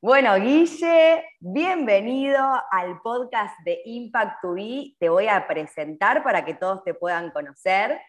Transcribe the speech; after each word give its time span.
Bueno, 0.00 0.36
Guille, 0.36 1.24
bienvenido 1.40 2.38
al 2.70 3.00
podcast 3.02 3.52
de 3.64 3.80
Impact 3.84 4.40
to 4.40 4.52
Be. 4.52 4.94
Te 5.00 5.08
voy 5.08 5.26
a 5.26 5.48
presentar 5.48 6.22
para 6.22 6.44
que 6.44 6.54
todos 6.54 6.84
te 6.84 6.94
puedan 6.94 7.32
conocer. 7.32 8.00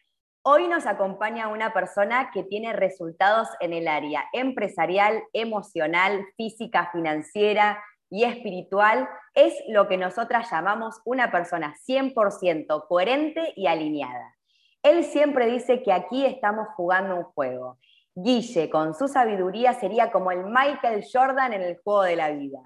Hoy 0.43 0.67
nos 0.67 0.85
acompaña 0.85 1.47
una 1.47 1.73
persona 1.73 2.29
que 2.31 2.43
tiene 2.43 2.73
resultados 2.73 3.47
en 3.59 3.73
el 3.73 3.87
área 3.87 4.23
empresarial, 4.33 5.23
emocional, 5.33 6.27
física, 6.37 6.91
financiera 6.93 7.83
y 8.07 8.23
espiritual. 8.23 9.09
Es 9.33 9.55
lo 9.67 9.87
que 9.87 9.97
nosotras 9.97 10.51
llamamos 10.51 11.01
una 11.05 11.31
persona 11.31 11.73
100% 11.87 12.85
coherente 12.87 13.51
y 13.55 13.65
alineada. 13.65 14.35
Él 14.83 15.05
siempre 15.05 15.47
dice 15.47 15.81
que 15.81 15.91
aquí 15.91 16.23
estamos 16.23 16.67
jugando 16.75 17.15
un 17.15 17.23
juego 17.23 17.79
Guille, 18.23 18.69
con 18.69 18.93
su 18.93 19.07
sabiduría, 19.07 19.73
sería 19.73 20.11
como 20.11 20.31
el 20.31 20.45
Michael 20.45 21.05
Jordan 21.11 21.53
en 21.53 21.61
el 21.61 21.77
juego 21.83 22.03
de 22.03 22.15
la 22.15 22.31
vida, 22.31 22.59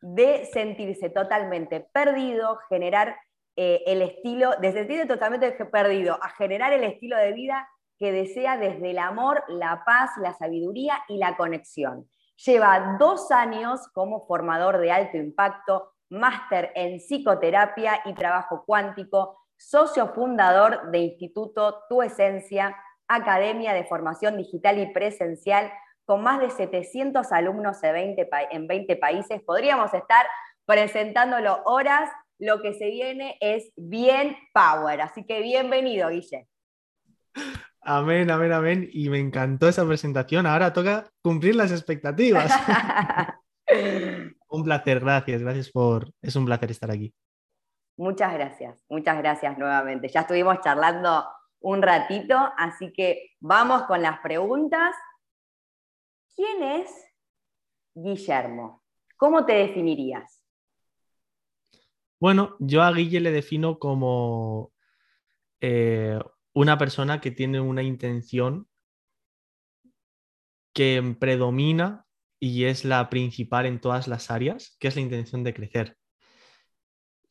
de 0.00 0.46
sentirse 0.52 1.10
totalmente 1.10 1.80
perdido, 1.92 2.58
generar 2.68 3.16
eh, 3.56 3.82
el 3.86 4.02
estilo, 4.02 4.52
de 4.60 4.72
sentirse 4.72 5.06
totalmente 5.06 5.52
perdido, 5.66 6.18
a 6.22 6.30
generar 6.30 6.72
el 6.72 6.84
estilo 6.84 7.16
de 7.16 7.32
vida 7.32 7.68
que 7.98 8.12
desea 8.12 8.56
desde 8.56 8.90
el 8.90 8.98
amor, 8.98 9.44
la 9.48 9.82
paz, 9.84 10.10
la 10.20 10.34
sabiduría 10.34 10.98
y 11.08 11.18
la 11.18 11.36
conexión. 11.36 12.08
Lleva 12.44 12.96
dos 12.98 13.30
años 13.30 13.88
como 13.92 14.26
formador 14.26 14.78
de 14.78 14.90
alto 14.90 15.16
impacto, 15.16 15.92
máster 16.08 16.72
en 16.74 16.98
psicoterapia 16.98 18.00
y 18.04 18.14
trabajo 18.14 18.64
cuántico, 18.66 19.38
socio 19.56 20.08
fundador 20.08 20.90
de 20.90 20.98
Instituto 20.98 21.84
Tu 21.88 22.02
Esencia, 22.02 22.76
academia 23.14 23.72
de 23.72 23.84
formación 23.84 24.36
digital 24.36 24.78
y 24.78 24.92
presencial 24.92 25.72
con 26.04 26.22
más 26.22 26.40
de 26.40 26.50
700 26.50 27.30
alumnos 27.32 27.82
en 27.82 27.92
20, 27.92 28.28
en 28.50 28.66
20 28.66 28.96
países. 28.96 29.42
Podríamos 29.42 29.92
estar 29.94 30.26
presentándolo 30.66 31.62
horas. 31.64 32.10
Lo 32.38 32.60
que 32.60 32.74
se 32.74 32.86
viene 32.90 33.36
es 33.40 33.72
bien 33.76 34.36
power. 34.52 35.00
Así 35.00 35.24
que 35.24 35.42
bienvenido, 35.42 36.08
Guille. 36.08 36.48
Amén, 37.80 38.30
amén, 38.30 38.52
amén. 38.52 38.88
Y 38.92 39.08
me 39.10 39.18
encantó 39.18 39.68
esa 39.68 39.86
presentación. 39.86 40.46
Ahora 40.46 40.72
toca 40.72 41.08
cumplir 41.22 41.54
las 41.54 41.70
expectativas. 41.70 42.50
un 44.48 44.64
placer, 44.64 45.00
gracias, 45.00 45.42
gracias 45.42 45.70
por... 45.70 46.10
Es 46.20 46.36
un 46.36 46.44
placer 46.46 46.70
estar 46.70 46.90
aquí. 46.90 47.14
Muchas 47.96 48.32
gracias, 48.34 48.84
muchas 48.88 49.18
gracias 49.18 49.58
nuevamente. 49.58 50.08
Ya 50.08 50.20
estuvimos 50.20 50.60
charlando 50.60 51.24
un 51.62 51.82
ratito, 51.82 52.36
así 52.56 52.92
que 52.92 53.30
vamos 53.40 53.84
con 53.84 54.02
las 54.02 54.20
preguntas. 54.20 54.94
¿Quién 56.34 56.62
es 56.62 56.90
Guillermo? 57.94 58.82
¿Cómo 59.16 59.44
te 59.44 59.54
definirías? 59.54 60.42
Bueno, 62.20 62.56
yo 62.60 62.82
a 62.82 62.92
Guille 62.92 63.20
le 63.20 63.32
defino 63.32 63.78
como 63.78 64.72
eh, 65.60 66.18
una 66.52 66.78
persona 66.78 67.20
que 67.20 67.30
tiene 67.30 67.60
una 67.60 67.82
intención 67.82 68.68
que 70.72 71.16
predomina 71.18 72.06
y 72.40 72.64
es 72.64 72.84
la 72.84 73.10
principal 73.10 73.66
en 73.66 73.80
todas 73.80 74.08
las 74.08 74.30
áreas, 74.30 74.76
que 74.80 74.88
es 74.88 74.96
la 74.96 75.02
intención 75.02 75.44
de 75.44 75.54
crecer. 75.54 75.96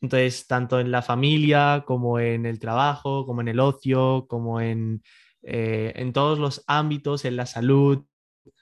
Entonces, 0.02 0.48
tanto 0.48 0.80
en 0.80 0.92
la 0.92 1.04
familia 1.04 1.84
como 1.86 2.20
en 2.20 2.46
el 2.46 2.60
trabajo, 2.60 3.26
como 3.26 3.42
en 3.42 3.48
el 3.48 3.60
ocio, 3.60 4.26
como 4.28 4.60
en, 4.60 5.04
eh, 5.44 5.94
en 5.96 6.12
todos 6.12 6.40
los 6.40 6.64
ámbitos, 6.68 7.24
en 7.26 7.36
la 7.36 7.46
salud, 7.46 8.04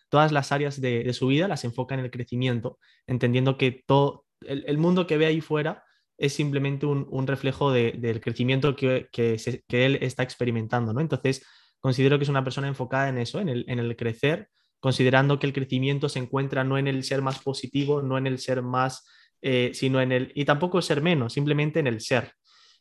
todas 0.09 0.31
las 0.31 0.51
áreas 0.51 0.81
de, 0.81 1.11
su 1.13 1.27
vida 1.27 1.47
las 1.47 1.63
enfoca 1.63 1.95
en 1.95 2.01
el 2.01 2.11
crecimiento, 2.11 2.79
entendiendo 3.07 3.57
que 3.57 3.83
todo 3.85 4.25
el, 4.41 4.77
mundo 4.77 5.07
que 5.07 5.17
ve 5.17 5.27
ahí 5.27 5.41
fuera 5.41 5.83
es 6.17 6.33
simplemente 6.33 6.85
un, 6.85 7.27
reflejo 7.27 7.71
del 7.71 8.19
crecimiento 8.19 8.75
que, 8.75 9.07
que, 9.11 9.37
él 9.69 9.99
está 10.01 10.23
experimentando, 10.23 10.93
¿no? 10.93 10.99
Entonces, 10.99 11.45
considero 11.79 12.17
que 12.17 12.23
es 12.23 12.29
una 12.29 12.43
persona 12.43 12.67
enfocada 12.67 13.07
en 13.09 13.17
eso, 13.17 13.39
en 13.39 13.47
el, 13.49 13.65
en 13.69 13.79
el 13.79 13.95
crecer, 13.95 14.49
considerando 14.81 15.39
que 15.39 15.47
el 15.47 15.53
crecimiento 15.53 16.09
se 16.09 16.19
encuentra 16.19 16.63
no 16.63 16.77
en 16.77 16.87
el 16.87 17.03
ser 17.03 17.21
más 17.21 17.39
positivo, 17.39 18.01
no 18.01 18.17
en 18.17 18.27
el 18.27 18.39
ser 18.39 18.61
más 18.61 19.05
eh, 19.41 19.71
sino 19.73 20.01
en 20.01 20.11
el, 20.11 20.31
y 20.35 20.45
tampoco 20.45 20.81
ser 20.81 21.01
menos, 21.01 21.33
simplemente 21.33 21.79
en 21.79 21.87
el 21.87 22.01
ser, 22.01 22.33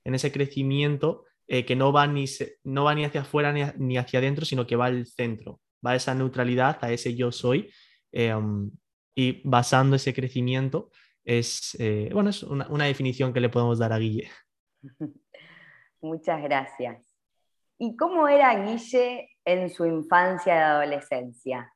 en 0.04 0.14
ese 0.14 0.32
crecimiento 0.32 1.24
eh, 1.46 1.64
que 1.64 1.76
no 1.76 1.92
va, 1.92 2.06
ni, 2.06 2.24
no 2.64 2.84
va 2.84 2.94
ni 2.94 3.04
hacia 3.04 3.22
afuera 3.22 3.52
ni, 3.52 3.96
hacia 3.96 4.18
adentro, 4.18 4.44
sino 4.44 4.66
que 4.66 4.76
va 4.76 4.86
al 4.86 5.06
centro, 5.06 5.60
va 5.84 5.92
a 5.92 5.96
esa 5.96 6.14
neutralidad, 6.14 6.78
a 6.82 6.90
ese 6.92 7.14
yo 7.14 7.32
soy, 7.32 7.70
eh, 8.12 8.34
um, 8.34 8.70
y 9.14 9.40
basando 9.48 9.96
ese 9.96 10.14
crecimiento 10.14 10.90
es, 11.24 11.76
bueno, 12.12 12.30
es 12.30 12.42
una, 12.42 12.66
una 12.68 12.86
definición 12.86 13.32
que 13.32 13.40
le 13.40 13.50
podemos 13.50 13.78
dar 13.78 13.92
a 13.92 13.98
Guille. 13.98 14.30
Muchas 16.00 16.42
gracias. 16.42 17.04
¿Y 17.78 17.96
cómo 17.96 18.28
era 18.28 18.64
Guille 18.64 19.30
en 19.44 19.70
su 19.70 19.84
infancia 19.84 20.54
y 20.54 20.58
adolescencia? 20.58 21.72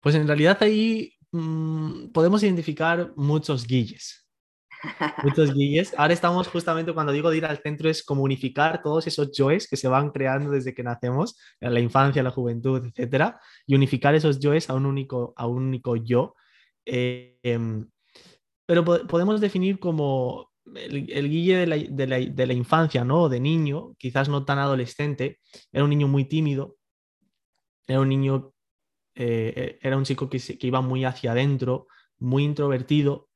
Pues 0.00 0.14
en 0.14 0.26
realidad 0.26 0.58
ahí 0.62 1.17
Mm, 1.32 2.08
podemos 2.12 2.42
identificar 2.42 3.12
muchos 3.16 3.66
guilles. 3.66 4.28
Muchos 5.24 5.54
guilles. 5.54 5.92
Ahora 5.96 6.14
estamos 6.14 6.48
justamente 6.48 6.92
cuando 6.92 7.12
digo 7.12 7.30
de 7.30 7.38
ir 7.38 7.44
al 7.44 7.58
centro 7.58 7.90
es 7.90 8.04
como 8.04 8.22
unificar 8.22 8.80
todos 8.82 9.06
esos 9.06 9.32
yoes 9.32 9.68
que 9.68 9.76
se 9.76 9.88
van 9.88 10.10
creando 10.10 10.50
desde 10.50 10.74
que 10.74 10.82
nacemos, 10.82 11.36
en 11.60 11.74
la 11.74 11.80
infancia, 11.80 12.22
la 12.22 12.30
juventud, 12.30 12.84
etcétera, 12.86 13.40
y 13.66 13.74
unificar 13.74 14.14
esos 14.14 14.38
yoes 14.38 14.70
a 14.70 14.74
un 14.74 14.86
único, 14.86 15.34
a 15.36 15.46
un 15.46 15.64
único 15.64 15.96
yo. 15.96 16.34
Eh, 16.86 17.38
em, 17.42 17.88
pero 18.66 18.84
podemos 18.84 19.40
definir 19.40 19.78
como 19.78 20.50
el, 20.74 21.28
guille 21.28 21.56
de 21.56 21.66
la, 21.66 21.76
de, 21.76 22.06
la, 22.06 22.18
de 22.18 22.46
la, 22.46 22.52
infancia, 22.52 23.04
¿no? 23.04 23.28
De 23.28 23.40
niño, 23.40 23.94
quizás 23.98 24.28
no 24.28 24.44
tan 24.44 24.58
adolescente, 24.58 25.40
era 25.72 25.84
un 25.84 25.90
niño 25.90 26.08
muy 26.08 26.26
tímido, 26.26 26.76
era 27.86 28.00
un 28.00 28.08
niño 28.08 28.52
eh, 29.20 29.52
eh, 29.56 29.78
era 29.82 29.96
un 29.96 30.04
chico 30.04 30.30
que, 30.30 30.40
iba 30.60 30.80
muy 30.80 31.04
hacia 31.04 31.32
adentro, 31.32 31.88
muy 32.20 32.44
introvertido, 32.44 33.28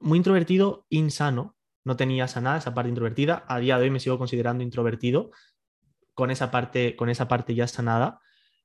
muy 0.00 0.16
introvertido, 0.16 0.86
insano, 0.88 1.56
no 1.84 1.94
tenía 1.96 2.26
sanada 2.26 2.56
esa 2.56 2.72
parte 2.72 2.88
introvertida. 2.88 3.44
A 3.48 3.58
día 3.58 3.76
de 3.76 3.84
hoy 3.84 3.90
me 3.90 4.00
sigo 4.00 4.16
considerando 4.16 4.64
introvertido 4.64 5.30
con 6.14 6.30
esa 6.30 6.50
parte, 6.50 6.96
con 6.96 7.10
esa 7.10 7.28
parte 7.28 7.54
ya 7.54 7.68
sanada. 7.68 8.20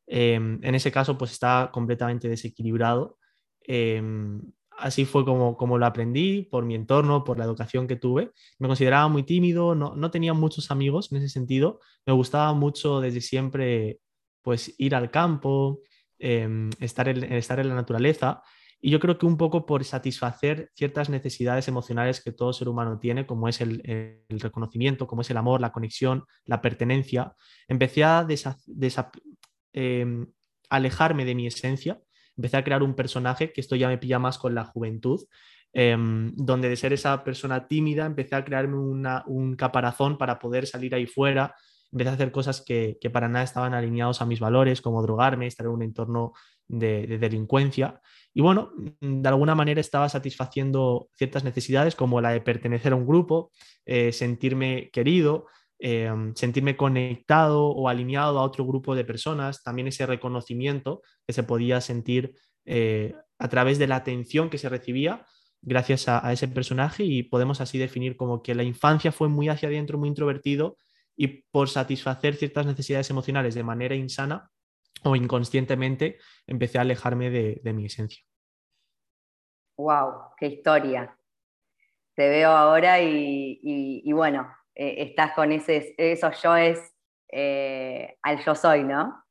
Em, 0.07 0.59
en 0.63 0.75
ese 0.75 0.93
caso, 0.93 1.17
pues 1.17 1.31
está 1.31 1.69
completamente 1.73 2.29
desequilibrado. 2.29 3.17
Em, 3.59 4.41
así 4.77 5.03
fue 5.03 5.25
como, 5.25 5.57
como 5.57 5.77
lo 5.77 5.85
aprendí, 5.85 6.43
por 6.43 6.63
mi 6.63 6.75
entorno, 6.75 7.25
por 7.25 7.37
la 7.37 7.43
educación 7.43 7.85
que 7.85 7.97
tuve. 7.97 8.31
Me 8.59 8.69
consideraba 8.69 9.09
muy 9.09 9.23
tímido, 9.23 9.75
no, 9.75 9.93
no 9.95 10.09
tenía 10.09 10.33
muchos 10.33 10.71
amigos 10.71 11.11
en 11.11 11.17
ese 11.17 11.27
sentido. 11.27 11.81
Me 12.05 12.13
gustaba 12.13 12.53
mucho 12.53 13.01
desde 13.01 13.19
siempre 13.19 13.99
pues 14.41 14.73
ir 14.77 14.95
al 14.95 15.11
campo, 15.11 15.81
Em, 16.25 16.69
estar, 16.79 17.09
en, 17.09 17.21
estar 17.33 17.59
en 17.59 17.67
la 17.67 17.75
naturaleza. 17.75 18.43
Y 18.79 18.91
yo 18.91 19.01
creo 19.01 19.17
que 19.17 19.25
un 19.25 19.35
poco 19.35 19.65
por 19.65 19.83
satisfacer 19.83 20.71
ciertas 20.73 21.09
necesidades 21.09 21.67
emocionales 21.67 22.21
que 22.23 22.31
todo 22.31 22.53
ser 22.53 22.69
humano 22.69 22.97
tiene, 22.97 23.25
como 23.25 23.49
es 23.49 23.59
el, 23.59 23.81
reconocimiento, 24.29 25.05
como 25.05 25.21
es 25.23 25.29
el 25.31 25.35
amor, 25.35 25.59
la 25.59 25.73
conexión, 25.73 26.23
la 26.45 26.61
pertenencia, 26.61 27.35
empecé 27.67 28.05
a 28.05 28.25
em, 29.73 30.25
alejarme 30.69 31.25
de 31.25 31.35
mi 31.35 31.47
esencia, 31.47 31.99
empecé 32.37 32.55
a 32.55 32.63
crear 32.63 32.83
un 32.83 32.95
personaje, 32.95 33.51
que 33.51 33.59
esto 33.59 33.75
ya 33.75 33.89
me 33.89 33.97
pilla 33.97 34.17
más 34.17 34.37
con 34.37 34.55
la 34.55 34.63
juventud, 34.63 35.25
em, 35.73 36.33
donde 36.37 36.69
de 36.69 36.77
ser 36.77 36.93
esa 36.93 37.21
persona 37.25 37.67
tímida 37.67 38.05
empecé 38.05 38.35
a 38.35 38.45
crearme 38.45 38.77
un 38.77 39.55
caparazón 39.57 40.17
para 40.17 40.39
poder 40.39 40.67
salir 40.67 40.95
ahí 40.95 41.05
fuera, 41.05 41.53
empecé 41.93 42.09
a 42.09 42.13
hacer 42.13 42.31
cosas 42.31 42.61
que, 42.61 42.97
para 43.13 43.29
nada 43.29 43.45
estaban 43.45 43.73
alineados 43.73 44.21
a 44.21 44.25
mis 44.25 44.39
valores, 44.39 44.81
como 44.81 45.01
drogarme, 45.01 45.47
estar 45.47 45.67
en 45.67 45.71
un 45.71 45.83
entorno 45.83 46.33
de, 46.67 47.05
delincuencia. 47.19 48.01
Y 48.33 48.41
bueno, 48.41 48.71
de 48.99 49.29
alguna 49.29 49.53
manera 49.53 49.79
estaba 49.79 50.09
satisfaciendo 50.09 51.07
ciertas 51.15 51.43
necesidades 51.43 51.95
como 51.95 52.19
la 52.19 52.31
de 52.31 52.41
pertenecer 52.41 52.93
a 52.93 52.95
un 52.95 53.05
grupo, 53.05 53.51
eh, 53.85 54.11
sentirme 54.11 54.89
querido, 54.91 55.45
eh, 55.79 56.11
sentirme 56.33 56.75
conectado 56.75 57.67
o 57.67 57.87
alineado 57.87 58.39
a 58.39 58.43
otro 58.43 58.65
grupo 58.65 58.95
de 58.95 59.05
personas, 59.05 59.63
también 59.63 59.87
ese 59.87 60.07
reconocimiento 60.07 61.01
que 61.27 61.33
se 61.33 61.43
podía 61.43 61.79
sentir 61.79 62.33
eh, 62.65 63.13
a 63.37 63.49
través 63.49 63.77
de 63.77 63.87
la 63.87 63.97
atención 63.97 64.49
que 64.49 64.57
se 64.57 64.69
recibía 64.69 65.25
gracias 65.61 66.07
a, 66.07 66.31
ese 66.33 66.47
personaje 66.47 67.03
y 67.03 67.23
podemos 67.23 67.61
así 67.61 67.77
definir 67.77 68.17
como 68.17 68.41
que 68.41 68.55
la 68.55 68.63
infancia 68.63 69.11
fue 69.11 69.29
muy 69.29 69.47
hacia 69.47 69.69
adentro, 69.69 69.97
muy 69.97 70.09
introvertido 70.09 70.77
y 71.15 71.27
por 71.27 71.69
satisfacer 71.69 72.35
ciertas 72.35 72.65
necesidades 72.65 73.09
emocionales 73.09 73.55
de 73.55 73.63
manera 73.63 73.95
insana 73.95 74.49
o 75.03 75.15
inconscientemente 75.15 76.17
empecé 76.47 76.77
a 76.77 76.81
alejarme 76.81 77.29
de, 77.29 77.73
mi 77.73 77.85
esencia. 77.85 78.23
¡Wow! 79.77 80.33
¡Qué 80.37 80.47
historia! 80.47 81.17
Te 82.15 82.29
veo 82.29 82.49
ahora 82.49 83.01
y, 83.01 84.11
bueno, 84.13 84.47
eh, 84.75 84.95
estás 84.99 85.33
con 85.33 85.51
ese, 85.51 85.95
esos 85.97 86.41
yoes 86.41 86.93
eh, 87.29 88.17
al 88.21 88.43
yo 88.45 88.53
soy, 88.53 88.83
¿no? 88.83 89.23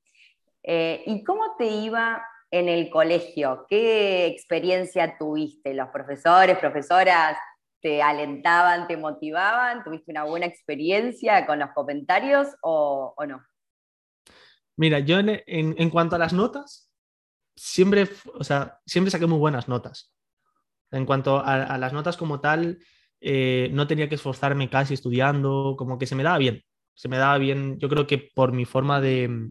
Eh, 0.65 1.03
¿Y 1.07 1.23
cómo 1.23 1.57
te 1.57 1.67
iba 1.67 2.25
en 2.51 2.69
el 2.69 2.91
colegio? 2.91 3.67
¿Qué 3.69 4.27
experiencia 4.27 5.17
tuviste? 5.17 5.73
¿Los 5.75 5.89
profesores, 5.89 6.59
profesoras 6.59 7.39
te 7.83 8.01
alentaban, 8.01 8.87
te 8.87 8.97
motivaban? 8.97 9.85
¿Tuviste 9.85 10.13
una 10.13 10.25
buena 10.25 10.47
experiencia 10.47 11.45
con 11.47 11.59
los 11.59 11.71
comentarios 11.75 12.49
o, 12.63 13.15
no? 13.29 13.45
Mira, 14.77 15.01
yo 15.01 15.19
en, 15.19 15.91
cuanto 15.91 16.17
a 16.17 16.19
las 16.19 16.33
notas, 16.33 16.91
siempre, 17.55 18.09
o 18.35 18.45
sea, 18.45 18.79
siempre 18.87 19.11
saqué 19.11 19.27
muy 19.27 19.39
buenas 19.39 19.69
notas. 19.69 20.15
En 20.91 21.05
cuanto 21.05 21.43
a, 21.45 21.77
las 21.77 21.93
notas 21.93 22.17
como 22.17 22.41
tal, 22.41 22.79
eh, 23.21 23.69
no 23.73 23.87
tenía 23.87 24.09
que 24.09 24.15
esforzarme 24.15 24.71
casi 24.71 24.95
estudiando, 24.95 25.75
como 25.77 25.99
que 25.99 26.07
se 26.07 26.15
me 26.15 26.23
daba 26.23 26.39
bien. 26.39 26.63
Se 26.95 27.09
me 27.09 27.19
daba 27.19 27.37
bien, 27.39 27.79
yo 27.79 27.89
creo 27.89 28.07
que 28.07 28.19
por 28.19 28.53
mi 28.53 28.65
forma 28.65 29.01
de, 29.01 29.51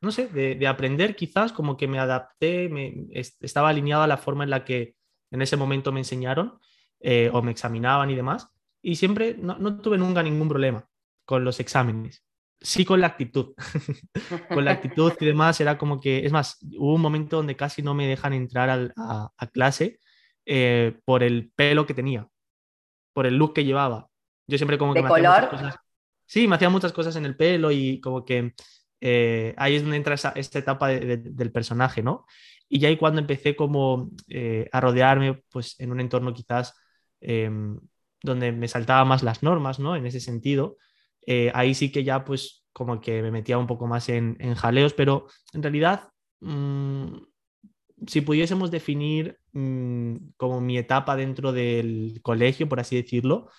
no 0.00 0.12
sé, 0.12 0.26
de, 0.26 0.66
aprender 0.66 1.16
quizás, 1.16 1.52
como 1.52 1.76
que 1.76 1.88
me 1.88 1.98
adapté, 1.98 2.68
me, 2.68 3.06
estaba 3.12 3.70
alineado 3.70 4.02
a 4.02 4.08
la 4.08 4.18
forma 4.18 4.44
en 4.44 4.50
la 4.50 4.64
que 4.64 4.94
en 5.30 5.40
ese 5.40 5.56
momento 5.56 5.92
me 5.92 6.00
enseñaron 6.00 6.58
eh, 7.02 7.30
o 7.32 7.42
me 7.42 7.50
examinaban 7.50 8.10
y 8.10 8.14
demás. 8.14 8.48
Y 8.82 8.96
siempre 8.96 9.36
no, 9.38 9.80
tuve 9.80 9.98
nunca 9.98 10.22
ningún 10.22 10.48
problema 10.48 10.88
con 11.24 11.44
los 11.44 11.60
exámenes. 11.60 12.24
Sí 12.60 12.84
con 12.84 13.00
la 13.00 13.08
actitud. 13.08 13.54
con 14.48 14.64
la 14.64 14.72
actitud 14.72 15.12
y 15.20 15.26
demás 15.26 15.60
era 15.60 15.78
como 15.78 16.00
que, 16.00 16.24
es 16.24 16.32
más, 16.32 16.58
hubo 16.78 16.94
un 16.94 17.00
momento 17.00 17.36
donde 17.36 17.56
casi 17.56 17.82
no 17.82 17.94
me 17.94 18.06
dejan 18.06 18.32
entrar 18.32 18.92
a, 18.96 19.48
clase 19.52 19.98
eh, 20.46 20.98
por 21.04 21.22
el 21.22 21.52
pelo 21.54 21.86
que 21.86 21.94
tenía, 21.94 22.28
por 23.12 23.26
el 23.26 23.36
look 23.36 23.54
que 23.54 23.64
llevaba. 23.64 24.08
Yo 24.46 24.58
siempre 24.58 24.78
como 24.78 24.94
que... 24.94 25.02
¿De 25.02 25.08
color? 25.08 25.50
cosas, 25.50 25.76
sí, 26.26 26.46
me 26.46 26.56
hacían 26.56 26.72
muchas 26.72 26.92
cosas 26.92 27.16
en 27.16 27.26
el 27.26 27.36
pelo 27.36 27.70
y 27.70 28.00
como 28.00 28.24
que 28.24 28.54
eh, 29.04 29.52
ahí 29.56 29.74
es 29.74 29.82
donde 29.82 29.96
entra 29.96 30.14
esta 30.14 30.58
etapa 30.58 30.88
del 30.88 31.50
personaje, 31.50 32.02
¿no? 32.02 32.24
Y 32.68 32.78
ya 32.78 32.88
ahí 32.88 32.96
cuando 32.96 33.20
empecé 33.20 33.56
como 33.56 34.10
eh, 34.28 34.68
a 34.72 34.80
rodearme, 34.80 35.42
pues 35.50 35.78
en 35.80 35.90
un 35.90 36.00
entorno 36.00 36.32
quizás 36.32 36.72
em, 37.22 37.78
donde 38.22 38.52
me 38.52 38.68
saltaba 38.68 39.04
más 39.04 39.22
las 39.22 39.42
normas, 39.42 39.78
¿no? 39.78 39.96
En 39.96 40.06
ese 40.06 40.20
sentido, 40.20 40.76
eh, 41.26 41.50
ahí 41.54 41.74
sí 41.74 41.90
que 41.90 42.04
ya 42.04 42.24
pues 42.24 42.64
como 42.72 43.00
que 43.00 43.22
me 43.22 43.30
metía 43.30 43.58
un 43.58 43.66
poco 43.66 43.86
más 43.86 44.08
en, 44.08 44.36
jaleos, 44.54 44.94
pero 44.94 45.26
en 45.52 45.62
realidad, 45.62 46.08
mm, 46.40 47.16
si 48.06 48.20
pudiésemos 48.22 48.70
definir 48.70 49.38
mm, 49.52 50.16
como 50.36 50.60
mi 50.60 50.78
etapa 50.78 51.16
dentro 51.16 51.52
del 51.52 52.20
colegio, 52.22 52.68
por 52.68 52.80
así 52.80 52.96
decirlo, 52.96 53.50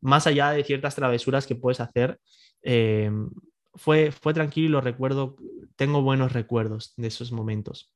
más 0.00 0.26
allá 0.26 0.50
de 0.52 0.64
ciertas 0.64 0.94
travesuras 0.94 1.46
que 1.46 1.56
puedes 1.56 1.80
hacer, 1.80 2.20
em, 2.62 3.30
fue, 3.74 4.12
fue 4.12 4.34
tranquilo 4.34 4.66
y 4.68 4.70
lo 4.70 4.80
recuerdo, 4.80 5.36
tengo 5.76 6.02
buenos 6.02 6.32
recuerdos 6.32 6.94
de 6.96 7.08
esos 7.08 7.32
momentos. 7.32 7.92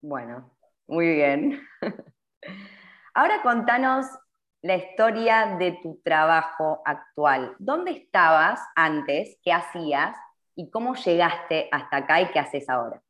Bueno, 0.00 0.56
muy 0.86 1.08
bien. 1.14 1.60
Ahora 3.18 3.42
contanos 3.42 4.06
la 4.62 4.76
historia 4.76 5.56
de 5.58 5.76
tu 5.82 6.00
trabajo 6.04 6.82
actual. 6.84 7.56
¿Dónde 7.58 7.90
estabas 7.90 8.60
antes? 8.76 9.38
¿Qué 9.42 9.50
hacías? 9.50 10.16
¿Y 10.54 10.70
cómo 10.70 10.94
llegaste 10.94 11.68
hasta 11.72 11.96
acá 11.96 12.22
y 12.22 12.30
qué 12.30 12.38
haces 12.38 12.68
ahora? 12.68 13.02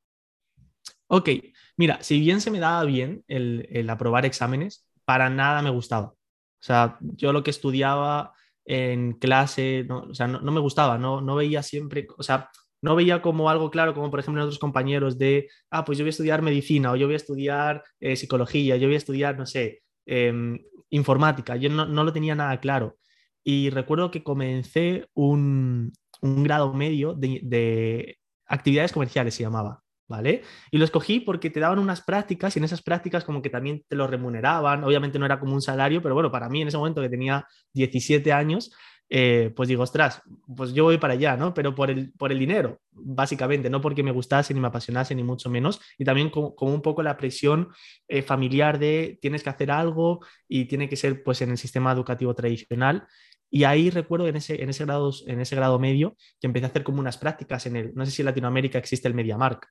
Ok, 1.08 1.28
mira, 1.76 1.98
si 2.00 2.20
bien 2.20 2.40
se 2.40 2.50
me 2.50 2.58
daba 2.58 2.84
bien 2.84 3.22
el, 3.28 3.86
aprobar 3.90 4.24
exámenes, 4.24 4.88
para 5.04 5.28
nada 5.28 5.60
me 5.60 5.68
gustaba. 5.68 6.06
O 6.06 6.16
sea, 6.58 6.96
yo 7.00 7.34
lo 7.34 7.42
que 7.42 7.50
estudiaba 7.50 8.32
en 8.64 9.12
clase, 9.12 9.84
no, 9.86 10.04
o 10.04 10.14
sea, 10.14 10.26
no, 10.26 10.40
me 10.40 10.60
gustaba, 10.60 10.96
no, 10.96 11.20
no 11.20 11.34
veía 11.34 11.62
siempre, 11.62 12.06
o 12.16 12.22
sea, 12.22 12.48
no 12.80 12.96
veía 12.96 13.20
como 13.20 13.50
algo 13.50 13.70
claro, 13.70 13.92
como 13.92 14.10
por 14.10 14.20
ejemplo 14.20 14.40
en 14.40 14.46
otros 14.46 14.58
compañeros 14.58 15.18
de, 15.18 15.50
ah, 15.70 15.84
pues 15.84 15.98
yo 15.98 16.04
voy 16.04 16.08
a 16.08 16.16
estudiar 16.16 16.40
medicina 16.40 16.92
o 16.92 16.96
yo 16.96 17.08
voy 17.08 17.14
a 17.14 17.18
estudiar 17.18 17.84
eh, 18.00 18.16
psicología, 18.16 18.78
yo 18.78 18.88
voy 18.88 18.94
a 18.94 18.98
estudiar, 18.98 19.36
no 19.36 19.44
sé, 19.44 19.82
em, 20.08 20.58
informática, 20.90 21.56
yo 21.56 21.70
no, 21.70 21.86
no, 21.86 22.04
lo 22.04 22.12
tenía 22.12 22.34
nada 22.34 22.58
claro. 22.60 22.98
Y 23.44 23.70
recuerdo 23.70 24.10
que 24.10 24.22
comencé 24.24 25.06
un, 25.14 25.92
un 26.22 26.42
grado 26.44 26.72
medio 26.74 27.14
de, 27.14 27.40
de, 27.42 28.18
actividades 28.46 28.92
comerciales, 28.92 29.34
se 29.34 29.42
llamaba. 29.44 29.82
¿vale? 30.08 30.42
Y 30.70 30.78
lo 30.78 30.84
escogí 30.84 31.20
porque 31.20 31.50
te 31.50 31.60
daban 31.60 31.78
unas 31.78 32.00
prácticas 32.00 32.56
y 32.56 32.58
en 32.58 32.64
esas 32.64 32.82
prácticas 32.82 33.24
como 33.24 33.42
que 33.42 33.50
también 33.50 33.84
te 33.86 33.94
lo 33.94 34.06
remuneraban, 34.06 34.82
obviamente 34.82 35.18
no 35.18 35.26
era 35.26 35.38
como 35.38 35.52
un 35.54 35.60
salario, 35.60 36.00
pero 36.02 36.14
bueno, 36.14 36.32
para 36.32 36.48
mí 36.48 36.62
en 36.62 36.68
ese 36.68 36.78
momento 36.78 37.02
que 37.02 37.10
tenía 37.10 37.46
17 37.74 38.32
años, 38.32 38.72
eh, 39.10 39.52
pues 39.56 39.68
digo, 39.68 39.82
ostras, 39.82 40.22
pues 40.54 40.72
yo 40.72 40.84
voy 40.84 40.98
para 40.98 41.14
allá, 41.14 41.36
¿no? 41.36 41.54
Pero 41.54 41.74
por 41.74 41.90
el, 41.90 42.12
por 42.12 42.30
el 42.30 42.38
dinero, 42.38 42.80
básicamente, 42.90 43.70
no 43.70 43.80
porque 43.80 44.02
me 44.02 44.10
gustase 44.10 44.52
ni 44.52 44.60
me 44.60 44.68
apasionase, 44.68 45.14
ni 45.14 45.22
mucho 45.22 45.48
menos, 45.48 45.80
y 45.96 46.04
también 46.04 46.30
como, 46.30 46.54
un 46.58 46.82
poco 46.82 47.02
la 47.02 47.16
presión 47.16 47.68
eh, 48.06 48.22
familiar 48.22 48.78
de 48.78 49.18
tienes 49.20 49.42
que 49.42 49.50
hacer 49.50 49.70
algo 49.70 50.20
y 50.46 50.66
tiene 50.66 50.88
que 50.88 50.96
ser 50.96 51.22
pues 51.22 51.40
en 51.42 51.50
el 51.50 51.58
sistema 51.58 51.92
educativo 51.92 52.34
tradicional. 52.34 53.06
Y 53.50 53.64
ahí 53.64 53.88
recuerdo 53.88 54.28
en 54.28 54.36
ese, 54.36 54.62
en 54.62 54.68
ese, 54.68 54.84
grado, 54.84 55.10
en 55.26 55.40
ese 55.40 55.56
grado 55.56 55.78
medio 55.78 56.16
que 56.38 56.46
empecé 56.46 56.66
a 56.66 56.68
hacer 56.68 56.84
como 56.84 57.00
unas 57.00 57.16
prácticas 57.16 57.64
en 57.64 57.76
el, 57.76 57.94
no 57.94 58.04
sé 58.04 58.12
si 58.12 58.20
en 58.20 58.26
Latinoamérica 58.26 58.78
existe 58.78 59.08
el 59.08 59.14
MediaMark. 59.14 59.66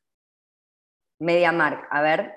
MediaMark, 1.19 1.87
a 1.91 2.01
ver. 2.01 2.33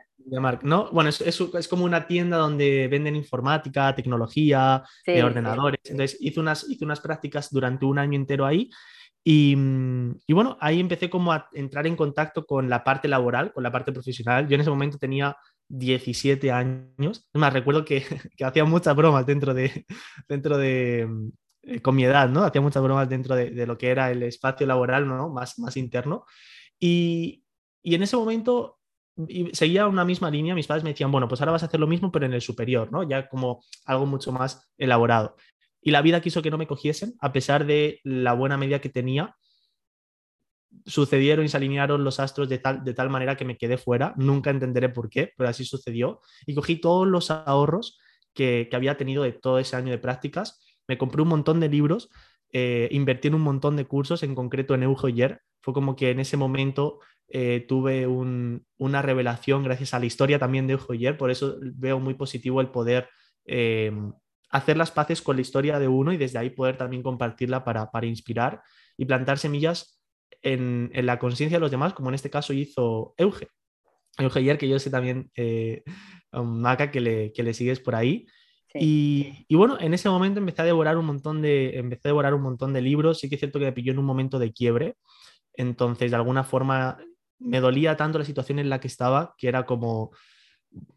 ¿No? 0.62 0.90
Bueno, 0.90 1.10
es, 1.10 1.20
es, 1.20 1.68
como 1.68 1.84
una 1.84 2.06
tienda 2.06 2.36
donde 2.36 2.88
venden 2.88 3.16
informática, 3.16 3.94
tecnología, 3.94 4.82
eh, 5.06 5.22
ordenadores. 5.22 5.80
Entonces 5.84 6.18
hice 6.20 6.40
unas, 6.40 6.68
hice 6.68 6.84
unas 6.84 7.00
prácticas 7.00 7.50
durante 7.50 7.84
un 7.84 7.98
año 7.98 8.16
entero 8.16 8.46
ahí 8.46 8.70
y, 9.22 9.54
y, 10.26 10.32
bueno, 10.32 10.56
ahí 10.60 10.80
empecé 10.80 11.10
como 11.10 11.32
a 11.32 11.48
entrar 11.52 11.86
en 11.86 11.96
contacto 11.96 12.46
con 12.46 12.70
la 12.70 12.82
parte 12.82 13.06
laboral, 13.06 13.52
con 13.52 13.62
la 13.62 13.70
parte 13.70 13.92
profesional. 13.92 14.48
Yo 14.48 14.54
en 14.54 14.62
ese 14.62 14.70
momento 14.70 14.98
tenía 14.98 15.36
17 15.68 16.50
años. 16.50 17.28
Es 17.32 17.40
más, 17.40 17.52
recuerdo 17.52 17.84
que, 17.84 18.02
que 18.36 18.44
hacía 18.44 18.64
muchas 18.64 18.96
bromas 18.96 19.26
dentro 19.26 19.52
de, 19.52 19.84
dentro 20.28 20.56
de, 20.56 21.06
eh, 21.62 21.80
con 21.80 21.96
mi 21.96 22.04
edad, 22.04 22.28
¿no? 22.30 22.44
Hacía 22.44 22.62
muchas 22.62 22.82
bromas 22.82 23.08
dentro 23.08 23.34
de, 23.34 23.50
de, 23.50 23.66
lo 23.66 23.76
que 23.76 23.90
era 23.90 24.10
el 24.10 24.22
espacio 24.22 24.66
laboral, 24.66 25.06
¿no? 25.06 25.28
Más, 25.28 25.58
más 25.58 25.76
interno. 25.76 26.24
Y, 26.78 27.44
y 27.82 27.94
en 27.94 28.02
ese 28.02 28.16
momento 28.16 28.79
seguía 29.52 29.86
una 29.86 30.04
misma 30.04 30.30
línea, 30.30 30.54
mis 30.54 30.66
padres 30.66 30.84
me 30.84 30.90
decían, 30.90 31.12
bueno, 31.12 31.28
pues 31.28 31.40
ahora 31.40 31.52
vas 31.52 31.62
a 31.62 31.66
hacer 31.66 31.80
lo 31.80 31.86
mismo, 31.86 32.10
pero 32.10 32.26
en 32.26 32.32
el 32.32 32.40
superior, 32.40 32.90
¿no? 32.92 33.08
Ya 33.08 33.28
como 33.28 33.62
algo 33.84 34.06
mucho 34.06 34.32
más 34.32 34.70
elaborado. 34.78 35.36
Y 35.82 35.90
la 35.90 36.02
vida 36.02 36.20
quiso 36.20 36.42
que 36.42 36.50
no 36.50 36.58
me 36.58 36.66
cogiesen, 36.66 37.14
a 37.20 37.32
pesar 37.32 37.66
de 37.66 38.00
la 38.04 38.34
buena 38.34 38.56
media 38.56 38.80
que 38.80 38.88
tenía. 38.88 39.36
Sucedieron 40.86 41.44
y 41.44 41.48
se 41.48 41.56
alinearon 41.56 42.04
los 42.04 42.20
astros 42.20 42.48
de 42.48 42.58
tal, 42.58 42.84
de 42.84 42.94
tal 42.94 43.10
manera 43.10 43.36
que 43.36 43.44
me 43.44 43.56
quedé 43.56 43.78
fuera. 43.78 44.14
Nunca 44.16 44.50
entenderé 44.50 44.88
por 44.90 45.08
qué, 45.08 45.32
pero 45.36 45.48
así 45.48 45.64
sucedió. 45.64 46.20
Y 46.46 46.54
cogí 46.54 46.76
todos 46.76 47.06
los 47.06 47.30
ahorros 47.30 47.98
que, 48.34 48.68
que 48.70 48.76
había 48.76 48.96
tenido 48.96 49.22
de 49.22 49.32
todo 49.32 49.58
ese 49.58 49.76
año 49.76 49.90
de 49.90 49.98
prácticas. 49.98 50.60
Me 50.86 50.98
compré 50.98 51.22
un 51.22 51.28
montón 51.28 51.60
de 51.60 51.68
libros, 51.68 52.10
eh, 52.52 52.88
invertí 52.90 53.28
en 53.28 53.34
un 53.34 53.42
montón 53.42 53.76
de 53.76 53.86
cursos, 53.86 54.22
en 54.22 54.34
concreto 54.34 54.74
en 54.74 54.82
Eujoyer. 54.82 55.40
Fue 55.62 55.74
como 55.74 55.96
que 55.96 56.10
en 56.10 56.20
ese 56.20 56.36
momento 56.36 57.00
eh, 57.32 57.64
tuve 57.68 58.08
una 58.08 59.02
revelación 59.02 59.62
gracias 59.62 59.94
a 59.94 60.00
la 60.00 60.06
historia 60.06 60.40
también 60.40 60.66
de 60.66 60.74
Joyer, 60.74 61.16
por 61.16 61.30
eso 61.30 61.58
veo 61.60 62.00
muy 62.00 62.14
positivo 62.14 62.60
el 62.60 62.70
poder 62.70 63.08
eh, 63.46 63.92
hacer 64.50 64.76
las 64.76 64.90
paces 64.90 65.22
con 65.22 65.36
la 65.36 65.42
historia 65.42 65.78
de 65.78 65.86
uno 65.86 66.12
y 66.12 66.16
desde 66.16 66.38
ahí 66.38 66.50
poder 66.50 66.76
también 66.76 67.04
compartirla 67.04 67.62
para, 67.64 67.88
inspirar 68.04 68.62
y 68.96 69.04
plantar 69.04 69.38
semillas 69.38 70.02
en, 70.42 70.90
la 70.92 71.20
conciencia 71.20 71.58
de 71.58 71.60
los 71.60 71.70
demás, 71.70 71.92
como 71.92 72.08
en 72.08 72.16
este 72.16 72.30
caso 72.30 72.52
hizo 72.52 73.14
Euge. 73.16 73.46
Euge 74.18 74.58
que 74.58 74.68
yo 74.68 74.80
sé 74.80 74.90
también, 74.90 75.30
eh, 75.36 75.84
Maca, 76.32 76.90
que 76.90 77.00
le, 77.00 77.32
que 77.32 77.44
le 77.44 77.54
sigues 77.54 77.78
por 77.78 77.94
ahí. 77.94 78.26
Y, 78.74 79.46
y, 79.46 79.54
bueno, 79.54 79.78
en 79.80 79.94
ese 79.94 80.08
momento 80.08 80.40
empecé 80.40 80.62
a 80.62 80.64
devorar 80.64 80.96
un 80.96 81.06
montón 81.06 81.42
de, 81.42 81.78
empecé 81.78 82.08
a 82.08 82.10
devorar 82.10 82.34
un 82.34 82.42
montón 82.42 82.72
de 82.72 82.82
libros. 82.82 83.20
Sí 83.20 83.28
que 83.28 83.36
es 83.36 83.40
cierto 83.40 83.60
que 83.60 83.66
me 83.66 83.72
pilló 83.72 83.92
en 83.92 83.98
un 84.00 84.04
momento 84.04 84.38
de 84.40 84.52
quiebre. 84.52 84.96
Entonces, 85.54 86.10
de 86.10 86.16
alguna 86.16 86.44
forma, 86.44 86.98
me 87.40 87.60
dolía 87.60 87.96
tanto 87.96 88.18
la 88.18 88.24
situación 88.24 88.58
en 88.58 88.68
la 88.68 88.80
que 88.80 88.88
estaba 88.88 89.34
que 89.36 89.48
era 89.48 89.66
como 89.66 90.12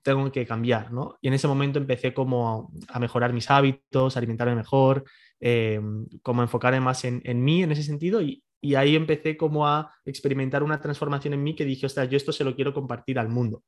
tengo 0.03 0.31
que 0.31 0.45
cambiar, 0.45 0.91
¿no? 0.91 1.17
Y 1.19 1.29
en 1.29 1.33
ese 1.33 1.47
momento 1.47 1.79
empecé 1.79 2.13
como 2.13 2.71
a, 2.89 2.99
mejorar 2.99 3.33
mis 3.33 3.49
hábitos, 3.49 4.15
a 4.15 4.19
alimentarme 4.19 4.55
mejor, 4.55 5.03
eh, 5.39 5.81
como 6.21 6.43
enfocarme 6.43 6.79
más 6.79 7.03
en, 7.05 7.21
mí 7.43 7.63
en 7.63 7.71
ese 7.71 7.83
sentido 7.83 8.21
y, 8.21 8.43
ahí 8.77 8.95
empecé 8.95 9.35
como 9.35 9.67
a 9.67 9.91
experimentar 10.05 10.63
una 10.63 10.79
transformación 10.79 11.33
en 11.33 11.43
mí 11.43 11.53
que 11.53 11.65
dije, 11.65 11.85
ostras, 11.85 12.09
yo 12.09 12.15
esto 12.15 12.31
se 12.31 12.45
lo 12.45 12.55
quiero 12.55 12.73
compartir 12.73 13.19
al 13.19 13.27
mundo. 13.27 13.63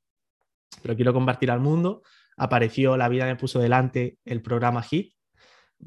Lo 0.84 0.96
quiero 0.96 1.12
compartir 1.12 1.52
al 1.52 1.60
mundo 1.60 2.02
apareció, 2.38 2.98
la 2.98 3.10
vida 3.10 3.26
me 3.26 3.36
puso 3.36 3.60
delante 3.60 4.18
el 4.26 4.42
programa 4.42 4.84
HIT 4.84 5.14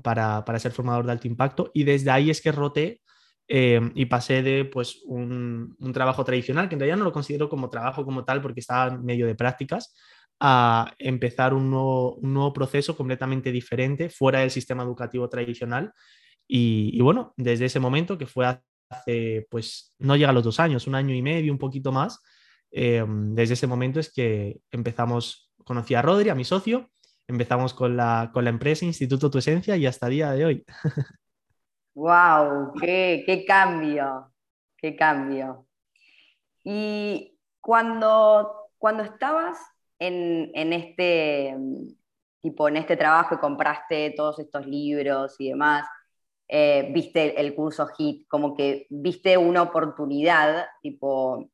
para, 0.02 0.44
ser 0.58 0.72
formador 0.72 1.06
de 1.06 1.12
alto 1.12 1.26
impacto 1.26 1.70
y 1.74 1.84
desde 1.84 2.10
ahí 2.10 2.30
es 2.30 2.40
que 2.40 2.52
roté 2.52 3.00
eh, 3.50 3.80
y 3.94 4.04
pasé 4.06 4.42
de 4.42 4.66
pues, 4.66 5.00
un, 5.06 5.74
trabajo 5.94 6.22
tradicional, 6.24 6.68
que 6.68 6.74
en 6.74 6.80
realidad 6.80 6.98
no 6.98 7.04
lo 7.04 7.12
considero 7.12 7.48
como 7.48 7.70
trabajo 7.70 8.04
como 8.04 8.24
tal 8.24 8.42
porque 8.42 8.60
estaba 8.60 8.94
en 8.94 9.04
medio 9.04 9.26
de 9.26 9.34
prácticas, 9.34 9.94
a 10.38 10.94
empezar 10.98 11.54
un 11.54 11.70
nuevo, 11.70 12.52
proceso 12.52 12.96
completamente 12.96 13.50
diferente 13.50 14.10
fuera 14.10 14.40
del 14.40 14.50
sistema 14.50 14.82
educativo 14.82 15.28
tradicional. 15.28 15.92
Y, 16.46 17.00
bueno, 17.00 17.34
desde 17.36 17.64
ese 17.66 17.80
momento, 17.80 18.18
que 18.18 18.26
fue 18.26 18.46
hace, 18.90 19.46
pues 19.50 19.94
no 19.98 20.16
llega 20.16 20.30
a 20.30 20.32
los 20.32 20.44
dos 20.44 20.60
años, 20.60 20.86
un 20.86 20.94
año 20.94 21.14
y 21.14 21.22
medio, 21.22 21.52
un 21.52 21.58
poquito 21.58 21.90
más, 21.90 22.20
eh, 22.70 23.04
desde 23.08 23.54
ese 23.54 23.66
momento 23.66 23.98
es 23.98 24.12
que 24.12 24.60
empezamos, 24.70 25.50
conocí 25.64 25.94
a 25.94 26.02
Rodri, 26.02 26.28
a 26.28 26.34
mi 26.34 26.44
socio, 26.44 26.90
empezamos 27.26 27.74
con 27.74 27.96
la, 27.96 28.30
con 28.32 28.44
la 28.44 28.50
empresa 28.50 28.84
Instituto 28.84 29.30
Tu 29.30 29.38
Esencia 29.38 29.76
y 29.76 29.86
hasta 29.86 30.08
día 30.08 30.32
de 30.32 30.44
hoy. 30.44 30.64
¡Wow! 31.98 32.74
Qué, 32.80 33.24
qué 33.26 33.44
cambio! 33.44 34.32
¡Qué 34.76 34.94
cambio! 34.94 35.66
Y 36.62 37.36
cuando, 37.60 38.70
cuando 38.78 39.02
estabas 39.02 39.58
en, 39.98 40.52
en, 40.54 40.72
este 40.72 41.56
tipo 42.40 42.68
en 42.68 42.76
este 42.76 42.96
trabajo 42.96 43.34
y 43.34 43.38
compraste 43.38 44.14
todos 44.16 44.38
estos 44.38 44.64
libros 44.64 45.34
y 45.40 45.48
demás, 45.48 45.88
eh, 46.46 46.88
viste 46.94 47.40
el 47.40 47.56
curso 47.56 47.88
HIT, 47.98 48.28
como 48.28 48.54
que 48.54 48.86
viste 48.90 49.36
una 49.36 49.62
oportunidad, 49.62 50.68
tipo, 50.80 51.50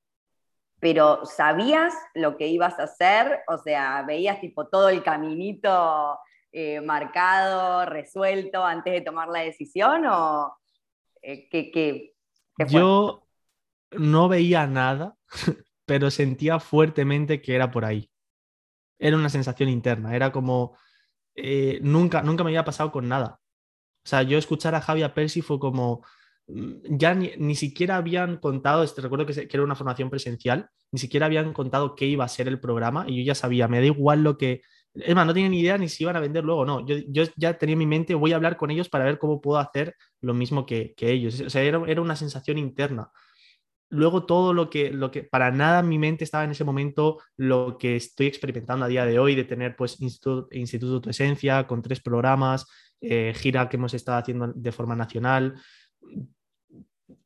pero 0.79 1.25
¿sabías 1.25 1.95
lo 2.13 2.37
que 2.37 2.49
ibas 2.49 2.79
a 2.79 2.83
hacer? 2.83 3.41
O 3.49 3.57
sea, 3.57 4.03
¿veías 4.07 4.41
tipo 4.43 4.69
todo 4.69 4.91
el 4.91 5.03
caminito 5.03 6.19
eh, 6.57 6.81
marcado, 6.81 7.85
resuelto 7.85 8.65
antes 8.65 8.93
de 8.93 9.01
tomar 9.01 9.29
la 9.29 9.41
decisión? 9.41 10.07
¿O 10.07 10.57
eh, 11.21 11.49
qué, 11.51 12.15
Yo 12.69 13.27
no 13.91 14.29
veía 14.29 14.67
nada, 14.67 15.17
pero 15.85 16.11
sentía 16.11 16.61
fuertemente 16.61 17.43
que 17.43 17.55
era 17.55 17.71
por 17.71 17.85
ahí. 17.85 18.11
Era 18.99 19.17
una 19.17 19.29
sensación 19.29 19.69
interna, 19.69 20.15
era 20.15 20.33
como... 20.33 20.79
Eh, 21.37 21.81
nunca, 21.83 22.23
nunca 22.23 22.45
me 22.45 22.51
había 22.51 22.65
pasado 22.65 22.93
con 22.93 23.09
nada. 23.09 23.41
O 24.05 24.09
sea, 24.09 24.23
yo 24.23 24.39
escuchar 24.39 24.75
a 24.77 24.81
Javier 24.81 25.13
Percy 25.13 25.43
fue 25.43 25.59
como, 25.59 26.05
Mm, 26.47 26.99
ya 26.99 27.15
ni, 27.15 27.55
siquiera 27.55 27.97
habían 27.97 28.37
contado, 28.37 28.83
este, 28.83 29.01
recuerdo 29.01 29.27
que, 29.27 29.49
era 29.51 29.63
una 29.63 29.75
formación 29.75 30.11
presencial, 30.11 30.69
ni 30.93 30.99
siquiera 30.99 31.27
habían 31.27 31.53
contado 31.53 31.95
qué 31.95 32.07
iba 32.07 32.25
a 32.25 32.29
ser 32.29 32.49
el 32.49 32.61
programa 32.61 33.05
y 33.09 33.19
yo 33.19 33.25
ya 33.25 33.35
sabía, 33.35 33.69
me 33.69 33.81
da 33.81 33.87
igual 33.87 34.23
lo 34.23 34.37
que... 34.39 34.63
Es 34.95 35.15
más, 35.15 35.27
no 35.27 35.35
tenía 35.35 35.49
ni 35.49 35.61
idea 35.61 35.77
ni 35.77 35.89
si 35.89 36.05
iban 36.05 36.17
a 36.17 36.21
vender 36.21 36.45
luego 36.45 36.65
no. 36.65 36.87
Yo, 36.87 37.25
ya 37.37 37.59
tenía 37.59 37.75
en 37.75 37.79
mi 37.79 37.87
mente, 37.87 38.15
voy 38.15 38.33
a 38.33 38.37
hablar 38.37 38.57
con 38.57 38.71
ellos 38.71 38.89
para 38.89 39.05
ver 39.05 39.19
cómo 39.19 39.41
puedo 39.41 39.59
hacer 39.59 39.95
lo 40.21 40.35
mismo 40.35 40.67
que, 40.67 40.95
ellos. 40.99 41.41
O 41.41 41.51
sea, 41.51 41.63
era, 41.63 41.79
una 41.79 42.17
sensación 42.17 42.59
interna. 42.59 43.11
Luego 43.91 44.27
todo 44.27 44.53
lo 44.53 44.71
que, 44.71 44.91
lo 44.91 45.11
que, 45.11 45.23
para 45.25 45.51
nada 45.51 45.81
en 45.81 45.89
mi 45.89 45.99
mente 45.99 46.25
estaba 46.25 46.45
en 46.45 46.51
ese 46.51 46.65
momento 46.65 47.19
lo 47.37 47.77
que 47.79 47.97
estoy 47.97 48.27
experimentando 48.27 48.85
a 48.85 48.89
día 48.89 49.05
de 49.07 49.19
hoy, 49.19 49.35
de 49.35 49.45
tener 49.45 49.77
pues 49.77 50.01
Instituto, 50.01 50.49
Instituto 50.53 51.01
Tu 51.03 51.11
Esencia 51.11 51.67
con 51.67 51.83
tres 51.83 52.01
programas, 52.01 52.67
eh, 53.01 53.33
gira 53.37 53.69
que 53.69 53.77
hemos 53.77 53.95
estado 53.95 54.19
haciendo 54.19 54.53
de 54.55 54.73
forma 54.73 54.97
nacional 54.97 55.55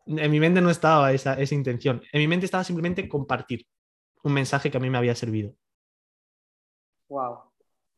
en 0.08 0.30
mi 0.30 0.40
mente 0.40 0.60
no 0.60 0.70
estaba 0.70 1.12
esa, 1.12 1.36
intención. 1.54 2.02
En 2.12 2.20
mi 2.20 2.28
mente 2.28 2.46
estaba 2.46 2.64
simplemente 2.64 3.08
compartir 3.08 3.66
un 4.22 4.32
mensaje 4.32 4.70
que 4.70 4.76
a 4.76 4.80
mí 4.80 4.88
me 4.88 4.98
había 4.98 5.14
servido. 5.14 5.54
Wow, 7.08 7.47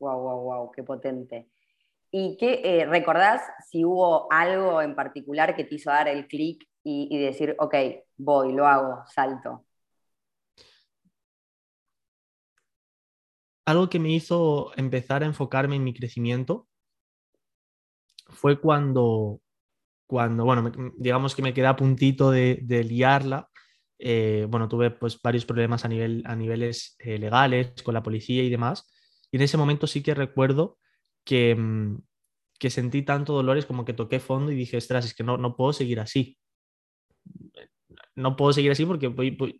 wow, 0.00 0.18
wow, 0.20 0.40
wow, 0.42 0.70
qué 0.72 0.82
potente. 0.82 1.48
¿Y 2.10 2.36
qué 2.38 2.60
eh, 2.64 2.86
recordás 2.86 3.42
si 3.70 3.84
hubo 3.84 4.30
algo 4.32 4.82
en 4.82 4.96
particular 4.96 5.54
que 5.54 5.64
te 5.64 5.76
hizo 5.76 5.90
dar 5.90 6.08
el 6.08 6.26
clic 6.26 6.66
y, 6.82 7.06
y, 7.08 7.18
decir, 7.18 7.54
ok, 7.58 7.74
voy, 8.16 8.52
lo 8.52 8.66
hago, 8.66 9.04
salto? 9.06 9.64
Algo 13.66 13.88
que 13.88 14.00
me 14.00 14.10
hizo 14.10 14.72
empezar 14.76 15.22
a 15.22 15.26
enfocarme 15.26 15.76
en 15.76 15.84
mi 15.84 15.94
crecimiento 15.94 16.66
fue 18.26 18.60
cuando 18.60 19.40
cuando, 20.10 20.44
bueno, 20.44 20.72
digamos 20.98 21.36
que 21.36 21.42
me 21.42 21.54
quedé 21.54 21.68
a 21.68 21.76
puntito 21.76 22.32
de, 22.32 22.84
liarla, 22.84 23.48
eh, 23.96 24.44
bueno, 24.48 24.68
tuve 24.68 24.90
pues 24.90 25.22
varios 25.22 25.46
problemas 25.46 25.84
a, 25.84 25.88
nivel, 25.88 26.24
a 26.26 26.34
niveles 26.34 26.96
eh, 26.98 27.16
legales 27.16 27.80
con 27.84 27.94
la 27.94 28.02
policía 28.02 28.42
y 28.42 28.50
demás, 28.50 28.90
y 29.30 29.36
en 29.36 29.42
ese 29.42 29.56
momento 29.56 29.86
sí 29.86 30.02
que 30.02 30.14
recuerdo 30.14 30.78
que, 31.24 31.54
mm, 31.54 31.98
que 32.58 32.70
sentí 32.70 33.02
tanto 33.02 33.32
dolores 33.32 33.66
como 33.66 33.84
que 33.84 33.92
toqué 33.94 34.20
fondo 34.20 34.52
y 34.52 34.56
dije, 34.56 34.76
ostras, 34.76 35.06
es 35.06 35.14
que 35.14 35.24
no, 35.24 35.38
no 35.38 35.56
puedo 35.56 35.72
seguir 35.72 36.00
así. 36.00 36.38
No 38.14 38.36
puedo 38.36 38.52
seguir 38.52 38.70
así 38.70 38.84
porque 38.84 39.12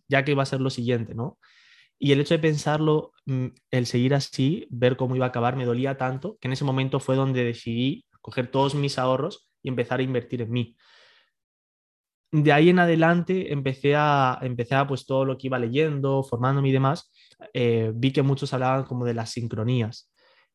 ya 0.09 0.25
que 0.25 0.33
iba 0.33 0.43
a 0.43 0.47
ser 0.47 0.61
lo 0.61 0.71
siguiente, 0.71 1.15
¿no? 1.15 1.39
Y 1.99 2.13
el 2.13 2.21
hecho 2.21 2.35
de 2.35 2.41
pensarlo, 2.41 3.13
mm, 3.27 3.47
el 3.71 3.87
seguir 3.87 4.15
así, 4.15 4.67
ver 4.71 4.97
cómo 4.97 5.17
iba 5.17 5.27
a 5.27 5.29
acabar, 5.29 5.57
me 5.57 5.67
dolía 5.67 5.97
tanto 5.97 6.39
que 6.41 6.49
en 6.49 6.53
ese 6.53 6.65
momento 6.65 7.01
fue 7.01 7.17
donde 7.17 7.45
decidí 7.45 8.07
coger 8.21 8.51
todos 8.51 8.75
mis 8.75 8.99
ahorros 8.99 9.51
y 9.63 9.69
empezar 9.69 10.01
a 10.01 10.03
invertir 10.03 10.43
en 10.43 10.51
mí. 10.51 10.77
De 12.33 12.53
ahí 12.53 12.69
en 12.69 12.79
adelante 12.79 13.53
empecé 13.53 13.95
a, 13.97 14.39
empecé 14.43 14.77
a 14.77 14.87
pues 14.87 15.05
todo 15.05 15.25
lo 15.25 15.37
que 15.37 15.49
iba 15.49 15.59
leyendo, 15.59 16.23
formándome 16.23 16.69
y 16.69 16.73
demás, 16.73 17.11
eh, 17.53 17.91
vi 17.95 18.13
que 18.13 18.23
muchos 18.23 18.53
hablaban 18.55 18.85
como 18.85 19.05
de 19.05 19.15
las 19.15 19.31
sincronías, 19.31 20.11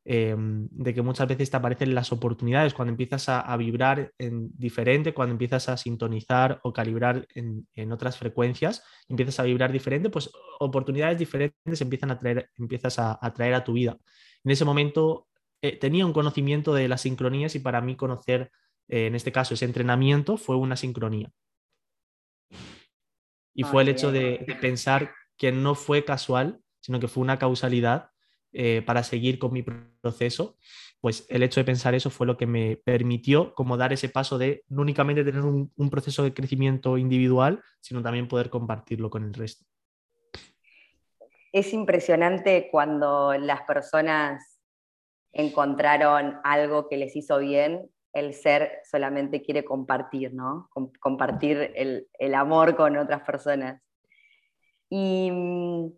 em, 0.05 0.67
de 0.71 0.93
que 0.93 1.01
muchas 1.01 1.27
veces 1.27 1.49
te 1.49 1.57
aparecen 1.57 1.93
las 1.93 2.13
oportunidades 2.13 2.73
cuando 2.73 2.91
empiezas 2.91 3.27
a, 3.27 3.57
vibrar 3.57 4.13
en 4.17 4.49
diferente, 4.57 5.13
cuando 5.13 5.33
empiezas 5.33 5.67
a 5.67 5.75
sintonizar 5.75 6.59
o 6.63 6.71
calibrar 6.71 7.27
en, 7.35 7.91
otras 7.91 8.17
frecuencias, 8.17 8.83
empiezas 9.09 9.39
a 9.41 9.43
vibrar 9.43 9.71
diferente, 9.73 10.09
pues 10.09 10.29
oportunidades 10.59 11.19
diferentes 11.19 11.81
empiezan 11.81 12.11
a 12.11 12.19
traer, 12.19 12.49
empiezas 12.57 12.99
a, 12.99 13.19
traer 13.33 13.53
a 13.53 13.63
tu 13.65 13.73
vida. 13.73 13.97
En 14.43 14.51
ese 14.51 14.63
momento 14.65 15.27
eh, 15.61 15.77
tenía 15.77 16.05
un 16.05 16.13
conocimiento 16.13 16.73
de 16.73 16.87
las 16.87 17.01
sincronías 17.01 17.55
y 17.55 17.59
para 17.59 17.81
mí 17.81 17.95
conocer 17.97 18.51
eh, 18.87 19.07
en 19.07 19.15
este 19.15 19.31
caso 19.31 19.53
ese 19.53 19.65
entrenamiento, 19.65 20.37
fue 20.37 20.55
una 20.57 20.75
sincronía. 20.75 21.31
Y 23.55 23.63
fue 23.63 23.83
el 23.83 23.89
hecho 23.89 24.11
de, 24.11 24.45
pensar 24.61 25.11
que 25.37 25.51
no 25.51 25.73
fue 25.73 26.03
casual, 26.03 26.59
sino 26.81 26.99
que 26.99 27.07
fue 27.07 27.23
una 27.23 27.39
causalidad 27.39 28.09
eh, 28.51 28.83
para 28.85 29.01
seguir 29.01 29.39
con 29.39 29.53
mi 29.53 29.63
proceso. 29.63 30.57
Pues 30.99 31.25
el 31.29 31.41
hecho 31.41 31.59
de 31.61 31.65
pensar 31.65 31.95
eso 31.95 32.09
fue 32.09 32.27
lo 32.27 32.37
que 32.37 32.45
me 32.45 32.77
permitió 32.77 33.53
como 33.53 33.77
dar 33.77 33.93
ese 33.93 34.09
paso 34.09 34.37
de 34.37 34.63
no 34.67 34.81
únicamente 34.81 35.23
tener 35.23 35.41
un, 35.41 35.71
un 35.75 35.89
proceso 35.89 36.23
de 36.23 36.33
crecimiento 36.33 36.97
individual, 36.97 37.61
sino 37.79 38.03
también 38.03 38.27
poder 38.27 38.49
compartirlo 38.49 39.09
con 39.09 39.23
el 39.23 39.33
resto. 39.33 39.65
Es 41.53 41.73
impresionante 41.73 42.67
cuando 42.69 43.33
las 43.37 43.61
personas 43.61 44.59
encontraron 45.31 46.39
algo 46.43 46.89
que 46.89 46.97
les 46.97 47.15
hizo 47.15 47.39
bien 47.39 47.89
el 48.15 48.33
ser 48.33 48.79
solamente 48.89 49.41
quiere 49.41 49.65
compartir, 49.65 50.33
¿no? 50.33 50.69
compartir 51.01 51.73
el, 51.75 52.33
amor 52.33 52.77
con 52.77 52.95
otras 52.95 53.21
personas. 53.23 53.81
Y, 54.89 55.29
mm, 55.29 55.91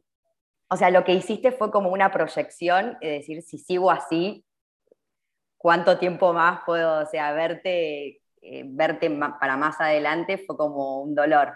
o 0.70 0.76
sea, 0.76 0.90
lo 0.90 1.04
que 1.04 1.14
hiciste 1.14 1.52
fue 1.52 1.70
como 1.70 1.92
una 1.92 2.12
proyección, 2.12 2.98
es 3.02 3.20
decir, 3.20 3.44
si 3.44 3.60
sigo 3.60 3.92
así, 3.92 4.44
¿cuánto 5.58 6.00
tiempo 6.00 6.34
más 6.34 6.62
puedo, 6.66 7.04
o 7.04 7.06
sea, 7.06 7.34
verte, 7.34 8.20
eh, 8.42 8.64
verte 8.66 9.12
para 9.40 9.56
más 9.56 9.80
adelante 9.80 10.40
fue 10.40 10.58
como 10.58 11.04
un 11.04 11.14
dolor? 11.14 11.54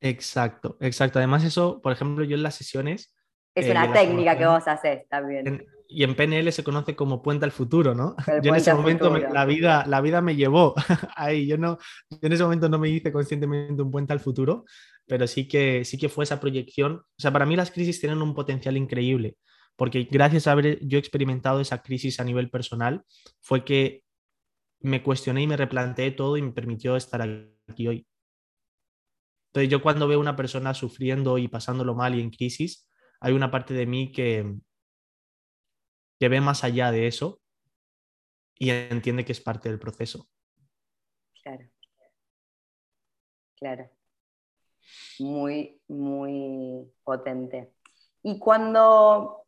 Exacto, 0.00 0.76
exacto. 0.80 1.20
Además 1.20 1.44
eso, 1.44 1.80
por 1.80 1.92
ejemplo, 1.92 2.24
yo 2.24 2.34
en 2.34 2.42
las 2.42 2.56
sesiones... 2.56 3.14
Es 3.54 3.66
eh, 3.66 3.70
una 3.70 3.92
técnica 3.92 4.36
que 4.36 4.46
vos 4.46 4.66
haces 4.66 5.08
también 5.08 5.68
y 5.90 6.04
en 6.04 6.14
PNL 6.14 6.52
se 6.52 6.62
conoce 6.62 6.94
como 6.94 7.22
puente 7.22 7.46
al 7.46 7.50
futuro, 7.50 7.94
¿no? 7.94 8.14
yo 8.42 8.50
en 8.50 8.54
ese 8.54 8.74
momento 8.74 9.16
la, 9.16 9.46
vida, 9.46 9.86
la 9.86 10.02
vida 10.02 10.20
me 10.20 10.36
llevó 10.36 10.74
ahí. 11.16 11.46
Yo, 11.46 11.56
no, 11.56 11.78
en 12.20 12.32
ese 12.32 12.42
momento 12.42 12.68
no 12.68 12.78
me 12.78 12.90
hice 12.90 13.10
conscientemente 13.10 13.82
un 13.82 13.90
puente 13.90 14.12
al 14.12 14.20
futuro, 14.20 14.66
pero 15.06 15.26
sí 15.26 15.48
que, 15.48 15.86
sí 15.86 15.96
que 15.96 16.10
fue 16.10 16.24
esa 16.24 16.40
proyección. 16.40 16.96
O 16.96 17.20
sea, 17.20 17.32
para 17.32 17.46
mí 17.46 17.56
las 17.56 17.70
crisis 17.70 18.00
tienen 18.00 18.20
un 18.20 18.34
potencial 18.34 18.76
increíble, 18.76 19.38
porque 19.76 20.06
gracias 20.10 20.46
a 20.46 20.52
haber 20.52 20.78
yo 20.86 20.98
experimentado 20.98 21.60
esa 21.60 21.82
crisis 21.82 22.20
a 22.20 22.24
nivel 22.24 22.50
personal, 22.50 23.02
fue 23.40 23.64
que 23.64 24.02
me 24.80 25.02
cuestioné 25.02 25.42
y 25.42 25.46
me 25.46 25.56
replanteé 25.56 26.10
todo 26.10 26.36
y 26.36 26.42
me 26.42 26.52
permitió 26.52 26.96
estar 26.96 27.22
aquí 27.66 27.88
hoy. 27.88 28.06
Entonces 29.52 29.70
yo 29.70 29.80
cuando 29.80 30.06
veo 30.06 30.18
a 30.18 30.20
una 30.20 30.36
persona 30.36 30.74
sufriendo 30.74 31.38
y 31.38 31.48
pasándolo 31.48 31.94
mal 31.94 32.14
y 32.14 32.20
en 32.20 32.30
crisis, 32.30 32.86
hay 33.20 33.32
una 33.32 33.50
parte 33.50 33.72
de 33.72 33.86
mí 33.86 34.12
que, 34.12 34.54
que 36.18 36.28
ve 36.28 36.40
más 36.40 36.64
allá 36.64 36.90
de 36.90 37.06
eso 37.06 37.40
y 38.58 38.70
entiende 38.70 39.24
que 39.24 39.32
es 39.32 39.40
parte 39.40 39.68
del 39.68 39.78
proceso. 39.78 40.28
Claro. 41.42 41.64
Claro. 43.56 43.90
Muy, 45.18 45.80
muy 45.88 46.90
potente. 47.04 47.72
Y 48.22 48.38
cuando, 48.38 49.44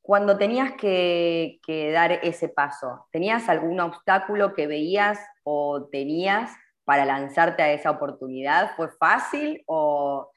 cuando 0.00 0.36
tenías 0.38 0.72
que, 0.72 1.60
dar 1.92 2.12
ese 2.12 2.48
paso, 2.48 3.06
¿tenías 3.12 3.48
algún 3.48 3.80
obstáculo 3.80 4.54
que 4.54 4.66
veías 4.66 5.18
o 5.44 5.88
tenías 5.90 6.50
para 6.84 7.04
lanzarte 7.04 7.62
a 7.62 7.72
esa 7.72 7.90
oportunidad? 7.90 8.74
¿Fue 8.76 8.88
fácil 8.90 9.62
o, 9.66 10.30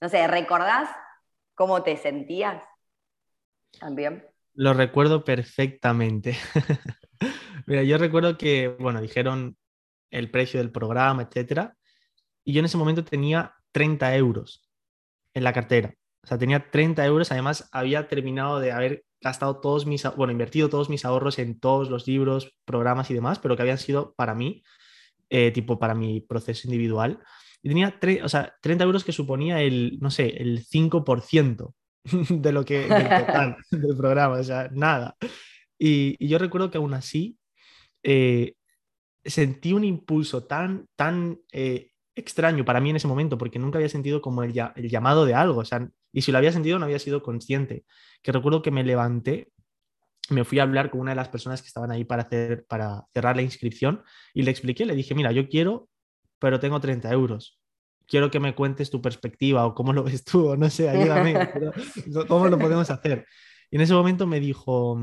no 0.00 0.08
sé, 0.08 0.26
recordás 0.26 0.88
cómo 1.54 1.82
te 1.82 1.96
sentías 1.96 2.62
también? 3.80 4.33
Lo 4.54 4.72
recuerdo 4.72 5.24
perfectamente. 5.24 6.36
Mira, 7.66 7.82
yo 7.82 7.98
recuerdo 7.98 8.38
que, 8.38 8.68
bueno, 8.68 9.00
dijeron 9.00 9.56
el 10.10 10.30
precio 10.30 10.60
del 10.60 10.70
programa, 10.70 11.22
etcétera, 11.22 11.76
y 12.44 12.52
yo 12.52 12.60
en 12.60 12.66
ese 12.66 12.76
momento 12.76 13.04
tenía 13.04 13.54
30 13.72 14.14
euros 14.16 14.70
en 15.34 15.44
la 15.44 15.52
cartera. 15.52 15.94
O 16.22 16.26
sea, 16.26 16.38
tenía 16.38 16.70
30 16.70 17.04
euros, 17.04 17.32
además 17.32 17.68
había 17.72 18.06
terminado 18.06 18.60
de 18.60 18.70
haber 18.72 19.04
gastado 19.20 19.60
todos 19.60 19.86
mis, 19.86 20.04
bueno, 20.16 20.32
invertido 20.32 20.68
todos 20.68 20.88
mis 20.88 21.04
ahorros 21.04 21.38
en 21.38 21.58
todos 21.58 21.90
los 21.90 22.06
libros, 22.06 22.54
programas 22.64 23.10
y 23.10 23.14
demás, 23.14 23.38
pero 23.40 23.56
que 23.56 23.62
habían 23.62 23.78
sido 23.78 24.14
para 24.14 24.34
mí, 24.34 24.62
eh, 25.30 25.50
tipo 25.50 25.78
para 25.78 25.94
mi 25.94 26.20
proceso 26.20 26.68
individual. 26.68 27.18
Y 27.62 27.68
tenía 27.68 27.98
o 28.22 28.28
sea, 28.28 28.54
30 28.60 28.84
euros 28.84 29.04
que 29.04 29.12
suponía 29.12 29.60
el, 29.62 29.98
no 30.00 30.10
sé, 30.10 30.28
el 30.36 30.64
5% 30.64 31.74
de 32.30 32.52
lo 32.52 32.64
que, 32.64 32.80
del 32.80 33.08
total 33.08 33.56
del 33.70 33.96
programa, 33.96 34.36
o 34.38 34.44
sea, 34.44 34.68
nada. 34.72 35.16
Y, 35.78 36.24
yo 36.26 36.38
recuerdo 36.38 36.70
que 36.70 36.78
aún 36.78 36.94
así 36.94 37.38
eh, 38.02 38.54
sentí 39.24 39.72
un 39.72 39.84
impulso 39.84 40.44
tan, 40.44 40.86
tan 40.96 41.38
eh, 41.52 41.90
extraño 42.14 42.64
para 42.64 42.80
mí 42.80 42.90
en 42.90 42.96
ese 42.96 43.08
momento, 43.08 43.38
porque 43.38 43.58
nunca 43.58 43.78
había 43.78 43.88
sentido 43.88 44.20
como 44.20 44.42
el, 44.42 44.52
el 44.76 44.88
llamado 44.88 45.24
de 45.24 45.34
algo, 45.34 45.60
o 45.60 45.64
sea, 45.64 45.88
y 46.12 46.22
si 46.22 46.30
lo 46.30 46.38
había 46.38 46.52
sentido 46.52 46.78
no 46.78 46.84
había 46.84 47.00
sido 47.00 47.22
consciente 47.22 47.84
que 48.22 48.32
recuerdo 48.32 48.62
que 48.62 48.70
me 48.70 48.84
levanté, 48.84 49.50
me 50.30 50.44
fui 50.44 50.58
a 50.58 50.62
hablar 50.62 50.90
con 50.90 51.00
una 51.00 51.10
de 51.10 51.16
las 51.16 51.28
personas 51.28 51.60
que 51.60 51.68
estaban 51.68 51.90
ahí 51.90 52.04
para, 52.04 52.22
hacer, 52.22 52.64
para 52.66 53.04
cerrar 53.12 53.36
la 53.36 53.42
inscripción 53.42 54.02
y 54.32 54.42
le 54.42 54.50
expliqué, 54.50 54.86
le 54.86 54.94
dije, 54.94 55.14
mira, 55.14 55.32
yo 55.32 55.48
quiero, 55.48 55.88
pero 56.38 56.58
tengo 56.60 56.80
30 56.80 57.10
euros. 57.12 57.60
Quiero 58.06 58.30
que 58.30 58.40
me 58.40 58.54
cuentes 58.54 58.90
tu 58.90 59.00
perspectiva 59.00 59.66
o 59.66 59.74
cómo 59.74 59.92
lo 59.92 60.04
ves 60.04 60.24
tú, 60.24 60.48
o 60.48 60.56
no 60.56 60.68
sé, 60.70 60.88
ayúdame, 60.88 61.34
¿cómo 62.28 62.48
lo 62.48 62.58
podemos 62.58 62.90
hacer? 62.90 63.26
Y 63.70 63.76
en 63.76 63.82
ese 63.82 63.94
momento 63.94 64.26
me 64.26 64.40
dijo, 64.40 64.98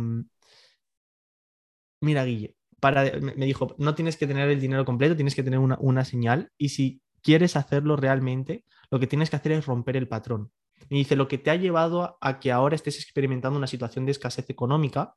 mira, 2.02 2.24
Guille, 2.24 2.56
para, 2.80 3.04
me 3.20 3.46
dijo, 3.46 3.76
no 3.78 3.96
tienes 3.96 4.18
que 4.18 4.28
tener 4.28 4.50
el 4.50 4.60
dinero 4.60 4.86
completo, 4.86 5.16
tienes 5.16 5.36
que 5.36 5.44
tener 5.44 5.60
una, 5.60 5.78
una 5.80 6.06
señal 6.06 6.52
y 6.58 6.70
si 6.70 7.02
quieres 7.22 7.56
hacerlo 7.56 7.96
realmente, 7.96 8.66
lo 8.90 9.00
que 9.00 9.08
tienes 9.08 9.30
que 9.30 9.36
hacer 9.36 9.52
es 9.54 9.66
romper 9.66 9.98
el 9.98 10.08
patrón. 10.08 10.52
Me 10.90 10.98
dice, 10.98 11.16
lo 11.16 11.28
que 11.28 11.38
te 11.38 11.52
ha 11.52 11.56
llevado 11.56 12.18
a 12.22 12.40
que 12.40 12.52
ahora 12.52 12.76
estés 12.76 12.98
experimentando 12.98 13.58
una 13.58 13.68
situación 13.68 14.06
de 14.06 14.12
escasez 14.12 14.50
económica 14.50 15.16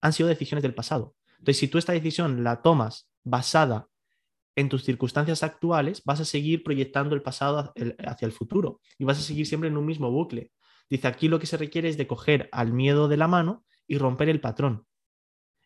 han 0.00 0.12
sido 0.12 0.28
decisiones 0.28 0.62
del 0.62 0.74
pasado. 0.74 1.14
Entonces, 1.38 1.58
si 1.58 1.68
tú 1.68 1.78
esta 1.78 1.92
decisión 1.92 2.42
la 2.42 2.62
tomas 2.62 3.08
basada 3.22 3.88
en 4.56 4.68
tus 4.70 4.84
circunstancias 4.84 5.42
actuales, 5.42 6.02
vas 6.04 6.20
a 6.20 6.24
seguir 6.24 6.64
proyectando 6.64 7.14
el 7.14 7.22
pasado 7.22 7.72
hacia 7.98 8.26
el 8.26 8.32
futuro 8.32 8.80
y 8.98 9.04
vas 9.04 9.18
a 9.18 9.22
seguir 9.22 9.46
siempre 9.46 9.68
en 9.68 9.76
un 9.76 9.84
mismo 9.86 10.10
bucle. 10.10 10.50
Dice, 10.88 11.06
aquí 11.08 11.28
lo 11.28 11.38
que 11.38 11.46
se 11.46 11.56
requiere 11.56 11.88
es 11.88 11.96
de 11.96 12.06
coger 12.06 12.48
al 12.52 12.72
miedo 12.72 13.06
de 13.08 13.16
la 13.16 13.28
mano 13.28 13.64
y 13.86 13.98
romper 13.98 14.28
el 14.28 14.40
patrón. 14.40 14.86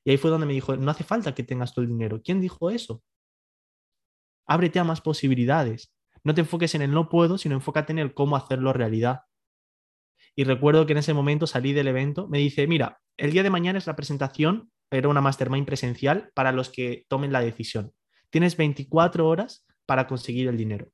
Y 0.05 0.11
ahí 0.11 0.17
fue 0.17 0.31
donde 0.31 0.47
me 0.47 0.55
dijo, 0.55 0.77
no 0.77 0.91
hace 0.91 1.05
falta 1.05 1.35
que 1.35 1.45
tengas 1.45 1.73
todo 1.73 1.85
el 1.85 1.91
dinero. 1.91 2.21
¿Quién 2.23 2.41
dijo 2.41 2.71
eso? 2.71 3.03
Ábrete 4.47 4.79
a 4.79 4.85
más 4.85 5.01
posibilidades. 5.01 5.95
No 6.25 6.35
te 6.35 6.41
enfoques 6.41 6.75
en 6.75 6.83
el 6.83 6.91
no 6.91 7.09
puedo, 7.09 7.39
sino 7.39 7.55
enfócate 7.55 7.93
en 7.93 7.99
el 7.99 8.15
cómo 8.15 8.37
hacerlo 8.37 8.73
realidad. 8.73 9.21
Y 10.35 10.45
recuerdo 10.45 10.87
que 10.87 10.93
en 10.93 10.99
ese 10.99 11.15
momento 11.15 11.47
salí 11.47 11.73
del 11.73 11.89
evento, 11.89 12.29
me 12.29 12.39
dice, 12.39 12.67
mira, 12.67 13.01
el 13.17 13.33
día 13.33 13.43
de 13.43 13.51
mañana 13.51 13.79
es 13.79 13.87
la 13.87 13.97
presentación, 13.97 14.71
era 14.91 15.09
una 15.09 15.21
mastermind 15.21 15.67
presencial 15.67 16.31
para 16.35 16.53
los 16.53 16.71
que 16.71 17.05
tomen 17.09 17.33
la 17.33 17.41
decisión. 17.41 17.93
Tienes 18.31 18.57
24 18.57 19.29
horas 19.29 19.67
para 19.87 20.07
conseguir 20.07 20.49
el 20.49 20.57
dinero. 20.57 20.89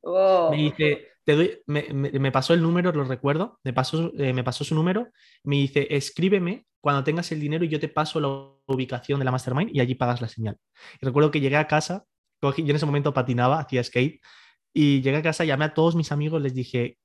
Oh. 0.00 0.50
Me 0.50 0.58
dice, 0.58 1.08
te 1.24 1.34
doy, 1.34 1.62
me, 1.66 2.32
pasó 2.32 2.54
el 2.54 2.62
número, 2.62 2.92
lo 2.92 3.04
recuerdo, 3.04 3.58
me 3.64 3.72
pasó, 3.72 4.12
eh, 4.16 4.32
me 4.32 4.44
pasó 4.44 4.64
su 4.64 4.74
número, 4.74 5.08
me 5.44 5.56
dice, 5.56 5.86
escríbeme 5.90 6.66
cuando 6.80 7.04
tengas 7.04 7.32
el 7.32 7.40
dinero 7.40 7.64
y 7.64 7.68
yo 7.68 7.80
te 7.80 7.88
paso 7.88 8.20
la 8.20 8.28
ubicación 8.66 9.18
de 9.18 9.24
la 9.24 9.32
mastermind 9.32 9.70
y 9.74 9.80
allí 9.80 9.94
pagas 9.94 10.20
la 10.20 10.28
señal. 10.28 10.56
Y 11.00 11.06
recuerdo 11.06 11.30
que 11.30 11.40
llegué 11.40 11.56
a 11.56 11.66
casa 11.66 12.04
yo 12.40 12.52
en 12.56 12.76
ese 12.76 12.86
momento 12.86 13.12
patinaba, 13.12 13.60
hacía 13.60 13.82
skate, 13.82 14.20
y 14.72 15.00
llegué 15.02 15.18
a 15.18 15.22
casa, 15.22 15.44
llamé 15.44 15.66
a 15.66 15.74
todos 15.74 15.96
mis 15.96 16.12
amigos, 16.12 16.40
les 16.40 16.54
dije, 16.54 16.98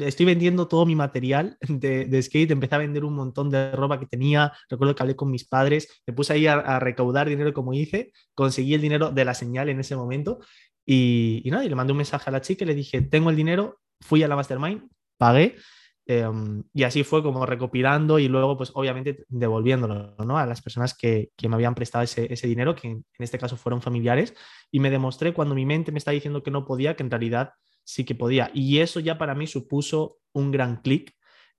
estoy 0.00 0.26
vendiendo 0.26 0.68
todo 0.68 0.86
mi 0.86 0.94
material 0.94 1.56
de, 1.68 2.22
skate, 2.22 2.50
empecé 2.50 2.74
a 2.74 2.78
vender 2.78 3.04
un 3.04 3.14
montón 3.14 3.50
de 3.50 3.72
ropa 3.72 3.98
que 3.98 4.06
tenía, 4.06 4.52
recuerdo 4.68 4.94
que 4.94 5.02
hablé 5.02 5.16
con 5.16 5.30
mis 5.30 5.46
padres, 5.46 6.02
me 6.06 6.14
puse 6.14 6.32
ahí 6.32 6.46
a, 6.46 6.78
recaudar 6.78 7.28
dinero 7.28 7.52
como 7.52 7.74
hice, 7.74 8.12
conseguí 8.34 8.74
el 8.74 8.80
dinero 8.80 9.10
de 9.10 9.24
la 9.24 9.34
señal 9.34 9.68
en 9.68 9.80
ese 9.80 9.96
momento 9.96 10.40
y, 10.86 11.42
y 11.44 11.50
nada, 11.50 11.64
y 11.64 11.68
le 11.68 11.74
mandé 11.74 11.92
un 11.92 11.98
mensaje 11.98 12.30
a 12.30 12.32
la 12.32 12.40
chica 12.40 12.64
le 12.64 12.74
dije, 12.74 13.02
tengo 13.02 13.30
el 13.30 13.36
dinero, 13.36 13.80
fui 14.00 14.22
a 14.22 14.28
la 14.28 14.36
mastermind, 14.36 14.88
pagué 15.16 15.56
Em, 16.04 16.64
y 16.74 16.82
así 16.82 17.04
fue 17.04 17.22
como 17.22 17.46
recopilando 17.46 18.18
y 18.18 18.26
luego, 18.26 18.56
pues 18.56 18.72
obviamente 18.74 19.24
devolviéndolo 19.28 20.16
¿no? 20.26 20.36
a 20.36 20.46
las 20.46 20.60
personas 20.60 20.94
que, 20.96 21.30
que 21.36 21.48
me 21.48 21.54
habían 21.54 21.76
prestado 21.76 22.02
ese, 22.02 22.32
ese, 22.32 22.48
dinero, 22.48 22.74
que 22.74 22.88
en 22.88 23.04
este 23.18 23.38
caso 23.38 23.56
fueron 23.56 23.80
familiares, 23.82 24.34
y 24.70 24.80
me 24.80 24.90
demostré 24.90 25.32
cuando 25.32 25.54
mi 25.54 25.64
mente 25.64 25.92
me 25.92 25.98
está 25.98 26.10
diciendo 26.10 26.42
que 26.42 26.50
no 26.50 26.64
podía, 26.64 26.96
que 26.96 27.04
en 27.04 27.10
realidad 27.10 27.52
sí 27.84 28.04
que 28.04 28.14
podía. 28.14 28.50
Y 28.54 28.78
eso 28.78 29.00
ya 29.00 29.18
para 29.18 29.34
mí 29.34 29.46
supuso 29.46 30.18
un 30.32 30.50
gran 30.50 30.82
clic, 30.82 31.14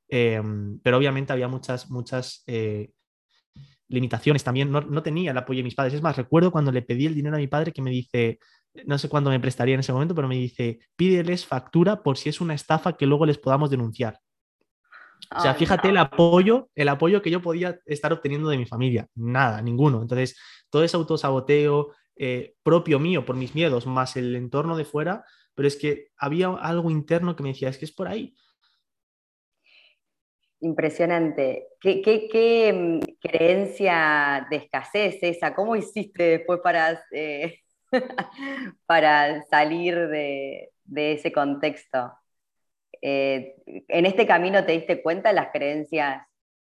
em, 0.07 0.79
pero 0.79 0.97
obviamente 0.97 1.33
había 1.33 1.47
muchas, 1.47 1.89
muchas 1.89 2.43
eh, 2.47 2.91
limitaciones 3.87 4.43
también. 4.43 4.71
No, 4.71 4.81
no, 4.81 5.03
tenía 5.03 5.31
el 5.31 5.37
apoyo 5.37 5.59
de 5.59 5.63
mis 5.63 5.75
padres. 5.75 5.93
Es 5.93 6.01
más, 6.01 6.17
recuerdo 6.17 6.51
cuando 6.51 6.71
le 6.71 6.81
pedí 6.81 7.05
el 7.05 7.15
dinero 7.15 7.35
a 7.35 7.39
mi 7.39 7.47
padre 7.47 7.71
que 7.71 7.81
me 7.81 7.91
dice, 7.91 8.39
no 8.85 8.97
sé 8.97 9.09
cuándo 9.09 9.29
me 9.29 9.39
prestaría 9.39 9.75
en 9.75 9.81
ese 9.81 9.93
momento, 9.93 10.15
pero 10.15 10.27
me 10.27 10.35
dice, 10.35 10.79
pídeles 10.95 11.45
factura 11.45 12.01
por 12.01 12.17
si 12.17 12.29
es 12.29 12.41
una 12.41 12.53
estafa 12.53 12.97
que 12.97 13.05
luego 13.05 13.25
les 13.25 13.37
podamos 13.37 13.69
denunciar. 13.69 14.19
O 15.35 15.39
sea, 15.39 15.53
fíjate 15.53 15.89
el 15.89 15.97
apoyo, 15.97 16.69
el 16.75 16.89
apoyo 16.89 17.21
que 17.21 17.31
yo 17.31 17.41
podía 17.41 17.79
estar 17.85 18.11
obteniendo 18.11 18.49
de 18.49 18.57
mi 18.57 18.65
familia. 18.65 19.07
Nada, 19.15 19.61
ninguno. 19.61 20.01
Entonces, 20.01 20.37
todo 20.69 20.83
ese 20.83 20.97
autosaboteo 20.97 21.93
eh, 22.15 22.55
propio 22.61 22.99
mío 22.99 23.25
por 23.25 23.35
mis 23.35 23.55
miedos, 23.55 23.87
más 23.87 24.15
el 24.15 24.35
entorno 24.35 24.75
de 24.75 24.85
fuera, 24.85 25.23
pero 25.55 25.67
es 25.67 25.75
que 25.75 26.09
había 26.17 26.49
algo 26.49 26.89
interno 26.91 27.35
que 27.35 27.43
me 27.43 27.49
decía, 27.49 27.69
es 27.69 27.77
que 27.77 27.85
es 27.85 27.91
por 27.91 28.07
ahí. 28.07 28.35
Impresionante. 30.61 31.67
¿Qué, 31.81 32.71
mm, 32.73 32.99
creencia 33.19 34.47
de 34.49 34.55
escasez 34.57 35.17
esa? 35.21 35.53
¿Cómo 35.53 35.75
hiciste 35.75 36.23
después 36.23 36.61
para, 36.61 37.03
eh, 37.11 37.59
para 38.85 39.43
salir 39.43 39.95
de 40.07 40.71
ese 41.13 41.31
contexto? 41.31 42.13
Eh, 43.05 43.55
¿En 43.89 44.05
este 44.05 44.25
camino 44.25 44.65
te 44.65 44.71
diste 44.71 45.01
cuenta 45.01 45.27
de 45.27 45.35
las 45.35 45.49
creencias 45.51 46.25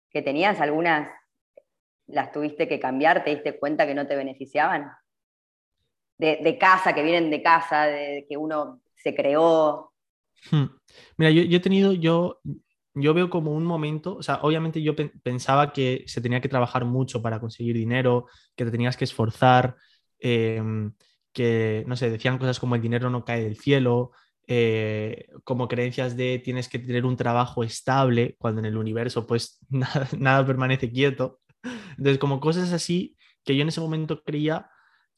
que 0.09 0.23
tenías? 0.23 0.59
¿Algunas 0.59 1.07
las 2.07 2.31
tuviste 2.31 2.67
que 2.67 2.79
cambiar? 2.79 3.23
¿Te 3.23 3.29
diste 3.29 3.59
cuenta 3.59 3.85
que 3.85 3.93
no 3.93 4.07
te 4.07 4.15
beneficiaban? 4.15 4.91
De, 6.17 6.57
casa, 6.57 6.93
que 6.93 7.03
vienen 7.03 7.29
de 7.29 7.41
casa, 7.41 7.83
de 7.83 8.25
que 8.29 8.37
uno 8.37 8.81
se 8.95 9.13
creó. 9.13 9.91
Hmm. 10.49 10.65
Mira, 11.17 11.31
yo, 11.31 11.57
he 11.57 11.59
tenido, 11.59 11.91
yo, 11.91 12.39
yo 12.93 13.13
veo 13.13 13.29
como 13.29 13.51
un 13.51 13.65
momento, 13.65 14.15
o 14.15 14.23
sea, 14.23 14.39
obviamente 14.41 14.81
yo 14.81 14.95
pensaba 14.95 15.73
que 15.73 16.03
se 16.07 16.21
tenía 16.21 16.39
que 16.39 16.47
trabajar 16.47 16.85
mucho 16.85 17.21
para 17.21 17.39
conseguir 17.39 17.75
dinero, 17.75 18.27
que 18.55 18.63
te 18.63 18.71
tenías 18.71 18.95
que 18.95 19.03
esforzar, 19.03 19.75
em, 20.19 20.93
que, 21.33 21.83
no 21.87 21.95
sé, 21.97 22.09
decían 22.09 22.37
cosas 22.37 22.59
como 22.59 22.75
el 22.75 22.81
dinero 22.81 23.09
no 23.09 23.25
cae 23.25 23.43
del 23.43 23.57
cielo, 23.57 24.11
eh, 24.45 25.27
como 25.45 25.69
creencias 25.69 26.17
de 26.17 26.39
tienes 26.39 26.67
que 26.67 26.79
tener 26.79 27.05
un 27.05 27.15
trabajo 27.15 27.63
estable, 27.63 28.35
cuando 28.37 28.59
en 28.59 28.65
el 28.65 28.77
universo 28.77 29.25
pues 29.25 29.59
nada, 30.17 30.45
permanece 30.45 30.91
quieto. 30.91 31.39
Entonces, 31.97 32.17
como 32.17 32.39
cosas 32.39 32.73
así 32.73 33.15
que 33.43 33.55
yo 33.55 33.61
en 33.61 33.69
ese 33.69 33.81
momento 33.81 34.23
creía, 34.23 34.69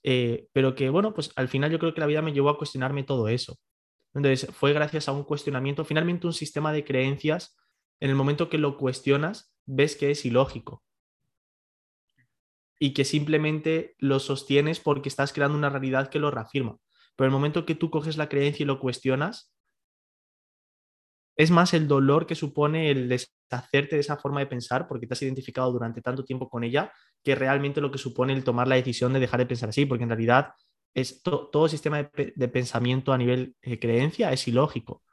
eh, 0.07 0.49
pero 0.53 0.75
que 0.75 0.91
bueno, 0.91 1.15
pues 1.15 1.31
al 1.35 1.47
final 1.47 1.71
yo 1.71 1.79
creo 1.79 1.95
que 1.95 1.99
la 1.99 2.05
vida 2.05 2.21
me 2.21 2.31
llevó 2.31 2.49
a 2.49 2.59
cuestionarme 2.59 3.01
todo 3.01 3.27
eso. 3.27 3.57
Entonces, 4.13 4.47
fue 4.53 4.71
gracias 4.71 5.09
a 5.09 5.13
un 5.13 5.23
cuestionamiento, 5.23 5.83
finalmente 5.83 6.27
un 6.27 6.33
sistema 6.33 6.71
de 6.71 6.85
creencias, 6.85 7.57
en 7.99 8.11
el 8.11 8.15
momento 8.15 8.47
que 8.47 8.59
lo 8.59 8.77
cuestionas, 8.77 9.51
ves 9.65 9.95
que 9.95 10.11
es 10.11 10.23
ilógico. 10.23 10.83
Y 12.79 12.93
que 12.93 13.03
simplemente 13.03 13.95
lo 13.97 14.19
sostienes 14.19 14.79
porque 14.79 15.09
estás 15.09 15.33
creando 15.33 15.57
una 15.57 15.71
realidad 15.71 16.09
que 16.09 16.19
lo 16.19 16.29
reafirma. 16.29 16.77
Pero 17.15 17.25
el 17.25 17.33
momento 17.33 17.65
que 17.65 17.73
tú 17.73 17.89
coges 17.89 18.15
la 18.15 18.29
creencia 18.29 18.63
y 18.63 18.67
lo 18.67 18.79
cuestionas, 18.79 19.54
es 21.35 21.51
más 21.51 21.73
el 21.73 21.87
dolor 21.87 22.25
que 22.25 22.35
supone 22.35 22.91
el 22.91 23.09
deshacerte 23.09 23.95
de 23.95 24.01
esa 24.01 24.17
forma 24.17 24.39
de 24.39 24.47
pensar 24.47 24.87
porque 24.87 25.07
te 25.07 25.13
has 25.13 25.21
identificado 25.21 25.71
durante 25.71 26.01
tanto 26.01 26.23
tiempo 26.23 26.49
con 26.49 26.63
ella 26.63 26.91
que 27.23 27.35
realmente 27.35 27.81
lo 27.81 27.91
que 27.91 27.97
supone 27.97 28.33
el 28.33 28.43
tomar 28.43 28.67
la 28.67 28.75
decisión 28.75 29.13
de 29.13 29.19
dejar 29.19 29.39
de 29.39 29.45
pensar 29.45 29.69
así, 29.69 29.85
porque 29.85 30.03
en 30.03 30.09
realidad 30.09 30.53
es 30.93 31.21
todo 31.21 31.67
sistema 31.67 32.03
de, 32.03 32.47
pensamiento 32.47 33.11
a 33.11 33.17
nivel 33.17 33.55
de 33.61 33.79
creencia 33.79 34.31
es 34.31 34.47
ilógico. 34.47 35.03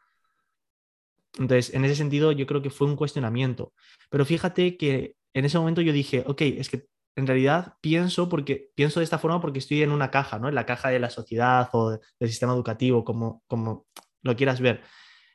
Entonces, 1.34 1.74
en 1.74 1.84
ese 1.84 1.96
sentido, 1.96 2.30
yo 2.30 2.46
creo 2.46 2.62
que 2.62 2.70
fue 2.70 2.86
un 2.86 2.94
cuestionamiento. 2.94 3.72
Pero 4.10 4.24
fíjate 4.24 4.76
que 4.76 5.16
en 5.34 5.44
ese 5.44 5.58
momento 5.58 5.80
yo 5.80 5.92
dije, 5.92 6.22
ok, 6.26 6.42
es 6.42 6.68
que 6.68 6.86
en 7.16 7.26
realidad 7.26 7.74
pienso 7.80 8.28
porque 8.28 8.70
pienso 8.74 9.00
de 9.00 9.04
esta 9.04 9.18
forma 9.18 9.40
porque 9.40 9.58
estoy 9.58 9.82
en 9.82 9.90
una 9.90 10.10
caja, 10.10 10.38
¿no? 10.38 10.48
En 10.48 10.54
la 10.54 10.66
caja 10.66 10.90
de 10.90 11.00
la 11.00 11.10
sociedad 11.10 11.68
o 11.72 11.90
del 11.90 12.28
sistema 12.28 12.52
educativo, 12.52 13.04
como, 13.04 13.42
como 13.48 13.86
lo 14.22 14.36
quieras 14.36 14.60
ver. 14.60 14.82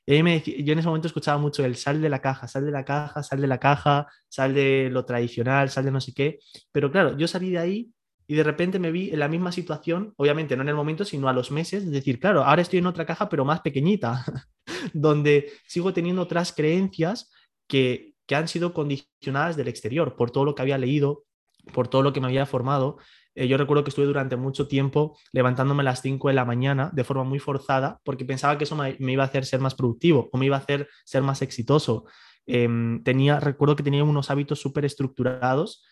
Yo 0.07 0.15
en 0.15 0.79
ese 0.79 0.87
momento 0.87 1.07
escuchaba 1.07 1.37
mucho 1.37 1.65
el 1.65 1.75
sal 1.75 2.01
de 2.01 2.07
la 2.07 2.21
caja, 2.21 2.47
sal 2.47 2.65
de 2.65 2.71
la 2.71 2.85
caja, 2.85 3.21
sal 3.23 3.41
de 3.41 3.47
la 3.47 3.59
caja, 3.59 4.07
sal 4.29 4.53
de 4.53 4.89
lo 4.89 5.03
tradicional, 5.03 5.69
sal 5.69 5.83
de 5.83 5.91
no 5.91 5.99
sé 5.99 6.13
qué. 6.13 6.39
Pero 6.71 6.89
claro, 6.89 7.17
yo 7.17 7.27
salí 7.27 7.49
de 7.49 7.57
ahí 7.57 7.91
y 8.25 8.35
de 8.35 8.43
repente 8.43 8.79
me 8.79 8.89
vi 8.89 9.09
en 9.09 9.19
la 9.19 9.27
misma 9.27 9.51
situación, 9.51 10.13
obviamente 10.15 10.55
no 10.55 10.61
en 10.63 10.69
el 10.69 10.75
momento, 10.75 11.03
sino 11.03 11.27
a 11.27 11.33
los 11.33 11.51
meses, 11.51 11.83
es 11.83 11.91
decir, 11.91 12.19
claro, 12.21 12.45
ahora 12.45 12.61
estoy 12.61 12.79
en 12.79 12.87
otra 12.87 13.05
caja, 13.05 13.27
pero 13.27 13.43
más 13.43 13.59
pequeñita, 13.59 14.23
donde 14.93 15.51
sigo 15.65 15.91
teniendo 15.91 16.21
otras 16.21 16.53
creencias 16.53 17.29
que, 17.67 18.13
que 18.25 18.35
han 18.35 18.47
sido 18.47 18.73
condicionadas 18.73 19.57
del 19.57 19.67
exterior, 19.67 20.15
por 20.15 20.31
todo 20.31 20.45
lo 20.45 20.55
que 20.55 20.61
había 20.61 20.77
leído, 20.77 21.25
por 21.73 21.89
todo 21.89 22.01
lo 22.01 22.13
que 22.13 22.21
me 22.21 22.27
había 22.27 22.45
formado. 22.45 22.97
Eh, 23.37 23.47
yo 23.47 23.55
recuerdo 23.55 23.83
que 23.83 23.91
estuve 23.91 24.07
durante 24.07 24.35
mucho 24.35 24.67
tiempo 24.67 25.15
levantándome 25.31 25.81
a 25.81 25.83
las 25.83 26.01
5 26.01 26.29
de 26.29 26.33
la 26.33 26.43
mañana 26.43 26.89
de 26.91 27.03
forma 27.03 27.23
muy 27.23 27.37
forzada 27.37 28.01
porque 28.03 28.25
pensaba 28.25 28.57
que 28.57 28.63
eso 28.63 28.75
me, 28.75 28.95
iba 28.99 29.23
a 29.23 29.27
hacer 29.27 29.45
ser 29.45 29.59
más 29.59 29.75
productivo 29.75 30.27
o 30.31 30.37
me 30.39 30.47
iba 30.47 30.55
a 30.55 30.59
hacer 30.59 30.89
ser 31.05 31.21
más 31.21 31.43
exitoso. 31.43 32.05
Em, 32.47 33.03
tenía, 33.03 33.39
recuerdo 33.39 33.75
que 33.75 33.83
tenía 33.83 34.03
unos 34.03 34.31
hábitos 34.31 34.59
súper 34.59 34.85
estructurados 34.85 35.85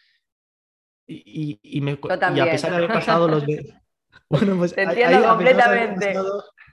y, 1.05 1.59
y, 1.61 1.81
me, 1.81 1.91
y, 1.91 2.39
a 2.39 2.45
pesar 2.49 2.71
de 2.71 2.77
haber 2.77 2.91
pasado 2.91 3.27
los... 3.27 3.43
Bueno, 4.27 4.57
pues 4.57 4.73
Te 4.73 4.81
entiendo 4.81 5.27
completamente. 5.27 6.15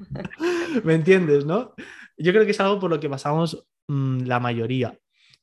¿Me 0.84 0.94
entiendes, 0.94 1.44
no? 1.44 1.74
Yo 2.16 2.32
creo 2.32 2.46
que 2.46 2.52
es 2.52 2.60
algo 2.60 2.80
por 2.80 2.88
lo 2.88 2.98
que 2.98 3.10
pasamos 3.10 3.66
mm, 3.88 4.22
la 4.22 4.40
mayoría. 4.40 4.98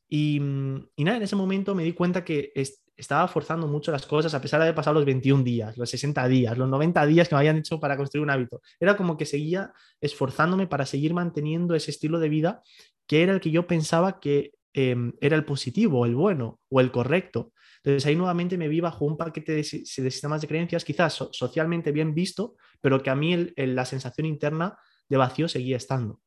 Y, 0.09 0.39
mm, 0.39 0.89
y, 0.95 1.03
nada, 1.03 1.17
en 1.17 1.23
ese 1.23 1.35
momento 1.35 1.75
me 1.75 1.83
di 1.83 1.93
cuenta 1.93 2.25
que 2.25 2.51
estaba 2.97 3.27
forzando 3.29 3.67
mucho 3.67 3.91
las 3.91 4.05
cosas 4.05 4.33
a 4.33 4.41
pesar 4.41 4.59
de 4.59 4.65
haber 4.65 4.75
pasado 4.75 4.95
los 4.95 5.05
21 5.05 5.43
días, 5.43 5.77
los 5.77 5.89
60 5.89 6.27
días, 6.27 6.57
los 6.57 6.67
90 6.67 7.05
días 7.05 7.29
que 7.29 7.35
me 7.35 7.39
habían 7.39 7.57
hecho 7.57 7.79
para 7.79 7.95
construir 7.95 8.23
un 8.23 8.29
hábito. 8.29 8.61
Era 8.79 8.97
como 8.97 9.15
que 9.15 9.25
seguía 9.25 9.71
esforzándome 10.01 10.67
para 10.67 10.85
seguir 10.85 11.13
manteniendo 11.13 11.75
ese 11.75 11.91
estilo 11.91 12.19
de 12.19 12.29
vida 12.29 12.61
que 13.07 13.23
era 13.23 13.33
el 13.33 13.39
que 13.39 13.49
yo 13.49 13.65
pensaba 13.65 14.19
que 14.19 14.51
em, 14.73 15.13
era 15.19 15.35
el 15.35 15.43
positivo, 15.43 16.05
el 16.05 16.15
bueno 16.15 16.59
o 16.69 16.79
el 16.79 16.91
correcto. 16.91 17.53
Entonces 17.77 18.05
ahí 18.05 18.15
nuevamente 18.15 18.57
me 18.57 18.67
vi 18.67 18.81
bajo 18.81 19.05
un 19.05 19.17
paquete 19.17 19.53
de, 19.53 19.63
sistemas 19.63 20.41
de 20.41 20.47
creencias 20.47 20.85
quizás 20.85 21.13
socialmente 21.31 21.91
bien 21.91 22.13
visto, 22.13 22.55
pero 22.81 23.01
que 23.01 23.09
a 23.09 23.15
mí 23.15 23.51
la 23.55 23.85
sensación 23.85 24.27
interna 24.27 24.77
de 25.07 25.17
vacío 25.17 25.47
seguía 25.47 25.77
estando. 25.77 26.21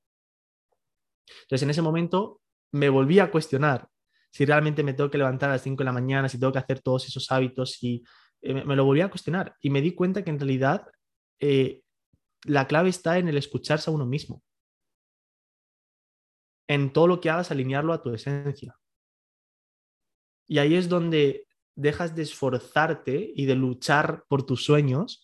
Entonces 1.42 1.62
en 1.62 1.70
ese 1.70 1.82
momento 1.82 2.40
me 2.72 2.88
volví 2.88 3.18
a 3.18 3.30
cuestionar 3.30 3.88
si 4.32 4.46
realmente 4.46 4.82
me 4.82 4.94
tengo 4.94 5.10
que 5.10 5.18
levantar 5.18 5.50
a 5.50 5.54
las 5.54 5.62
5 5.62 5.78
de 5.78 5.84
la 5.84 5.92
mañana, 5.92 6.28
si 6.28 6.40
tengo 6.40 6.52
que 6.52 6.58
hacer 6.58 6.80
todos 6.80 7.06
esos 7.06 7.30
hábitos 7.30 7.82
y 7.82 8.02
eh, 8.40 8.64
me, 8.64 8.74
lo 8.74 8.84
volví 8.84 9.02
a 9.02 9.10
cuestionar 9.10 9.54
y 9.60 9.68
me 9.68 9.82
di 9.82 9.94
cuenta 9.94 10.24
que 10.24 10.30
en 10.30 10.40
realidad 10.40 10.86
eh, 11.38 11.82
la 12.44 12.66
clave 12.66 12.88
está 12.88 13.18
en 13.18 13.28
el 13.28 13.36
escucharse 13.36 13.90
a 13.90 13.92
uno 13.92 14.06
mismo. 14.06 14.42
En 16.66 16.92
todo 16.94 17.06
lo 17.06 17.20
que 17.20 17.28
hagas, 17.28 17.50
alinearlo 17.50 17.92
a 17.92 18.02
tu 18.02 18.14
esencia. 18.14 18.74
Y 20.48 20.58
ahí 20.58 20.76
es 20.76 20.88
donde 20.88 21.46
dejas 21.76 22.14
de 22.14 22.22
esforzarte 22.22 23.32
y 23.34 23.44
de 23.44 23.54
luchar 23.54 24.24
por 24.28 24.44
tus 24.44 24.64
sueños, 24.64 25.22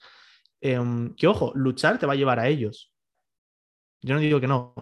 em, 0.60 1.14
que 1.14 1.26
ojo, 1.26 1.52
luchar 1.54 1.98
te 1.98 2.06
va 2.06 2.12
a 2.12 2.16
llevar 2.16 2.38
a 2.38 2.48
ellos. 2.48 2.92
Yo 4.02 4.14
no 4.14 4.20
digo 4.20 4.38
que 4.40 4.46
no. 4.46 4.74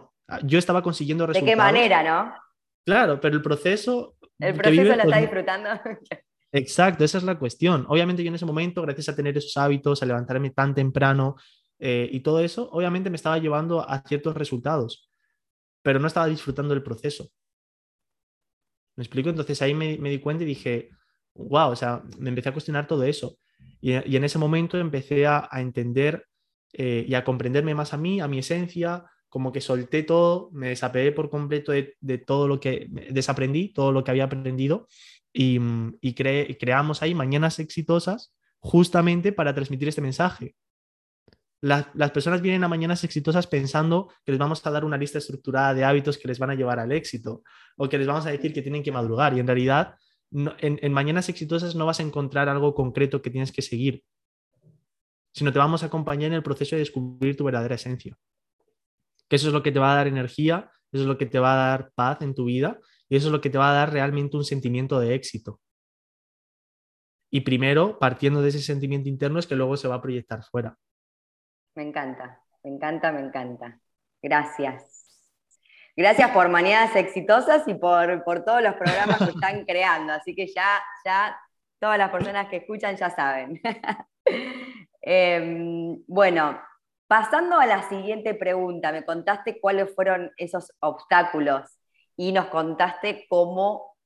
Yo 0.43 0.59
estaba 0.59 0.83
consiguiendo 0.83 1.27
resultados. 1.27 1.47
¿De 1.47 1.53
qué 1.53 1.57
manera, 1.57 2.03
no? 2.03 2.46
Claro, 2.87 3.21
pero 3.21 3.35
el 3.35 3.43
proceso 3.43 4.17
el 4.39 4.55
proceso 4.55 4.97
lo 4.97 5.03
está 5.03 5.19
disfrutando. 5.19 5.71
Exacto, 6.53 7.05
esa 7.05 7.19
es 7.19 7.25
la 7.25 7.39
cuestión. 7.39 7.85
Obviamente 7.89 8.23
yo 8.23 8.29
en 8.29 8.35
ese 8.35 8.47
momento, 8.47 8.83
gracias 8.83 9.09
a 9.09 9.17
tener 9.17 9.37
esos 9.37 9.57
hábitos, 9.57 10.03
a 10.03 10.07
levantarme 10.07 10.51
tan 10.51 10.75
temprano 10.75 11.37
eh, 11.79 12.09
y 12.11 12.21
todo 12.21 12.41
eso, 12.41 12.69
obviamente 12.71 13.11
me 13.11 13.17
estaba 13.17 13.39
llevando 13.39 13.87
a 13.87 14.03
ciertos 14.03 14.35
resultados, 14.37 15.11
pero 15.83 15.99
no 15.99 16.07
estaba 16.07 16.27
disfrutando 16.27 16.73
del 16.75 16.83
proceso. 16.83 17.29
¿Me 18.97 19.03
explico? 19.03 19.29
Entonces 19.29 19.61
ahí 19.61 19.75
me, 19.75 19.97
di 19.97 20.19
cuenta 20.21 20.45
y 20.45 20.47
dije, 20.47 20.91
wow, 21.35 21.71
o 21.71 21.77
sea, 21.77 22.03
me 22.19 22.31
empecé 22.31 22.49
a 22.49 22.53
cuestionar 22.53 22.87
todo 22.87 23.03
eso. 23.05 23.39
Y, 23.81 23.93
en 23.93 24.25
ese 24.25 24.39
momento 24.39 24.79
empecé 24.79 25.27
a, 25.27 25.49
entender 25.53 26.27
eh, 26.73 27.05
y 27.07 27.15
a 27.15 27.25
comprenderme 27.25 27.75
más 27.75 27.93
a 27.93 27.99
mí, 27.99 28.21
a 28.21 28.29
mi 28.29 28.39
esencia, 28.39 29.05
como 29.37 29.53
que 29.53 29.61
solté 29.61 30.03
todo, 30.03 30.49
me 30.51 30.69
desapegué 30.69 31.13
por 31.13 31.29
completo 31.29 31.71
de, 31.71 32.19
todo 32.27 32.49
lo 32.49 32.59
que 32.59 32.89
desaprendí, 33.11 33.71
todo 33.71 33.93
lo 33.93 34.03
que 34.03 34.11
había 34.11 34.25
aprendido 34.25 34.89
y, 35.31 35.61
creamos 36.15 37.03
ahí 37.03 37.15
mañanas 37.15 37.59
exitosas 37.59 38.33
justamente 38.61 39.33
para 39.33 39.55
transmitir 39.55 39.89
este 39.89 40.01
mensaje. 40.01 40.57
las 41.61 42.11
personas 42.13 42.41
vienen 42.41 42.65
a 42.65 42.69
mañanas 42.69 43.05
exitosas 43.05 43.47
pensando 43.47 44.11
que 44.25 44.33
les 44.33 44.39
vamos 44.39 44.67
a 44.67 44.71
dar 44.71 44.87
una 44.87 44.97
lista 44.97 45.19
estructurada 45.19 45.75
de 45.75 45.85
hábitos 45.85 46.17
que 46.17 46.29
les 46.29 46.39
van 46.39 46.53
a 46.53 46.55
llevar 46.55 46.79
al 46.79 46.93
éxito 46.93 47.43
o 47.77 47.91
que 47.91 47.99
les 47.99 48.07
vamos 48.07 48.25
a 48.25 48.31
decir 48.31 48.55
que 48.55 48.63
tienen 48.63 48.83
que 48.83 48.91
madrugar 48.91 49.37
y 49.37 49.41
en 49.41 49.47
realidad 49.47 49.97
en, 50.31 50.79
en 50.81 50.93
mañanas 50.95 51.29
exitosas 51.29 51.75
no 51.75 51.85
vas 51.85 52.01
a 52.01 52.05
encontrar 52.05 52.49
algo 52.49 52.75
concreto 52.75 53.21
que 53.21 53.29
tienes 53.29 53.53
que 53.53 53.61
seguir, 53.61 54.03
sino 55.35 55.53
te 55.53 55.59
vamos 55.59 55.83
a 55.83 55.89
acompañar 55.89 56.29
en 56.29 56.39
el 56.39 56.43
proceso 56.43 56.75
de 56.75 56.81
descubrir 56.81 57.37
tu 57.37 57.45
verdadera 57.45 57.75
esencia 57.75 58.17
que 59.29 59.37
eso 59.37 59.49
es 59.49 59.53
lo 59.53 59.63
que 59.63 59.73
te 59.73 59.79
va 59.79 59.93
a 59.93 59.97
dar 59.97 60.07
energía, 60.07 60.71
eso 60.93 61.03
es 61.03 61.09
lo 61.09 61.19
que 61.19 61.27
te 61.27 61.39
va 61.39 61.53
a 61.53 61.69
dar 61.71 61.91
paz 61.95 62.23
en 62.23 62.35
tu 62.35 62.45
vida 62.45 62.79
y 63.09 63.17
eso 63.17 63.29
es 63.29 63.33
lo 63.33 63.41
que 63.41 63.51
te 63.51 63.59
va 63.59 63.71
a 63.71 63.75
dar 63.75 63.93
realmente 63.93 64.37
un 64.37 64.45
sentimiento 64.45 65.01
de 65.01 65.15
éxito. 65.15 65.61
Y 67.31 67.41
primero, 67.41 67.99
partiendo 67.99 68.41
de 68.41 68.49
ese 68.49 68.61
sentimiento 68.61 69.09
interno, 69.09 69.39
es 69.39 69.47
que 69.47 69.57
luego 69.57 69.77
se 69.77 69.89
va 69.89 69.97
a 69.97 70.03
proyectar 70.03 70.43
fuera. 70.45 70.77
Me 71.75 71.83
encanta, 71.83 72.43
me 72.63 72.71
encanta, 72.71 73.13
me 73.13 73.21
encanta. 73.21 73.81
Gracias. 74.23 74.97
Gracias 75.97 76.31
por 76.31 76.49
Mañanas 76.49 76.95
Exitosas 76.95 77.67
y 77.67 77.75
por, 77.75 78.23
por 78.25 78.45
todos 78.45 78.63
los 78.63 78.75
programas 78.75 79.19
que 79.19 79.31
están 79.31 79.65
creando. 79.67 80.13
Así 80.13 80.35
que 80.35 80.47
ya, 80.47 80.83
ya 81.05 81.39
todas 81.79 81.99
las 81.99 82.11
personas 82.11 82.49
que 82.49 82.57
escuchan 82.57 82.97
ya 82.97 83.11
saben. 83.11 83.61
Em, 85.09 86.03
bueno, 86.09 86.61
Pasando 87.07 87.59
a 87.59 87.67
la 87.67 87.89
siguiente 87.89 88.35
pregunta, 88.35 88.91
me 88.91 89.05
contaste 89.05 89.61
cuáles 89.61 89.95
fueron 89.95 90.33
esos 90.37 90.73
obstáculos 90.81 91.79
y 92.17 92.33
nos 92.33 92.47
contaste 92.47 93.27
cómo 93.29 93.97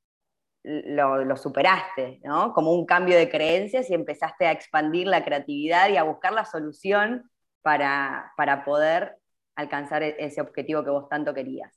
lo, 0.63 1.37
superaste, 1.37 2.21
¿no? 2.25 2.53
Como 2.53 2.75
un 2.75 2.85
cambio 2.85 3.17
de 3.17 3.31
creencias 3.31 3.89
y 3.89 3.95
empezaste 3.95 4.47
a 4.47 4.53
expandir 4.53 5.07
la 5.07 5.25
creatividad 5.25 5.89
y 5.89 5.97
a 5.97 6.03
buscar 6.03 6.35
la 6.35 6.45
solución 6.45 7.31
para, 7.63 8.35
poder 8.67 9.17
alcanzar 9.55 10.03
e-, 10.03 10.17
ese 10.19 10.43
objetivo 10.43 10.85
que 10.85 10.91
vos 10.91 11.09
tanto 11.09 11.33
querías. 11.33 11.73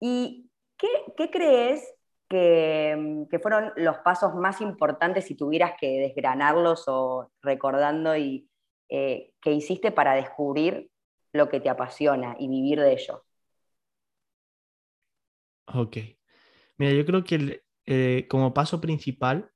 ¿Y 0.00 0.50
qué, 0.76 1.30
crees 1.30 1.88
que, 2.28 3.26
que, 3.30 3.38
fueron 3.38 3.72
los 3.76 3.98
pasos 3.98 4.34
más 4.34 4.60
importantes 4.60 5.26
si 5.26 5.36
tuvieras 5.36 5.74
que 5.78 6.00
desgranarlos 6.00 6.88
o 6.88 7.30
recordando 7.40 8.16
y, 8.16 8.48
eh, 8.94 9.32
que 9.40 9.52
hiciste 9.52 9.90
para 9.90 10.12
descubrir 10.12 10.90
lo 11.32 11.48
que 11.48 11.60
te 11.60 11.70
apasiona 11.70 12.36
y 12.38 12.46
vivir 12.46 12.78
de 12.78 12.92
ello? 12.92 13.24
Ok. 15.64 15.96
Mira, 16.76 16.92
yo 16.92 17.06
creo 17.06 17.24
que 17.24 17.62
eh, 17.86 18.26
como 18.28 18.52
paso 18.52 18.82
principal, 18.82 19.50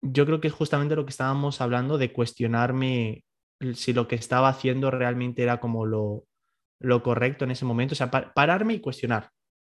yo 0.00 0.26
creo 0.26 0.40
que 0.40 0.46
es 0.46 0.54
justamente 0.54 0.94
lo 0.94 1.04
que 1.04 1.10
estábamos 1.10 1.60
hablando 1.60 1.98
de 1.98 2.12
cuestionarme 2.12 3.24
si 3.74 3.92
lo 3.92 4.06
que 4.06 4.14
estaba 4.14 4.48
haciendo 4.48 4.92
realmente 4.92 5.42
era 5.42 5.58
como 5.58 5.84
lo, 5.84 6.24
correcto 7.02 7.44
en 7.44 7.50
ese 7.50 7.64
momento. 7.64 7.94
O 7.94 7.96
sea, 7.96 8.12
pararme 8.12 8.74
y 8.74 8.80
cuestionar 8.80 9.30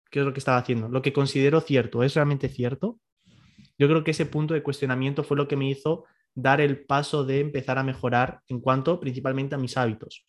qué 0.09 0.21
es 0.21 0.25
lo 0.25 0.33
que 0.33 0.39
estaba 0.39 0.57
haciendo. 0.57 0.89
Lo 0.89 1.03
que 1.03 1.13
considero 1.13 1.61
cierto, 1.61 2.01
¿es 2.01 2.15
realmente 2.15 2.49
cierto? 2.49 2.99
Yo 3.77 3.87
creo 3.87 4.03
que 4.03 4.11
ese 4.11 4.25
punto 4.25 4.55
de 4.55 4.63
cuestionamiento 4.63 5.23
fue 5.23 5.37
lo 5.37 5.47
que 5.47 5.57
me 5.57 5.69
hizo 5.69 6.05
dar 6.33 6.61
el 6.61 6.85
paso 6.85 7.23
de 7.23 7.39
empezar 7.39 7.77
a 7.77 7.83
mejorar 7.83 8.41
en 8.47 8.61
cuanto 8.61 8.99
principalmente 8.99 9.55
a 9.55 9.57
mis 9.57 9.77
hábitos, 9.77 10.25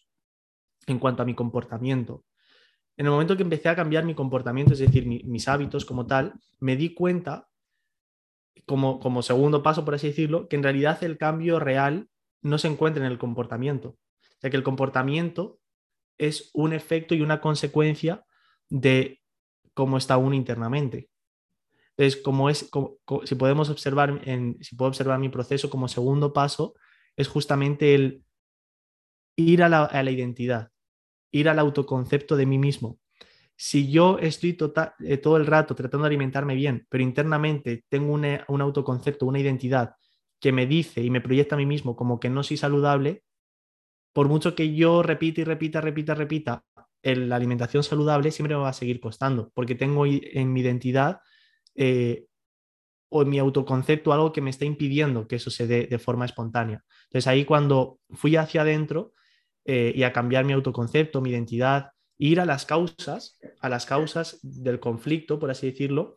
en 0.87 0.99
cuanto 0.99 1.23
a 1.23 1.27
mi 1.27 1.35
comportamiento. 1.35 2.25
En 2.97 3.07
el 3.07 3.12
momento 3.12 3.37
que 3.37 3.43
empecé 3.43 3.69
a 3.69 3.77
cambiar 3.77 4.05
mi 4.05 4.15
comportamiento, 4.15 4.75
es 4.75 4.79
decir, 4.79 5.07
mis 5.07 5.49
hábitos 5.49 5.85
como 5.85 6.07
tal, 6.07 6.35
me 6.61 6.77
di 6.77 6.95
cuenta, 6.95 7.49
como, 8.67 9.01
como 9.01 9.23
segundo 9.23 9.62
paso, 9.62 9.85
por 9.85 9.95
así 9.95 10.09
decirlo, 10.09 10.49
que 10.49 10.57
en 10.57 10.62
realidad 10.62 11.03
el 11.03 11.19
cambio 11.19 11.59
real 11.59 12.09
no 12.43 12.59
se 12.59 12.69
encuentra 12.69 13.05
en 13.05 13.11
el 13.11 13.19
comportamiento, 13.19 13.97
ya 14.43 14.51
que 14.51 14.57
el 14.57 14.62
comportamiento 14.62 15.61
es 16.19 16.51
un 16.53 16.73
efecto 16.73 17.15
y 17.15 17.23
una 17.23 17.41
consecuencia 17.41 18.25
de 18.69 19.21
cómo 19.75 19.97
está 19.97 20.17
uno 20.19 20.35
internamente. 20.35 21.09
Entonces, 21.97 22.23
como 22.23 22.49
es, 22.49 22.71
si 23.25 23.35
podemos 23.35 23.69
observar, 23.69 24.21
si 24.61 24.77
puedo 24.77 24.89
observar 24.89 25.19
mi 25.19 25.29
proceso 25.29 25.69
como 25.69 25.89
segundo 25.89 26.33
paso, 26.33 26.75
es 27.17 27.29
justamente 27.29 27.95
el 27.95 28.25
ir 29.37 29.63
a 29.63 29.69
la, 29.69 30.11
identidad. 30.11 30.71
ir 31.31 31.49
al 31.49 31.59
autoconcepto 31.59 32.37
de 32.37 32.47
mí 32.47 32.59
mismo. 32.59 32.99
Si 33.57 33.91
yo 33.91 34.19
estoy 34.19 34.55
tota-, 34.55 34.95
eh, 35.01 35.19
todo 35.19 35.37
el 35.37 35.47
rato 35.47 35.75
tratando 35.75 36.05
de 36.05 36.09
alimentarme 36.09 36.55
bien, 36.55 36.87
pero 36.89 37.03
internamente 37.03 37.85
tengo 37.89 38.13
un 38.13 38.61
autoconcepto, 38.61 39.27
una 39.27 39.39
identidad 39.39 39.95
que 40.41 40.53
me 40.53 40.67
dice 40.67 41.03
y 41.03 41.11
me 41.11 41.21
proyecta 41.21 41.55
a 41.55 41.59
mí 41.59 41.67
mismo 41.67 41.95
como 41.95 42.19
que 42.19 42.29
no 42.29 42.43
soy 42.43 42.57
saludable, 42.57 43.23
por 44.13 44.29
mucho 44.29 44.55
que 44.55 44.75
yo 44.75 45.03
repita 45.03 45.41
y 45.43 45.45
repita, 45.45 45.81
repita, 45.81 46.15
repita, 46.15 46.65
la 47.03 47.37
alimentación 47.37 47.83
saludable 47.83 48.31
siempre 48.31 48.57
me 48.57 48.63
va 48.63 48.69
a 48.71 48.75
seguir 48.75 49.01
costando, 49.01 49.51
porque 49.55 49.75
tengo 49.75 50.05
en 50.07 50.53
mi 50.53 50.61
identidad 50.61 51.21
eh, 51.75 52.27
o 53.09 53.25
mi 53.25 53.39
autoconcepto 53.39 54.13
algo 54.13 54.33
que 54.33 54.41
me 54.41 54.51
está 54.51 54.65
impidiendo 54.65 55.29
que 55.29 55.37
eso 55.37 55.51
se 55.51 55.67
dé 55.67 55.87
de 55.87 55.99
forma 55.99 56.25
espontánea. 56.25 56.83
Entonces 57.05 57.27
ahí 57.27 57.45
cuando 57.45 57.99
fui 58.11 58.37
hacia 58.37 58.63
adentro 58.63 59.13
eh, 59.65 59.93
y 59.95 60.03
a 60.03 60.13
cambiar 60.13 60.45
mi 60.45 60.55
autoconcepto, 60.55 61.21
mi 61.21 61.31
identidad, 61.31 61.91
ir 62.19 62.41
a 62.41 62.47
las 62.47 62.65
causas, 62.65 63.39
a 63.61 63.69
las 63.69 63.85
causas 63.85 64.39
del 64.43 64.81
conflicto, 64.81 65.39
por 65.39 65.51
así 65.51 65.71
decirlo, 65.71 66.17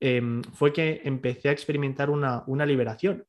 em, 0.00 0.42
fue 0.42 0.72
que 0.72 1.02
empecé 1.04 1.48
a 1.48 1.52
experimentar 1.52 2.10
una, 2.10 2.42
una 2.46 2.66
liberación. 2.66 3.24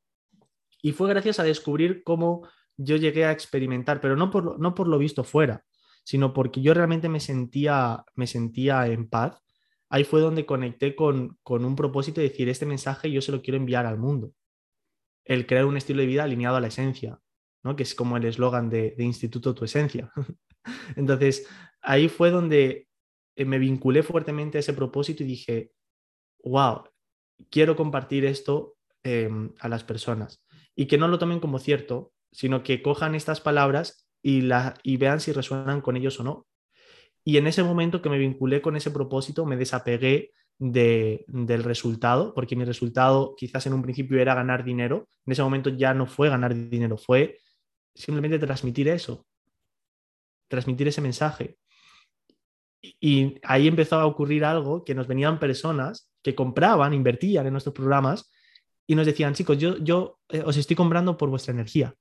Y 0.82 0.92
fue 0.94 1.10
gracias 1.10 1.40
a 1.40 1.44
descubrir 1.44 2.04
cómo 2.04 2.48
yo 2.78 2.96
llegué 2.96 3.26
a 3.26 3.32
experimentar, 3.32 4.02
pero 4.02 4.16
no 4.16 4.32
por, 4.32 4.60
no 4.60 4.74
por 4.74 4.88
lo 4.88 4.98
visto 4.98 5.24
fuera, 5.24 5.64
sino 6.04 6.34
porque 6.34 6.62
yo 6.62 6.74
realmente 6.74 7.10
me 7.10 7.20
sentía, 7.20 8.04
me 8.16 8.28
sentía 8.28 8.88
en 8.88 9.08
paz. 9.08 9.43
Ahí 9.90 10.04
fue 10.04 10.22
donde 10.22 10.46
conecté 10.46 10.96
con, 10.96 11.38
un 11.46 11.76
propósito 11.76 12.22
de 12.22 12.30
decir, 12.30 12.50
este 12.50 12.66
mensaje 12.66 13.12
yo 13.12 13.22
se 13.22 13.32
lo 13.32 13.42
quiero 13.42 13.58
enviar 13.58 13.86
al 13.86 13.98
mundo. 13.98 14.34
El 15.26 15.46
crear 15.46 15.66
un 15.66 15.78
estilo 15.78 16.02
de 16.02 16.08
vida 16.08 16.24
alineado 16.24 16.58
a 16.58 16.62
la 16.62 16.68
esencia, 16.68 17.20
¿no? 17.64 17.76
que 17.76 17.84
es 17.84 17.96
como 17.96 18.18
el 18.18 18.26
eslogan 18.26 18.70
de, 18.70 18.96
de 18.98 19.04
Instituto 19.04 19.54
Tu 19.54 19.66
Esencia. 19.66 20.12
Entonces, 20.96 21.48
ahí 21.82 22.10
fue 22.10 22.32
donde 22.32 22.88
eh, 23.36 23.46
me 23.46 23.60
vinculé 23.60 24.04
fuertemente 24.04 24.58
a 24.58 24.60
ese 24.60 24.74
propósito 24.74 25.24
y 25.24 25.28
dije, 25.28 25.72
wow, 26.44 26.84
quiero 27.50 27.76
compartir 27.76 28.26
esto 28.26 28.76
em, 29.04 29.54
a 29.60 29.68
las 29.70 29.84
personas. 29.84 30.44
Y 30.76 30.88
que 30.88 30.98
no 30.98 31.08
lo 31.08 31.20
tomen 31.20 31.40
como 31.40 31.60
cierto, 31.60 32.14
sino 32.32 32.64
que 32.64 32.82
cojan 32.82 33.16
estas 33.16 33.42
palabras 33.42 34.08
y, 34.22 34.42
la, 34.42 34.76
y 34.84 34.98
vean 34.98 35.20
si 35.20 35.32
resuenan 35.32 35.82
con 35.82 35.98
ellos 35.98 36.20
o 36.20 36.24
no. 36.24 36.48
Y 37.24 37.38
en 37.38 37.48
ese 37.48 37.64
momento 37.64 38.02
que 38.02 38.10
me 38.10 38.18
vinculé 38.18 38.62
con 38.62 38.76
ese 38.76 38.92
propósito, 38.92 39.46
me 39.46 39.58
desapegué 39.58 40.32
del 40.60 41.64
resultado, 41.64 42.34
porque 42.34 42.56
mi 42.56 42.64
resultado 42.64 43.36
quizás 43.36 43.66
en 43.66 43.74
un 43.74 43.82
principio 43.82 44.20
era 44.20 44.36
ganar 44.36 44.64
dinero, 44.64 45.08
en 45.26 45.34
ese 45.34 45.44
momento 45.44 45.70
ya 45.70 45.94
no 45.94 46.06
fue 46.06 46.30
ganar 46.30 46.54
dinero, 46.54 46.98
fue 46.98 47.40
simplemente 47.96 48.40
transmitir 48.40 48.88
eso, 48.88 49.26
transmitir 50.48 50.88
ese 50.88 51.02
mensaje. 51.02 51.58
Y 53.00 53.40
ahí 53.44 53.68
empezó 53.68 53.98
a 53.98 54.06
ocurrir 54.06 54.44
algo 54.44 54.84
que 54.84 54.96
nos 54.96 55.08
venían 55.08 55.40
personas 55.40 56.10
que 56.22 56.36
compraban, 56.36 56.94
invertían 56.94 57.46
en 57.48 57.54
nuestros 57.54 57.74
programas 57.74 58.32
y 58.86 58.96
nos 58.96 59.06
decían, 59.06 59.34
chicos, 59.34 59.58
yo, 59.58 59.78
yo 59.78 60.20
eh, 60.30 60.44
os 60.46 60.58
estoy 60.58 60.76
comprando 60.76 61.18
por 61.18 61.30
vuestra 61.30 61.54
energía. 61.54 61.96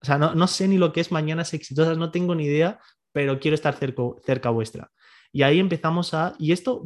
O 0.00 0.06
sea, 0.06 0.16
no, 0.16 0.46
sé 0.46 0.68
ni 0.68 0.78
lo 0.78 0.92
que 0.92 1.00
es 1.00 1.10
mañanas 1.10 1.52
exitosas, 1.54 1.98
no 1.98 2.10
tengo 2.10 2.34
ni 2.34 2.44
idea, 2.44 2.78
pero 3.18 3.40
quiero 3.40 3.56
estar 3.56 3.74
cerca, 3.74 4.00
cerca 4.24 4.48
vuestra. 4.50 4.92
Y 5.32 5.42
ahí 5.42 5.58
empezamos 5.58 6.14
a, 6.14 6.36
y 6.38 6.52
esto, 6.52 6.84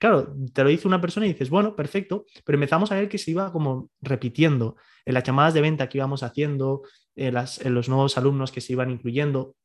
claro, 0.00 0.34
te 0.54 0.62
lo 0.64 0.70
dice 0.70 0.88
una 0.88 0.98
persona 0.98 1.26
y 1.26 1.34
dices, 1.34 1.50
bueno, 1.50 1.76
perfecto, 1.76 2.24
pero 2.42 2.56
empezamos 2.56 2.90
a 2.90 2.94
ver 2.94 3.06
que 3.06 3.18
se 3.18 3.32
iba 3.32 3.52
como 3.52 3.90
repitiendo 4.00 4.76
en 5.04 5.12
las 5.12 5.24
llamadas 5.24 5.52
de 5.52 5.60
venta 5.60 5.90
que 5.90 5.98
íbamos 5.98 6.22
haciendo, 6.22 6.84
en, 7.14 7.36
en 7.36 7.74
los 7.74 7.90
nuevos 7.90 8.16
alumnos 8.16 8.50
que 8.50 8.62
se 8.62 8.72
iban 8.72 8.90
incluyendo. 8.90 9.56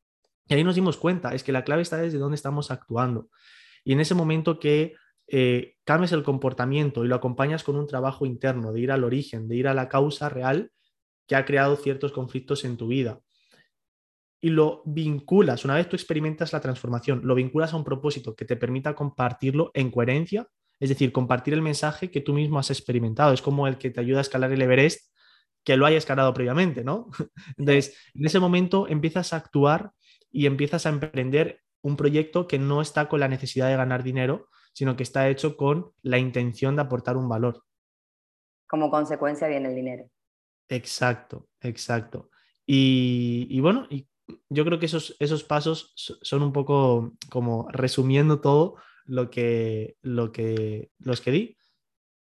Y 0.50 0.56
ahí 0.56 0.64
nos 0.66 0.76
dimos 0.76 0.98
cuenta, 0.98 1.34
es 1.34 1.42
que 1.42 1.54
la 1.54 1.64
clave 1.64 1.84
está 1.84 1.96
desde 1.96 2.18
dónde 2.18 2.36
estamos 2.36 2.70
actuando. 2.70 3.30
Y 3.86 3.94
en 3.94 4.02
ese 4.02 4.14
momento 4.14 4.60
que 4.60 4.96
eh, 5.30 5.78
cambias 5.86 6.12
el 6.12 6.24
comportamiento 6.24 7.06
y 7.06 7.08
lo 7.08 7.16
acompañas 7.16 7.64
con 7.64 7.78
un 7.78 7.88
trabajo 7.88 8.26
interno, 8.26 8.74
de 8.74 8.82
ir 8.82 8.92
al 8.92 9.06
origen, 9.06 9.48
de 9.48 9.56
ir 9.56 9.70
a 9.70 9.74
la 9.74 9.88
causa 9.88 10.28
real, 10.28 10.70
que 11.28 11.38
ha 11.38 11.46
creado 11.46 11.78
ciertos 11.78 12.12
conflictos 12.12 12.66
en 12.66 12.76
tu 12.76 12.88
vida. 12.88 13.22
Y 14.42 14.50
lo 14.50 14.82
vinculas, 14.86 15.66
una 15.66 15.76
vez 15.76 15.90
tú 15.90 15.96
experimentas 15.96 16.54
la 16.54 16.62
transformación, 16.62 17.22
lo 17.24 17.36
vinculas 17.36 17.74
a 17.74 17.78
un 17.78 17.84
propósito 17.84 18.36
que 18.36 18.46
te 18.46 18.56
permita 18.56 18.96
compartirlo 18.96 19.72
en 19.74 19.92
coherencia, 19.92 20.48
es 20.80 20.90
decir, 20.90 21.12
compartir 21.12 21.54
el 21.54 21.62
mensaje 21.62 22.10
que 22.10 22.22
tú 22.22 22.34
mismo 22.34 22.58
has 22.58 22.70
experimentado. 22.70 23.34
Es 23.34 23.42
como 23.42 23.68
el 23.68 23.78
que 23.78 23.90
te 23.90 24.00
ayuda 24.00 24.20
a 24.20 24.22
escalar 24.22 24.52
el 24.52 24.62
Everest, 24.62 25.14
que 25.64 25.76
lo 25.76 25.86
haya 25.86 25.98
escalado 25.98 26.34
previamente, 26.34 26.84
¿no? 26.84 27.10
Entonces, 27.58 27.98
en 28.14 28.26
ese 28.26 28.40
momento 28.40 28.88
empiezas 28.88 29.34
a 29.34 29.38
actuar 29.38 29.92
y 30.32 30.46
empiezas 30.46 30.86
a 30.86 30.90
emprender 30.90 31.62
un 31.82 31.96
proyecto 31.96 32.48
que 32.48 32.60
no 32.60 32.82
está 32.82 33.10
con 33.10 33.20
la 33.20 33.28
necesidad 33.28 33.70
de 33.70 33.76
ganar 33.76 34.04
dinero, 34.04 34.50
sino 34.74 34.96
que 34.96 35.04
está 35.04 35.30
hecho 35.30 35.58
con 35.58 35.92
la 36.02 36.18
intención 36.18 36.76
de 36.76 36.84
aportar 36.84 37.18
un 37.18 37.28
valor. 37.28 37.64
Como 38.68 38.90
consecuencia 38.90 39.48
viene 39.48 39.70
el 39.70 39.76
dinero. 39.76 40.10
Exacto, 40.68 41.48
exacto. 41.62 42.30
Y, 42.66 43.60
bueno, 43.62 43.88
y 43.90 44.08
yo 44.50 44.66
creo 44.66 44.80
que 44.80 44.86
esos, 44.86 45.16
esos 45.20 45.44
pasos 45.44 45.94
son 45.96 46.44
un 46.44 46.54
poco 46.54 47.14
como 47.30 47.68
resumiendo 47.72 48.42
todo 48.42 48.76
lo 49.06 49.30
que, 49.30 49.98
lo 50.02 50.32
que, 50.32 50.92
los 51.00 51.22
que 51.22 51.32
di. 51.32 51.58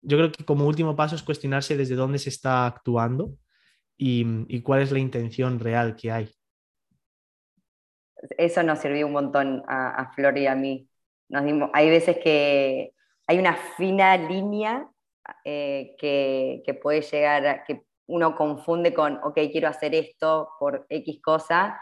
Yo 0.01 0.17
creo 0.17 0.31
que 0.31 0.45
como 0.45 0.67
último 0.67 0.95
paso 0.95 1.15
es 1.15 1.23
cuestionarse 1.23 1.75
desde 1.75 1.95
dónde 1.95 2.19
se 2.19 2.29
está 2.29 2.65
actuando 2.65 3.33
y, 3.97 4.61
cuál 4.61 4.81
es 4.81 4.91
la 4.91 4.99
intención 4.99 5.59
real 5.59 5.95
que 5.95 6.11
hay. 6.11 6.29
Eso 8.37 8.63
nos 8.63 8.79
sirvió 8.79 9.07
un 9.07 9.13
montón 9.13 9.63
a, 9.67 10.11
Flor 10.13 10.37
y 10.37 10.47
a 10.47 10.55
mí. 10.55 10.87
Nos 11.29 11.43
dimos, 11.43 11.69
hay 11.73 11.89
veces 11.89 12.17
que 12.23 12.93
hay 13.25 13.39
una 13.39 13.55
fina 13.55 14.15
línea 14.17 14.89
eh, 15.43 15.95
que, 15.97 16.61
que, 16.65 16.73
puede 16.73 17.01
llegar, 17.01 17.63
que 17.65 17.86
uno 18.07 18.35
confunde 18.35 18.93
con, 18.93 19.19
ok, 19.23 19.35
quiero 19.51 19.67
hacer 19.67 19.93
esto 19.93 20.49
por 20.59 20.85
X 20.89 21.21
cosa, 21.21 21.79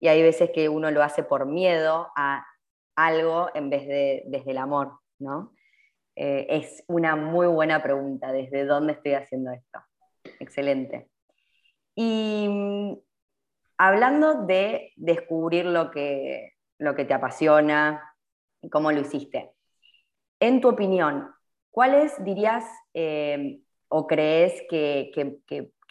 y 0.00 0.08
hay 0.08 0.22
veces 0.22 0.50
que 0.54 0.68
uno 0.68 0.90
lo 0.90 1.02
hace 1.02 1.24
por 1.24 1.46
miedo 1.46 2.10
a 2.16 2.46
algo 2.96 3.50
en 3.54 3.70
vez 3.70 3.86
de 3.86 4.22
desde 4.26 4.52
el 4.52 4.58
amor, 4.58 5.00
¿no? 5.18 5.52
Eh, 6.14 6.46
es 6.50 6.84
una 6.88 7.16
muy 7.16 7.46
buena 7.46 7.82
pregunta, 7.82 8.32
¿desde 8.32 8.64
dónde 8.64 8.94
estoy 8.94 9.14
haciendo 9.14 9.52
esto? 9.52 9.80
Excelente. 10.40 11.10
Y 11.94 12.48
mm, 12.48 12.96
hablando 13.76 14.44
de 14.46 14.92
descubrir 14.96 15.66
lo 15.66 15.90
que, 15.90 16.54
lo 16.78 16.94
que 16.94 17.04
te 17.04 17.14
apasiona 17.14 18.14
y 18.60 18.68
cómo 18.68 18.90
lo 18.90 19.00
hiciste, 19.00 19.52
en 20.40 20.60
tu 20.60 20.68
opinión, 20.68 21.32
¿cuáles 21.70 22.22
dirías 22.24 22.64
eh, 22.94 23.60
o 23.88 24.06
crees 24.06 24.62
que, 24.68 25.10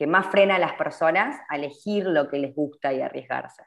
más 0.07 0.27
frena 0.27 0.55
a 0.55 0.59
las 0.59 0.73
personas 0.73 1.39
a 1.49 1.55
elegir 1.55 2.05
lo 2.05 2.27
que 2.29 2.37
les 2.37 2.55
gusta 2.55 2.93
y 2.93 3.01
arriesgarse? 3.01 3.63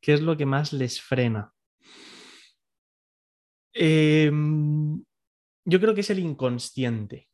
¿Qué 0.00 0.14
es 0.14 0.20
lo 0.20 0.36
que 0.36 0.46
más 0.46 0.72
les 0.72 1.00
frena? 1.00 1.52
Em, 3.72 5.02
yo 5.64 5.80
creo 5.80 5.94
que 5.94 6.00
es 6.00 6.10
el 6.10 6.18
inconsciente. 6.18 7.28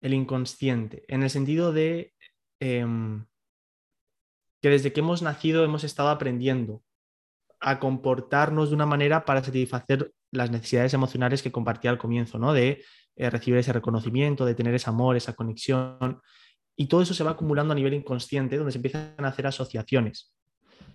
El 0.00 0.14
inconsciente, 0.14 1.04
en 1.08 1.22
el 1.22 1.30
sentido 1.30 1.72
de 1.72 2.14
em, 2.60 3.26
que 4.60 4.68
desde 4.68 4.92
que 4.92 5.00
hemos 5.00 5.22
nacido 5.22 5.64
hemos 5.64 5.84
estado 5.84 6.08
aprendiendo 6.08 6.82
a 7.60 7.78
comportarnos 7.78 8.70
de 8.70 8.76
una 8.76 8.86
manera 8.86 9.24
para 9.24 9.42
satisfacer 9.42 10.12
las 10.30 10.50
necesidades 10.50 10.94
emocionales 10.94 11.42
que 11.42 11.52
compartía 11.52 11.90
al 11.90 11.98
comienzo, 11.98 12.38
¿no? 12.38 12.52
De 12.52 12.82
eh, 13.16 13.30
recibir 13.30 13.58
ese 13.58 13.72
reconocimiento, 13.72 14.44
de 14.44 14.54
tener 14.54 14.74
ese 14.74 14.90
amor, 14.90 15.16
esa 15.16 15.34
conexión. 15.34 16.20
Y 16.76 16.86
todo 16.86 17.02
eso 17.02 17.14
se 17.14 17.24
va 17.24 17.32
acumulando 17.32 17.72
a 17.72 17.74
nivel 17.74 17.94
inconsciente, 17.94 18.56
donde 18.56 18.72
se 18.72 18.78
empiezan 18.78 19.14
a 19.18 19.28
hacer 19.28 19.46
asociaciones. 19.46 20.34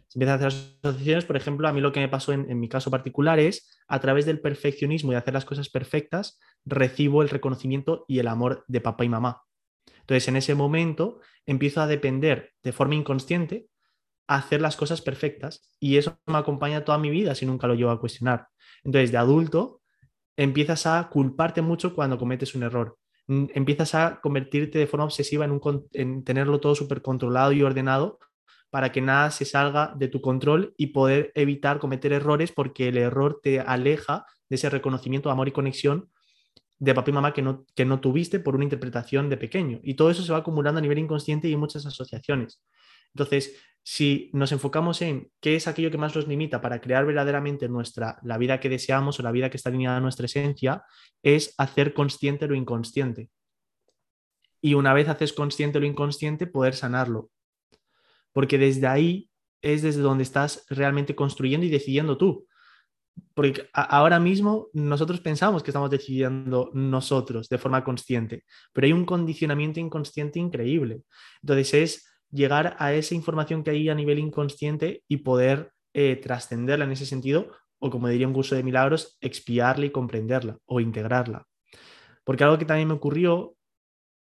Se 0.08 0.20
empiezan 0.20 0.42
a 0.42 0.48
hacer 0.48 0.64
asociaciones, 0.84 1.26
por 1.26 1.36
ejemplo, 1.36 1.68
a 1.68 1.74
mí 1.74 1.82
lo 1.82 1.92
que 1.92 2.00
me 2.00 2.08
pasó 2.08 2.34
en, 2.34 2.50
en 2.50 2.60
mi 2.60 2.70
caso 2.70 2.92
particular 2.92 3.40
es, 3.40 3.78
a 3.88 4.00
través 4.00 4.26
del 4.26 4.40
perfeccionismo 4.40 5.12
y 5.12 5.16
de 5.16 5.20
hacer 5.20 5.34
las 5.34 5.46
cosas 5.46 5.70
perfectas, 5.70 6.40
recibo 6.66 7.22
el 7.22 7.30
reconocimiento 7.30 8.06
y 8.08 8.20
el 8.20 8.28
amor 8.28 8.64
de 8.68 8.82
papá 8.82 9.04
y 9.06 9.10
mamá. 9.10 9.42
Entonces, 10.02 10.28
en 10.28 10.36
ese 10.36 10.56
momento, 10.56 11.20
empiezo 11.46 11.82
a 11.82 11.88
depender 11.88 12.52
de 12.62 12.72
forma 12.72 12.96
inconsciente 12.96 13.68
hacer 14.28 14.62
las 14.62 14.76
cosas 14.76 15.02
perfectas 15.02 15.70
y 15.80 15.98
eso 15.98 16.20
me 16.26 16.38
acompaña 16.38 16.86
toda 16.86 16.98
mi 16.98 17.10
vida 17.10 17.36
si 17.36 17.46
nunca 17.46 17.68
lo 17.68 17.76
llevo 17.76 17.92
a 17.92 18.00
cuestionar. 18.00 18.48
Entonces, 18.84 19.12
de 19.12 19.18
adulto, 19.18 19.82
empiezas 20.38 20.86
a 20.86 21.10
culparte 21.10 21.62
mucho 21.62 21.94
cuando 21.94 22.18
cometes 22.18 22.56
un 22.56 22.64
error. 22.64 22.98
Mm, 23.28 23.46
empiezas 23.54 23.96
a 23.96 24.20
convertirte 24.22 24.80
de 24.80 24.88
forma 24.88 25.06
obsesiva 25.06 25.46
en, 25.46 25.52
un, 25.52 25.88
en 25.94 26.24
tenerlo 26.24 26.60
todo 26.60 26.76
súper 26.76 27.02
controlado 27.02 27.52
y 27.52 27.64
ordenado 27.64 28.20
para 28.70 28.92
que 28.92 29.02
nada 29.02 29.30
se 29.32 29.46
salga 29.46 29.94
de 29.96 30.08
tu 30.08 30.20
control 30.20 30.74
y 30.78 30.88
poder 30.88 31.32
evitar 31.36 31.80
cometer 31.80 32.12
errores 32.12 32.52
porque 32.52 32.88
el 32.88 32.98
error 32.98 33.40
te 33.44 33.60
aleja 33.60 34.26
de 34.50 34.56
ese 34.56 34.70
reconocimiento, 34.70 35.30
amor 35.30 35.48
y 35.48 35.52
conexión 35.52 36.10
de 36.80 36.94
papá 36.94 37.12
y 37.12 37.14
mamá 37.14 37.34
que 37.34 37.42
no, 37.42 37.66
que 37.76 37.86
no 37.86 38.02
tuviste 38.02 38.40
por 38.40 38.56
una 38.56 38.64
interpretación 38.64 39.30
de 39.30 39.38
pequeño. 39.38 39.80
Y 39.84 39.94
todo 39.94 40.10
eso 40.10 40.24
se 40.24 40.32
va 40.32 40.40
acumulando 40.40 40.80
a 40.80 40.82
nivel 40.82 40.98
inconsciente 40.98 41.48
y 41.48 41.56
muchas 41.56 41.86
asociaciones. 41.86 42.62
Entonces, 43.14 43.56
si 43.84 44.30
nos 44.34 44.54
enfocamos 44.54 45.02
en 45.02 45.30
qué 45.42 45.56
es 45.56 45.68
aquello 45.68 45.92
que 45.92 45.98
más 45.98 46.16
nos 46.16 46.28
limita 46.28 46.62
para 46.62 46.80
crear 46.80 47.06
verdaderamente 47.06 47.68
nuestra, 47.68 48.18
la 48.24 48.38
vida 48.38 48.60
que 48.62 48.70
deseamos 48.70 49.20
o 49.20 49.24
la 49.24 49.32
vida 49.32 49.50
que 49.50 49.58
está 49.58 49.70
alineada 49.70 49.98
a 49.98 50.02
nuestra 50.02 50.26
esencia, 50.26 50.84
es 51.22 51.54
hacer 51.58 51.94
consciente 51.94 52.48
lo 52.48 52.56
inconsciente. 52.56 53.30
Y 54.62 54.76
una 54.76 54.94
vez 54.94 55.10
haces 55.10 55.34
consciente 55.34 55.82
lo 55.82 55.86
inconsciente, 55.86 56.48
poder 56.48 56.74
sanarlo. 56.76 57.30
Porque 58.32 58.58
desde 58.58 58.88
ahí 58.88 59.30
es 59.62 59.82
desde 59.82 60.02
donde 60.02 60.24
estás 60.24 60.66
realmente 60.70 61.14
construyendo 61.14 61.66
y 61.66 61.70
decidiendo 61.70 62.18
tú. 62.18 62.48
Porque 63.34 63.70
ahora 63.74 64.20
mismo 64.20 64.70
nosotros 64.74 65.20
pensamos 65.20 65.62
que 65.62 65.72
estamos 65.72 65.90
decidiendo 65.90 66.72
nosotros 66.74 67.50
de 67.50 67.58
forma 67.58 67.84
consciente, 67.84 68.44
pero 68.72 68.86
hay 68.86 68.94
un 68.94 69.06
condicionamiento 69.06 69.80
inconsciente 69.80 70.40
increíble. 70.40 71.02
Entonces 71.42 71.74
es 71.74 72.13
llegar 72.34 72.76
a 72.80 72.94
esa 72.94 73.16
información 73.16 73.64
que 73.64 73.72
hay 73.72 73.90
a 73.90 73.96
nivel 73.96 74.20
inconsciente 74.20 75.04
y 75.08 75.18
poder 75.18 75.72
eh, 75.94 76.16
trascenderla 76.16 76.86
en 76.86 76.92
ese 76.92 77.06
sentido, 77.06 77.52
o 77.80 77.90
como 77.90 78.08
diría 78.08 78.28
un 78.28 78.34
curso 78.34 78.56
de 78.56 78.64
milagros, 78.64 79.18
expiarla 79.22 79.86
y 79.86 79.92
comprenderla 79.92 80.58
o 80.66 80.80
integrarla. 80.80 81.46
Porque 82.24 82.44
algo 82.44 82.58
que 82.58 82.66
también 82.66 82.88
me 82.88 82.96
ocurrió 82.96 83.56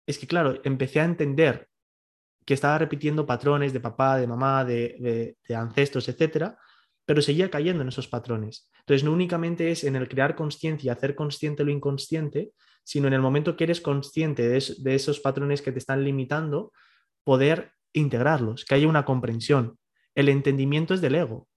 es 0.08 0.18
que, 0.18 0.28
claro, 0.28 0.60
empecé 0.64 1.00
a 1.00 1.06
entender 1.06 1.68
que 2.46 2.56
estaba 2.56 2.80
repitiendo 2.80 3.26
patrones 3.26 3.72
de 3.74 3.80
papá, 3.80 4.18
de 4.18 4.28
mamá, 4.28 4.66
de, 4.66 5.36
de 5.48 5.56
ancestros, 5.56 6.10
etcétera, 6.10 6.58
pero 7.06 7.22
seguía 7.22 7.52
cayendo 7.52 7.82
en 7.84 7.90
esos 7.90 8.08
patrones. 8.08 8.70
Entonces, 8.80 9.04
no 9.04 9.12
únicamente 9.12 9.72
es 9.72 9.84
en 9.84 9.96
el 9.96 10.08
crear 10.08 10.36
conciencia, 10.36 10.94
hacer 10.94 11.14
consciente 11.14 11.64
lo 11.64 11.72
inconsciente, 11.72 12.54
sino 12.84 13.08
en 13.08 13.14
el 13.14 13.22
momento 13.22 13.56
que 13.56 13.66
eres 13.66 13.82
consciente 13.82 14.48
de, 14.48 14.64
de, 14.80 14.96
esos 14.96 15.20
patrones 15.20 15.62
que 15.62 15.72
te 15.72 15.80
están 15.80 16.04
limitando, 16.04 16.72
poder 17.24 17.74
integrarlos, 17.94 18.66
que 18.66 18.76
haya 18.76 18.88
una 18.88 19.06
comprensión. 19.06 19.78
El 20.16 20.30
entendimiento 20.30 20.94
es 20.94 21.02
del 21.02 21.16
ego. 21.16 21.48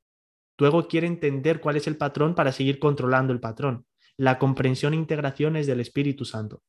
Tu 0.57 0.67
ego 0.67 0.87
quiere 0.87 1.07
entender 1.07 1.61
cuál 1.61 1.77
es 1.77 1.87
el 1.87 1.97
patrón 1.97 2.35
para 2.35 2.53
seguir 2.53 2.79
controlando 2.79 3.33
el 3.33 3.41
patrón. 3.41 3.87
La 4.17 4.39
comprensión 4.39 4.93
e 4.93 4.97
integración 4.97 5.57
es 5.57 5.67
del 5.67 5.81
Espíritu 5.81 6.25
Santo. 6.25 6.63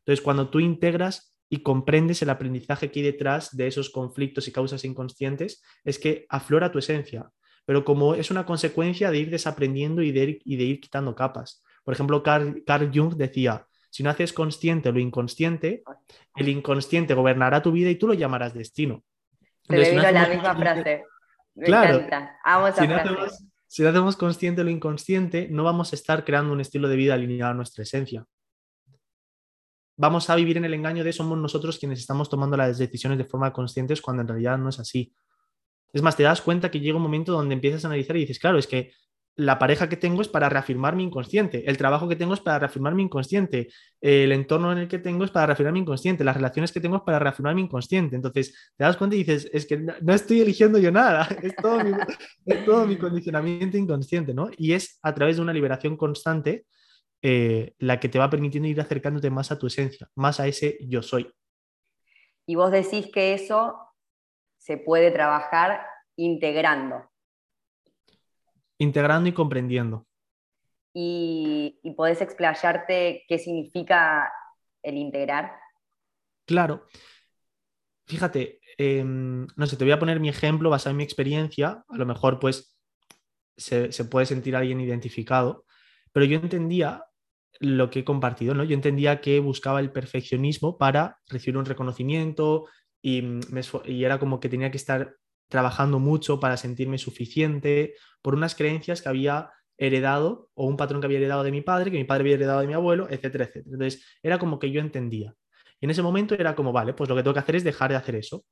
Entonces, 0.00 0.24
cuando 0.24 0.50
tú 0.50 0.58
integras 0.58 1.36
y 1.48 1.62
comprendes 1.62 2.22
el 2.22 2.30
aprendizaje 2.30 2.90
que 2.90 3.00
hay 3.00 3.06
detrás 3.06 3.56
de 3.56 3.66
esos 3.66 3.90
conflictos 3.90 4.48
y 4.48 4.52
causas 4.52 4.84
inconscientes, 4.84 5.62
es 5.84 5.98
que 5.98 6.26
aflora 6.28 6.72
tu 6.72 6.78
esencia, 6.78 7.30
pero 7.64 7.84
como 7.84 8.14
es 8.14 8.30
una 8.30 8.46
consecuencia 8.46 9.10
de 9.10 9.18
ir 9.18 9.30
desaprendiendo 9.30 10.02
y 10.02 10.10
de 10.10 10.40
ir, 10.44 10.80
quitando 10.80 11.14
capas. 11.14 11.62
Por 11.84 11.94
ejemplo, 11.94 12.22
Carl 12.22 12.90
Jung 12.92 13.14
decía, 13.14 13.66
si 13.90 14.02
no 14.02 14.10
haces 14.10 14.32
consciente 14.32 14.92
lo 14.92 15.00
inconsciente, 15.00 15.82
el 16.36 16.48
inconsciente 16.48 17.14
gobernará 17.14 17.60
tu 17.60 17.72
vida 17.72 17.90
y 17.90 17.96
tú 17.96 18.06
lo 18.06 18.14
llamarás 18.14 18.54
destino. 18.54 19.02
Le 19.68 19.90
vino 19.90 20.02
la 20.02 20.28
misma 20.28 20.56
frase. 20.56 21.04
Me 21.54 21.66
claro, 21.66 21.96
encanta. 21.96 22.38
Amo 22.44 22.68
esa 22.68 22.82
si 22.82 22.88
no, 22.88 22.94
frase. 22.94 23.08
hacemos, 23.08 23.44
si 23.66 23.82
no 23.82 23.88
hacemos 23.88 24.16
consciente 24.16 24.64
lo 24.64 24.70
inconsciente, 24.70 25.48
no 25.50 25.64
vamos 25.64 25.92
a 25.92 25.96
estar 25.96 26.24
creando 26.24 26.52
un 26.52 26.60
estilo 26.60 26.88
de 26.88 26.96
vida 26.96 27.14
alineado 27.14 27.50
a 27.50 27.54
nuestra 27.54 27.82
esencia. 27.82 28.24
Vamos 29.96 30.30
a 30.30 30.36
vivir 30.36 30.56
en 30.56 30.64
el 30.64 30.72
engaño 30.72 31.04
de 31.04 31.12
somos 31.12 31.36
nosotros 31.36 31.78
quienes 31.78 31.98
estamos 31.98 32.30
tomando 32.30 32.56
las 32.56 32.78
decisiones 32.78 33.18
de 33.18 33.24
forma 33.24 33.52
consciente 33.52 33.94
cuando 34.00 34.22
en 34.22 34.28
realidad 34.28 34.56
no 34.56 34.70
es 34.70 34.78
así. 34.78 35.12
Es 35.92 36.00
más, 36.00 36.16
te 36.16 36.22
das 36.22 36.40
cuenta 36.40 36.70
que 36.70 36.80
llega 36.80 36.96
un 36.96 37.02
momento 37.02 37.32
donde 37.32 37.54
empiezas 37.54 37.84
a 37.84 37.88
analizar 37.88 38.16
y 38.16 38.20
dices, 38.20 38.38
claro, 38.38 38.58
es 38.58 38.66
que 38.66 38.92
la 39.40 39.58
pareja 39.58 39.88
que 39.88 39.96
tengo 39.96 40.20
es 40.20 40.28
para 40.28 40.48
reafirmar 40.48 40.94
mi 40.94 41.04
inconsciente, 41.04 41.68
el 41.68 41.78
trabajo 41.78 42.08
que 42.08 42.16
tengo 42.16 42.34
es 42.34 42.40
para 42.40 42.58
reafirmar 42.58 42.94
mi 42.94 43.02
inconsciente, 43.02 43.68
el 44.00 44.32
entorno 44.32 44.70
en 44.72 44.78
el 44.78 44.88
que 44.88 44.98
tengo 44.98 45.24
es 45.24 45.30
para 45.30 45.46
reafirmar 45.46 45.72
mi 45.72 45.80
inconsciente, 45.80 46.24
las 46.24 46.36
relaciones 46.36 46.72
que 46.72 46.80
tengo 46.80 46.96
es 46.96 47.02
para 47.02 47.18
reafirmar 47.18 47.54
mi 47.54 47.62
inconsciente. 47.62 48.16
Entonces, 48.16 48.72
te 48.76 48.84
das 48.84 48.96
cuenta 48.96 49.16
y 49.16 49.20
dices, 49.20 49.48
es 49.52 49.66
que 49.66 49.78
no 49.78 50.14
estoy 50.14 50.42
eligiendo 50.42 50.78
yo 50.78 50.92
nada, 50.92 51.26
es 51.42 51.56
todo 51.56 51.82
mi, 51.82 51.92
es 52.44 52.64
todo 52.64 52.86
mi 52.86 52.96
condicionamiento 52.96 53.78
inconsciente, 53.78 54.34
¿no? 54.34 54.50
Y 54.56 54.74
es 54.74 54.98
a 55.02 55.14
través 55.14 55.36
de 55.36 55.42
una 55.42 55.52
liberación 55.52 55.96
constante 55.96 56.66
eh, 57.22 57.74
la 57.78 57.98
que 57.98 58.08
te 58.08 58.18
va 58.18 58.30
permitiendo 58.30 58.68
ir 58.68 58.80
acercándote 58.80 59.30
más 59.30 59.50
a 59.52 59.58
tu 59.58 59.66
esencia, 59.66 60.08
más 60.14 60.38
a 60.40 60.46
ese 60.46 60.78
yo 60.82 61.02
soy. 61.02 61.32
Y 62.46 62.56
vos 62.56 62.70
decís 62.72 63.10
que 63.12 63.34
eso 63.34 63.78
se 64.58 64.76
puede 64.76 65.10
trabajar 65.10 65.86
integrando. 66.16 67.09
Integrando 68.80 69.28
y 69.28 69.32
comprendiendo. 69.32 70.06
Y, 70.92 71.78
y 71.82 71.92
podés 71.92 72.20
explayarte 72.20 73.24
qué 73.28 73.38
significa 73.38 74.32
el 74.82 74.96
integrar. 74.96 75.52
Claro. 76.46 76.86
Fíjate, 78.06 78.58
eh, 78.78 79.04
no 79.04 79.66
sé, 79.66 79.76
te 79.76 79.84
voy 79.84 79.92
a 79.92 79.98
poner 79.98 80.18
mi 80.18 80.30
ejemplo 80.30 80.70
basado 80.70 80.92
en 80.92 80.96
mi 80.96 81.04
experiencia. 81.04 81.84
A 81.88 81.96
lo 81.96 82.06
mejor, 82.06 82.40
pues, 82.40 82.76
se, 83.56 83.92
se, 83.92 84.06
puede 84.06 84.26
sentir 84.26 84.56
alguien 84.56 84.80
identificado. 84.80 85.66
Pero 86.12 86.24
yo 86.24 86.38
entendía 86.38 87.04
lo 87.60 87.90
que 87.90 88.00
he 88.00 88.04
compartido, 88.04 88.54
¿no? 88.54 88.64
Yo 88.64 88.74
entendía 88.74 89.20
que 89.20 89.38
buscaba 89.40 89.80
el 89.80 89.92
perfeccionismo 89.92 90.78
para 90.78 91.18
recibir 91.28 91.58
un 91.58 91.66
reconocimiento 91.66 92.66
y, 93.02 93.22
me, 93.22 93.60
y 93.84 94.04
era 94.04 94.18
como 94.18 94.40
que 94.40 94.48
tenía 94.48 94.70
que 94.70 94.78
estar 94.78 95.14
trabajando 95.50 95.98
mucho 95.98 96.40
para 96.40 96.56
sentirme 96.56 96.96
suficiente 96.96 97.94
por 98.22 98.34
unas 98.34 98.54
creencias 98.54 99.02
que 99.02 99.10
había 99.10 99.50
heredado 99.76 100.50
o 100.54 100.66
un 100.66 100.76
patrón 100.76 101.00
que 101.00 101.06
había 101.06 101.18
heredado 101.18 101.42
de 101.42 101.50
mi 101.50 101.60
padre, 101.60 101.90
que 101.90 101.98
mi 101.98 102.04
padre 102.04 102.22
había 102.22 102.34
heredado 102.34 102.60
de 102.60 102.66
mi 102.66 102.74
abuelo, 102.74 103.06
etcétera, 103.10 103.44
etcétera. 103.44 103.74
Entonces, 103.74 104.04
era 104.22 104.38
como 104.38 104.58
que 104.58 104.70
yo 104.70 104.80
entendía. 104.80 105.34
Y 105.80 105.86
en 105.86 105.90
ese 105.90 106.02
momento 106.02 106.34
era 106.34 106.54
como, 106.54 106.72
vale, 106.72 106.94
pues 106.94 107.08
lo 107.08 107.16
que 107.16 107.22
tengo 107.22 107.34
que 107.34 107.40
hacer 107.40 107.56
es 107.56 107.64
dejar 107.64 107.90
de 107.90 107.96
hacer 107.96 108.14
eso. 108.14 108.44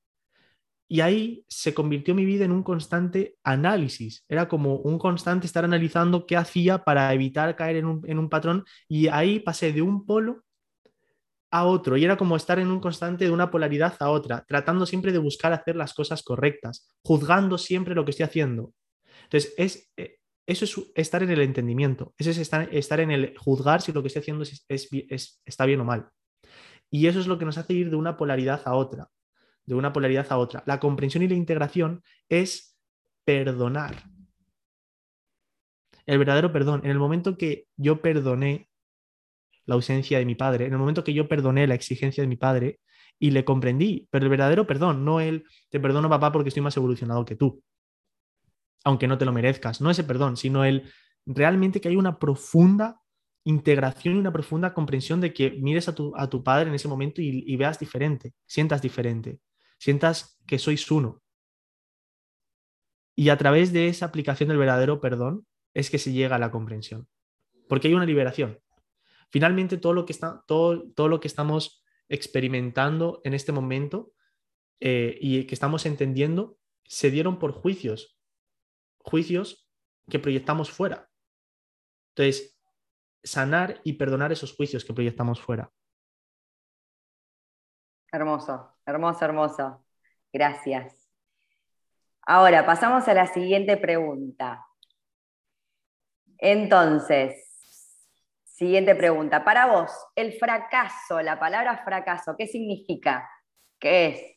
Y 0.91 1.01
ahí 1.01 1.45
se 1.49 1.75
convirtió 1.75 2.15
mi 2.15 2.25
vida 2.25 2.47
en 2.47 2.53
un 2.53 2.63
constante 2.63 3.37
análisis. 3.45 4.25
Era 4.27 4.49
como 4.49 4.77
un 4.77 4.99
constante 4.99 5.47
estar 5.47 5.65
analizando 5.65 6.27
qué 6.27 6.37
hacía 6.37 6.79
para 6.79 7.13
evitar 7.13 7.55
caer 7.57 7.77
en 7.77 7.85
un, 7.85 8.03
en 8.09 8.19
un 8.19 8.31
patrón. 8.31 8.65
Y 8.89 9.09
ahí 9.09 9.39
pasé 9.39 9.73
de 9.75 9.83
un 9.83 10.07
polo 10.07 10.45
a 11.51 11.65
otro 11.65 11.97
y 11.97 12.05
era 12.05 12.17
como 12.17 12.37
estar 12.37 12.59
en 12.59 12.69
un 12.69 12.81
constante 12.81 13.25
de 13.25 13.31
una 13.31 13.51
polaridad 13.51 13.95
a 14.01 14.11
otra, 14.11 14.45
tratando 14.47 14.87
siempre 14.87 15.13
de 15.13 15.19
buscar 15.19 15.53
hacer 15.53 15.77
las 15.77 15.95
cosas 15.95 16.23
correctas, 16.23 16.89
juzgando 17.03 17.59
siempre 17.59 17.95
lo 17.95 18.05
que 18.05 18.11
estoy 18.11 18.25
haciendo. 18.25 18.75
Entonces, 19.25 19.55
es, 19.57 19.91
eso 20.47 20.65
es 20.65 20.93
estar 20.95 21.23
en 21.23 21.31
el 21.31 21.41
entendimiento, 21.41 22.15
eso 22.19 22.31
es 22.31 22.39
estar, 22.39 22.69
estar 22.73 23.01
en 23.01 23.11
el 23.11 23.37
juzgar 23.39 23.83
si 23.83 23.93
lo 23.93 24.03
que 24.03 24.09
estoy 24.09 24.21
haciendo 24.21 24.45
es, 24.45 25.43
está 25.45 25.67
bien 25.67 25.81
o 25.81 25.85
mal. 25.85 26.09
Y 26.91 27.07
eso 27.07 27.21
es 27.21 27.27
lo 27.27 27.39
que 27.39 27.45
nos 27.45 27.59
hace 27.59 27.75
ir 27.75 27.91
de 27.91 27.97
una 27.97 28.17
polaridad 28.17 28.63
a 28.65 28.75
otra, 28.75 29.09
de 29.67 29.75
una 29.75 29.93
polaridad 29.93 30.27
a 30.31 30.39
otra. 30.39 30.63
La 30.67 30.81
comprensión 30.81 31.23
y 31.23 31.29
la 31.29 31.35
integración 31.35 32.03
es 32.29 32.79
perdonar. 33.25 34.05
El 36.07 36.19
verdadero 36.19 36.51
perdón. 36.51 36.81
En 36.85 36.91
el 36.91 36.99
momento 36.99 37.37
que 37.37 37.67
yo 37.77 38.01
perdoné 38.01 38.68
la 39.69 39.75
ausencia 39.75 40.19
de 40.19 40.25
mi 40.25 40.35
padre, 40.35 40.65
en 40.65 40.73
el 40.73 40.79
momento 40.79 41.05
que 41.05 41.13
yo 41.13 41.29
perdoné 41.29 41.67
la 41.67 41.75
exigencia 41.75 42.23
de 42.23 42.27
mi 42.27 42.37
padre 42.37 42.81
y 43.19 43.33
le 43.33 43.45
comprendí, 43.45 44.09
pero 44.11 44.25
el 44.25 44.31
verdadero 44.31 44.67
perdón, 44.67 45.05
no 45.05 45.21
el 45.21 45.45
te 45.69 45.79
perdono 45.79 46.09
papá 46.09 46.33
porque 46.33 46.49
estoy 46.49 46.63
más 46.63 46.77
evolucionado 46.79 47.27
que 47.27 47.37
tú, 47.37 47.63
aunque 48.83 49.07
no 49.07 49.19
te 49.19 49.27
lo 49.27 49.33
merezcas, 49.33 49.83
no 49.83 49.91
ese 49.91 50.05
perdón, 50.05 50.39
sino 50.39 50.65
el 50.65 50.91
realmente 51.27 51.83
que 51.83 51.89
hay 51.89 51.97
una 51.97 52.19
profunda 52.19 53.03
integración 53.45 54.17
y 54.17 54.19
una 54.21 54.33
profunda 54.33 54.73
comprensión 54.73 55.21
de 55.21 55.35
que 55.35 55.51
mires 55.51 55.87
a 55.89 55.95
tu, 55.95 56.15
a 56.17 56.31
tu 56.31 56.43
padre 56.43 56.71
en 56.71 56.75
ese 56.75 56.89
momento 56.89 57.21
y, 57.21 57.45
y 57.47 57.57
veas 57.57 57.79
diferente, 57.79 58.33
sientas 58.47 58.81
diferente, 58.81 59.39
sientas 59.79 60.41
que 60.47 60.59
sois 60.59 60.91
uno. 60.91 61.21
Y 63.15 63.29
a 63.29 63.37
través 63.37 63.71
de 63.75 63.89
esa 63.89 64.07
aplicación 64.07 64.49
del 64.49 64.57
verdadero 64.57 64.99
perdón 65.03 65.47
es 65.75 65.91
que 65.91 65.99
se 65.99 66.13
llega 66.13 66.37
a 66.37 66.39
la 66.39 66.51
comprensión, 66.51 67.07
porque 67.69 67.89
hay 67.89 67.95
una 67.95 68.07
liberación, 68.07 68.59
Finalmente, 69.31 69.77
todo 69.77 69.93
lo 69.93 70.07
que, 70.07 70.13
está, 70.13 70.43
todo, 70.47 70.91
todo 70.93 71.09
lo 71.09 71.21
que 71.21 71.29
estamos 71.29 71.85
experimentando 72.09 73.21
en 73.25 73.35
este 73.35 73.53
momento 73.53 74.13
eh, 74.81 75.19
y 75.21 75.47
que 75.47 75.55
estamos 75.55 75.87
entendiendo 75.87 76.59
se 76.85 77.11
dieron 77.11 77.39
por 77.39 77.53
juicios, 77.53 78.19
juicios 78.99 79.69
que 80.09 80.19
proyectamos 80.19 80.71
fuera. 80.71 81.11
Entonces, 82.15 82.59
sanar 83.23 83.81
y 83.85 83.95
perdonar 83.95 84.33
esos 84.33 84.55
juicios 84.55 84.85
que 84.85 84.95
proyectamos 84.95 85.41
fuera. 85.41 85.71
Hermoso, 88.11 88.75
hermoso, 88.87 89.25
hermoso. 89.25 89.85
Gracias. 90.33 91.11
Ahora, 92.23 92.65
pasamos 92.65 93.07
a 93.09 93.15
la 93.15 93.27
siguiente 93.27 93.77
pregunta. 93.77 94.67
Entonces, 96.39 97.48
Siguiente 98.59 98.97
pregunta. 98.97 99.45
Para 99.45 99.67
vos, 99.67 99.93
el 100.17 100.33
fracaso, 100.33 101.23
la 101.23 101.39
palabra 101.39 101.81
fracaso, 101.85 102.35
¿qué 102.37 102.49
significa? 102.49 103.31
¿Qué 103.79 104.09
es? 104.09 104.37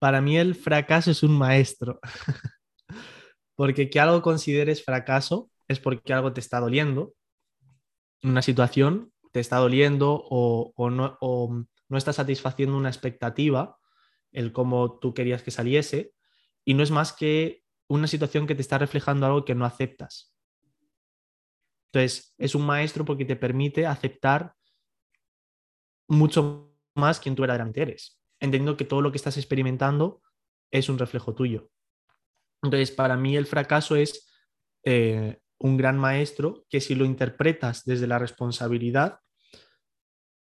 Para 0.00 0.20
mí 0.20 0.36
el 0.36 0.56
fracaso 0.56 1.12
es 1.12 1.22
un 1.22 1.38
maestro. 1.38 2.00
porque 3.54 3.88
que 3.88 4.00
algo 4.00 4.20
consideres 4.20 4.84
fracaso 4.84 5.48
es 5.68 5.78
porque 5.78 6.12
algo 6.12 6.32
te 6.32 6.40
está 6.40 6.58
doliendo. 6.58 7.14
Una 8.24 8.42
situación 8.42 9.12
te 9.30 9.38
está 9.38 9.58
doliendo 9.58 10.26
o, 10.28 10.90
no, 10.90 11.18
o 11.20 11.64
no 11.88 11.96
está 11.96 12.12
satisfaciendo 12.12 12.76
una 12.76 12.88
expectativa 12.88 13.78
el 14.32 14.52
cómo 14.52 14.98
tú 14.98 15.14
querías 15.14 15.44
que 15.44 15.52
saliese, 15.52 16.14
y 16.64 16.74
no 16.74 16.82
es 16.82 16.90
más 16.90 17.12
que 17.12 17.62
una 17.86 18.08
situación 18.08 18.48
que 18.48 18.56
te 18.56 18.62
está 18.62 18.76
reflejando 18.78 19.26
algo 19.26 19.44
que 19.44 19.54
no 19.54 19.64
aceptas. 19.64 20.29
Entonces, 21.92 22.34
es 22.38 22.54
un 22.54 22.64
maestro 22.64 23.04
porque 23.04 23.24
te 23.24 23.36
permite 23.36 23.86
aceptar 23.86 24.54
mucho 26.08 26.72
más 26.94 27.18
quien 27.18 27.34
tú 27.34 27.42
verdaderamente 27.42 27.82
eres, 27.82 28.20
entendiendo 28.40 28.76
que 28.76 28.84
todo 28.84 29.00
lo 29.00 29.10
que 29.10 29.16
estás 29.16 29.36
experimentando 29.36 30.22
es 30.70 30.88
un 30.88 30.98
reflejo 30.98 31.34
tuyo. 31.34 31.68
Entonces, 32.62 32.90
para 32.90 33.16
mí 33.16 33.36
el 33.36 33.46
fracaso 33.46 33.96
es 33.96 34.30
eh, 34.84 35.38
un 35.58 35.76
gran 35.76 35.98
maestro 35.98 36.64
que 36.68 36.80
si 36.80 36.94
lo 36.94 37.04
interpretas 37.04 37.84
desde 37.84 38.06
la 38.06 38.18
responsabilidad, 38.18 39.20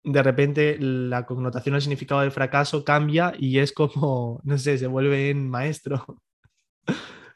de 0.03 0.23
repente 0.23 0.77
la 0.79 1.25
connotación, 1.25 1.75
el 1.75 1.81
significado 1.81 2.21
del 2.21 2.31
fracaso 2.31 2.85
cambia 2.85 3.33
y 3.37 3.59
es 3.59 3.73
como, 3.73 4.39
no 4.45 4.57
sé, 4.57 4.77
se 4.77 4.87
vuelve 4.87 5.31
en 5.31 5.49
maestro. 5.49 6.05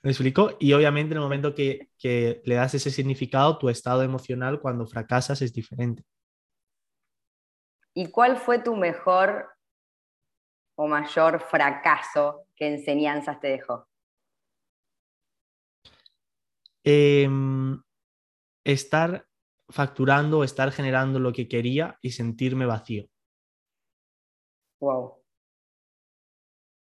¿Me 0.01 0.11
explico? 0.11 0.51
Y 0.59 0.73
obviamente 0.73 1.13
en 1.13 1.17
el 1.17 1.23
momento 1.23 1.53
que, 1.53 1.89
que 1.97 2.41
le 2.45 2.55
das 2.55 2.73
ese 2.73 2.89
significado, 2.89 3.57
tu 3.57 3.69
estado 3.69 4.03
emocional 4.03 4.61
cuando 4.61 4.87
fracasas 4.87 5.41
es 5.41 5.51
diferente. 5.51 6.03
¿Y 7.93 8.09
cuál 8.09 8.37
fue 8.37 8.59
tu 8.59 8.75
mejor 8.75 9.49
o 10.75 10.87
mayor 10.87 11.41
fracaso 11.41 12.45
que 12.55 12.67
enseñanzas 12.67 13.41
te 13.41 13.49
dejó? 13.49 13.89
Em, 16.83 17.81
estar 18.63 19.27
facturando, 19.67 20.43
estar 20.43 20.71
generando 20.71 21.19
lo 21.19 21.33
que 21.33 21.47
quería 21.47 21.97
y 22.01 22.11
sentirme 22.11 22.65
vacío. 22.65 23.05
Wow. 24.79 25.21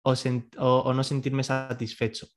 O, 0.03 0.93
no 0.93 1.03
sentirme 1.03 1.43
satisfecho. 1.43 2.27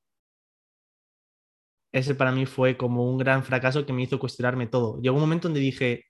Ese 1.91 2.15
para 2.15 2.31
mí 2.31 2.45
fue 2.45 2.77
como 2.77 3.09
un 3.09 3.17
gran 3.17 3.43
fracaso 3.43 3.85
que 3.85 3.93
me 3.93 4.03
hizo 4.03 4.19
cuestionarme 4.19 4.67
todo. 4.67 5.01
Llegó 5.01 5.15
un 5.15 5.21
momento 5.21 5.47
donde 5.47 5.59
dije, 5.59 6.05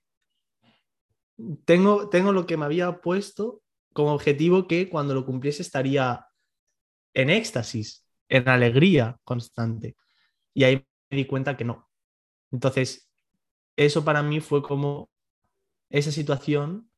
tengo, 1.66 2.10
tengo 2.10 2.32
lo 2.32 2.46
que 2.46 2.58
me 2.58 2.66
había 2.66 3.00
puesto 3.02 3.62
como 3.94 4.14
objetivo 4.14 4.68
que 4.68 4.90
cuando 4.90 5.14
lo 5.14 5.26
cumpliese 5.26 5.62
estaría 5.62 6.26
en 7.14 7.30
éxtasis, 7.30 8.06
en 8.28 8.48
alegría 8.50 9.18
constante. 9.24 9.96
Y 10.54 10.64
ahí 10.64 10.86
me 11.10 11.18
di 11.18 11.26
cuenta 11.26 11.58
que 11.58 11.66
no. 11.66 11.90
Entonces, 12.52 13.10
eso 13.76 14.04
para 14.04 14.22
mí 14.22 14.42
fue 14.42 14.62
como 14.62 15.10
esa 15.90 16.12
situación 16.12 16.90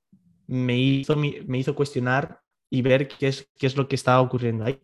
me 0.48 0.78
hizo, 0.78 1.16
me 1.16 1.58
hizo 1.58 1.76
cuestionar 1.76 2.42
y 2.70 2.82
ver 2.82 3.08
qué 3.08 3.28
es, 3.28 3.50
qué 3.58 3.68
es 3.68 3.78
lo 3.78 3.88
que 3.88 3.96
estaba 3.96 4.22
ocurriendo 4.22 4.66
ahí. 4.66 4.82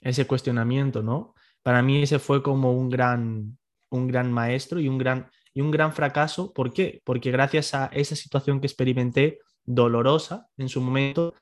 Ese 0.00 0.26
cuestionamiento, 0.26 1.02
¿no? 1.02 1.34
Para 1.64 1.82
mí 1.82 2.02
ese 2.02 2.18
fue 2.18 2.42
como 2.42 2.72
un 2.72 2.90
gran, 2.90 3.58
un 3.90 4.06
gran 4.06 4.30
maestro 4.30 4.78
y 4.80 4.86
un 4.86 4.98
gran, 4.98 5.30
y 5.54 5.62
un 5.62 5.70
gran 5.70 5.94
fracaso. 5.94 6.52
¿Por 6.52 6.74
qué? 6.74 7.00
Porque 7.04 7.30
gracias 7.30 7.74
a 7.74 7.86
esa 7.86 8.14
situación 8.14 8.60
que 8.60 8.66
experimenté, 8.66 9.38
dolorosa 9.64 10.46
en 10.58 10.68
su 10.68 10.82
momento, 10.82 11.34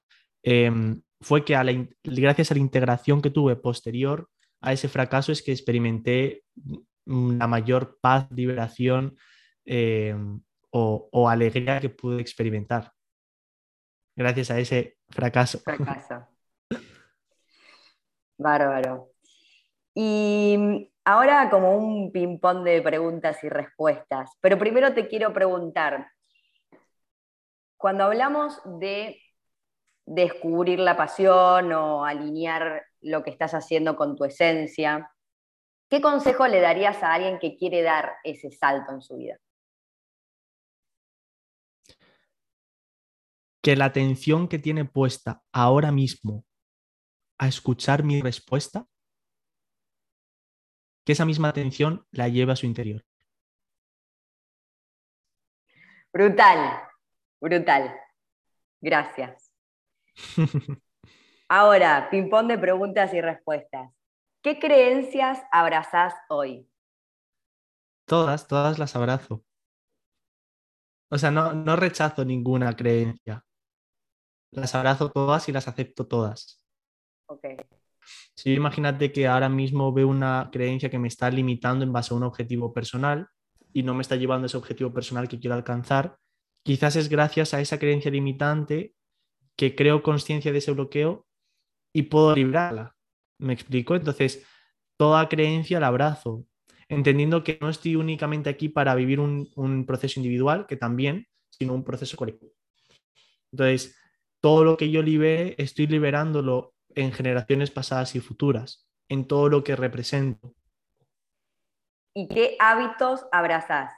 em, 0.45 1.03
fue 1.21 1.45
que 1.45 1.55
gracias 2.05 2.51
a 2.53 2.55
la 2.55 2.61
integración 2.61 3.21
que 3.21 3.31
tuve 3.31 3.57
posterior 3.57 4.29
a 4.61 4.73
ese 4.73 4.89
fracaso 4.89 5.33
es 5.33 5.43
que 5.43 5.51
experimenté 5.51 6.45
la 7.05 7.49
mayor 7.49 7.99
paz, 8.01 8.29
liberación 8.31 9.17
em, 9.65 10.41
o, 10.71 11.29
alegría 11.29 11.81
que 11.81 11.91
pude 11.91 12.21
experimentar. 12.21 12.93
Gracias 14.15 14.53
a 14.53 14.59
ese 14.61 14.99
fracaso. 15.09 15.59
Fracaso. 15.61 16.29
Bárbaro. 18.39 19.12
Y 19.95 20.91
ahora 21.05 21.51
como 21.51 21.77
un 21.77 22.13
ping-pong 22.13 22.65
de 22.65 22.81
preguntas 22.83 23.43
y 23.45 23.49
respuestas, 23.49 24.31
pero 24.41 24.59
primero 24.59 24.95
te 24.95 25.09
quiero 25.09 25.33
preguntar, 25.33 26.09
cuando 27.77 28.05
hablamos 28.05 28.61
de 28.79 29.21
descubrir 30.07 30.79
la 30.79 30.97
pasión 30.97 31.73
o 31.73 32.05
alinear 32.05 32.85
lo 33.01 33.23
que 33.23 33.31
estás 33.31 33.55
haciendo 33.55 33.97
con 33.97 34.17
tu 34.17 34.25
esencia, 34.25 35.11
¿qué 35.91 36.01
consejo 36.01 36.47
le 36.47 36.61
darías 36.61 37.03
a 37.03 37.13
alguien 37.13 37.39
que 37.39 37.57
quiere 37.57 37.83
dar 37.83 38.15
ese 38.25 38.51
salto 38.51 38.93
en 38.93 39.03
su 39.03 39.17
vida? 39.17 39.39
Que 43.63 43.77
la 43.77 43.87
atención 43.87 44.49
que 44.49 44.59
tiene 44.59 44.85
puesta 44.85 45.43
ahora 45.53 45.93
mismo 45.93 46.45
a 47.39 47.49
escuchar 47.49 48.05
mi 48.05 48.21
respuesta, 48.21 48.87
que 51.05 51.13
esa 51.13 51.25
misma 51.25 51.49
atención 51.49 52.07
la 52.11 52.29
lleve 52.29 52.53
a 52.53 52.57
su 52.57 52.67
interior. 52.67 53.05
Brutal, 56.13 56.83
brutal. 57.41 57.99
Gracias. 58.81 59.51
Ahora, 61.49 62.09
ping-pong 62.11 62.49
de 62.49 62.59
preguntas 62.59 63.13
y 63.15 63.21
respuestas. 63.21 63.91
¿Qué 64.43 64.59
creencias 64.59 65.43
abrazás 65.53 66.15
hoy? 66.29 66.69
Todas, 68.07 68.47
todas 68.47 68.79
las 68.79 68.97
abrazo. 68.97 69.45
O 71.11 71.19
sea, 71.19 71.31
no, 71.31 71.53
no 71.53 71.77
rechazo 71.77 72.25
ninguna 72.25 72.75
creencia. 72.75 73.45
Las 74.51 74.75
abrazo 74.75 75.11
todas 75.11 75.49
y 75.49 75.53
las 75.53 75.69
acepto 75.69 76.07
todas. 76.07 76.63
Ok. 77.27 77.45
Si 78.35 78.53
imagínate 78.55 79.13
que 79.13 79.27
ahora 79.27 79.49
mismo 79.49 79.93
veo 79.93 80.09
una 80.09 80.51
creencia 80.53 80.91
que 80.91 80.99
me 80.99 81.09
está 81.09 81.31
limitando 81.31 81.85
en 81.85 81.93
base 81.93 82.13
a 82.13 82.17
un 82.17 82.23
objetivo 82.23 82.73
personal 82.73 83.29
y 83.73 83.83
no 83.83 83.95
me 83.95 84.03
está 84.03 84.17
llevando 84.17 84.47
ese 84.47 84.57
objetivo 84.57 84.93
personal 84.93 85.29
que 85.29 85.39
quiero 85.39 85.55
alcanzar, 85.55 86.17
quizás 86.65 86.97
es 86.97 87.09
gracias 87.09 87.55
a 87.55 87.61
esa 87.61 87.79
creencia 87.79 88.11
limitante 88.11 88.95
que 89.57 89.75
creo 89.75 90.03
conciencia 90.03 90.53
de 90.53 90.59
ese 90.59 90.73
bloqueo 90.73 91.27
y 91.93 92.03
puedo 92.03 92.35
librarla. 92.35 92.95
¿Me 93.39 93.53
explico? 93.53 93.95
Entonces, 93.95 94.47
toda 94.97 95.29
creencia 95.29 95.81
la 95.81 95.89
abrazo, 95.89 96.47
entendiendo 96.89 97.43
que 97.43 97.59
no 97.61 97.69
estoy 97.69 97.97
únicamente 97.97 98.51
aquí 98.51 98.69
para 98.69 98.95
vivir 98.95 99.21
un, 99.21 99.85
proceso 99.87 100.21
individual, 100.21 100.67
que 100.67 100.77
también, 100.77 101.27
sino 101.51 101.75
un 101.75 101.85
proceso 101.85 102.17
colectivo. 102.17 102.53
Entonces, 103.53 103.99
todo 104.41 104.65
lo 104.65 104.77
que 104.77 104.91
yo 104.91 105.03
libere, 105.03 105.55
estoy 105.59 105.87
liberándolo 105.87 106.75
en 106.95 107.13
generaciones 107.13 107.71
pasadas 107.71 108.15
y 108.15 108.21
futuras, 108.21 108.89
en 109.09 109.27
todo 109.27 109.49
lo 109.49 109.65
que 109.65 109.77
represento. 109.77 110.55
¿Y 112.15 112.29
qué 112.29 112.57
hábitos 112.59 113.27
abrazas? 113.33 113.93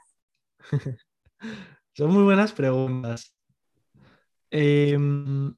Son 1.93 2.11
muy 2.11 2.23
buenas 2.23 2.53
preguntas. 2.53 3.35
Em, 4.49 5.55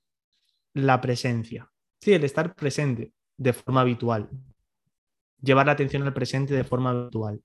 la 0.74 1.02
presencia. 1.02 1.70
Sí, 2.00 2.14
el 2.14 2.24
estar 2.24 2.54
presente 2.56 3.14
de 3.38 3.54
forma 3.54 3.82
habitual. 3.82 4.30
Llevar 5.42 5.68
la 5.68 5.74
atención 5.74 6.04
al 6.04 6.14
presente 6.14 6.54
de 6.54 6.64
forma 6.64 6.92
habitual. 6.92 7.42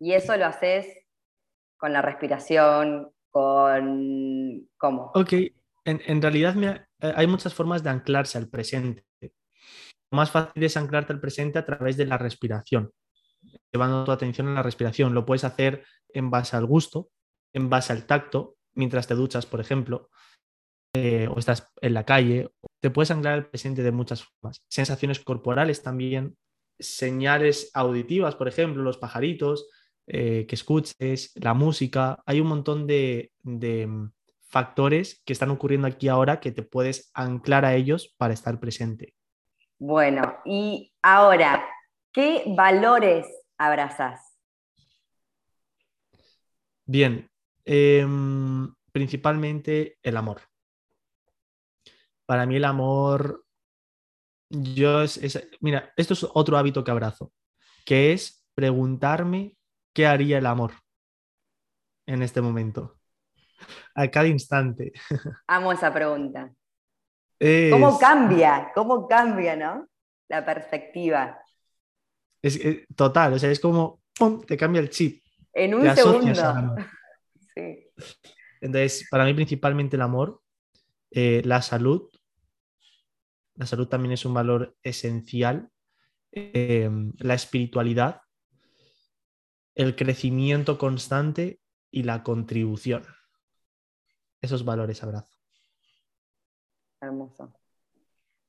¿Y 0.00 0.12
eso 0.12 0.36
lo 0.36 0.46
haces 0.46 0.86
con 1.76 1.92
la 1.92 2.02
respiración, 2.02 3.10
con... 3.30 4.68
¿Cómo? 4.76 5.12
Ok, 5.14 5.32
en, 5.84 6.22
realidad 6.22 6.62
eh, 6.62 6.86
hay 7.00 7.26
muchas 7.26 7.54
formas 7.54 7.82
de 7.82 7.90
anclarse 7.90 8.38
al 8.38 8.48
presente. 8.48 9.04
Más 10.10 10.30
fácil 10.30 10.62
es 10.62 10.76
anclarte 10.76 11.12
al 11.12 11.20
presente 11.20 11.58
a 11.58 11.66
través 11.66 11.96
de 11.96 12.06
la 12.06 12.18
respiración, 12.18 12.90
llevando 13.72 14.04
tu 14.04 14.12
atención 14.12 14.48
a 14.48 14.54
la 14.54 14.62
respiración. 14.62 15.14
Lo 15.14 15.26
puedes 15.26 15.44
hacer 15.44 15.84
en 16.08 16.30
base 16.30 16.56
al 16.56 16.66
gusto, 16.66 17.10
en 17.52 17.68
base 17.68 17.92
al 17.92 18.06
tacto, 18.06 18.56
mientras 18.74 19.06
te 19.06 19.14
duchas, 19.14 19.44
por 19.46 19.60
ejemplo, 19.60 20.08
eh, 20.94 21.28
o 21.28 21.38
estás 21.38 21.70
en 21.80 21.94
la 21.94 22.04
calle, 22.04 22.50
te 22.80 22.90
puedes 22.90 23.10
anclar 23.10 23.34
al 23.34 23.48
presente 23.50 23.82
de 23.82 23.92
muchas 23.92 24.24
formas. 24.24 24.62
Sensaciones 24.68 25.20
corporales 25.20 25.82
también, 25.82 26.36
señales 26.78 27.70
auditivas, 27.74 28.36
por 28.36 28.48
ejemplo, 28.48 28.82
los 28.82 28.98
pajaritos, 28.98 29.68
eh, 30.06 30.46
que 30.48 30.54
escuches, 30.54 31.32
la 31.34 31.52
música. 31.52 32.22
Hay 32.24 32.40
un 32.40 32.48
montón 32.48 32.86
de, 32.86 33.32
factores 34.48 35.22
que 35.24 35.32
están 35.32 35.50
ocurriendo 35.50 35.86
aquí 35.86 36.08
ahora 36.08 36.40
que 36.40 36.52
te 36.52 36.62
puedes 36.62 37.10
anclar 37.14 37.64
a 37.64 37.74
ellos 37.74 38.14
para 38.16 38.34
estar 38.34 38.58
presente. 38.60 39.14
Bueno, 39.78 40.38
y 40.44 40.92
ahora, 41.02 41.68
¿qué 42.12 42.44
valores 42.46 43.26
abrazas? 43.58 44.20
Bien, 46.84 47.30
em, 47.64 48.74
principalmente 48.92 49.98
el 50.02 50.16
amor 50.16 50.40
para 52.28 52.44
mí 52.44 52.56
el 52.56 52.66
amor, 52.66 53.42
yo 54.50 55.00
es, 55.00 55.48
mira, 55.60 55.94
esto 55.96 56.12
es 56.12 56.26
otro 56.34 56.58
hábito 56.58 56.84
que 56.84 56.90
abrazo, 56.90 57.32
que 57.86 58.12
es 58.12 58.46
preguntarme 58.54 59.56
qué 59.94 60.06
haría 60.06 60.36
el 60.36 60.44
amor 60.44 60.72
en 62.06 62.22
este 62.22 62.42
momento, 62.42 62.97
a 63.94 64.08
cada 64.08 64.26
instante. 64.26 64.92
Amo 65.46 65.72
esa 65.72 65.92
pregunta. 65.92 66.52
¿Cómo 67.70 67.98
cambia? 67.98 68.70
¿Cómo 68.74 69.06
cambia, 69.06 69.56
no? 69.56 69.88
La 70.28 70.44
perspectiva. 70.44 71.38
Es, 72.42 72.60
total, 72.94 73.34
o 73.34 73.38
sea, 73.38 73.50
es 73.50 73.60
como, 73.60 74.00
¡pum!, 74.16 74.42
te 74.44 74.56
cambia 74.56 74.80
el 74.80 74.90
chip. 74.90 75.22
En 75.52 75.74
un 75.74 75.94
segundo. 75.94 76.76
Sí. 77.54 77.90
Entonces, 78.60 79.08
para 79.10 79.24
mí 79.24 79.34
principalmente 79.34 79.96
el 79.96 80.02
amor, 80.02 80.40
eh, 81.10 81.42
la 81.44 81.60
salud. 81.60 82.08
La 83.56 83.66
salud 83.66 83.88
también 83.88 84.12
es 84.12 84.24
un 84.24 84.32
valor 84.32 84.76
esencial. 84.84 85.68
Eh, 86.30 86.88
la 87.18 87.34
espiritualidad, 87.34 88.20
el 89.74 89.96
crecimiento 89.96 90.78
constante 90.78 91.58
y 91.90 92.04
la 92.04 92.22
contribución. 92.22 93.04
Esos 94.40 94.64
valores 94.64 95.02
abrazo. 95.02 95.36
Hermoso. 97.00 97.52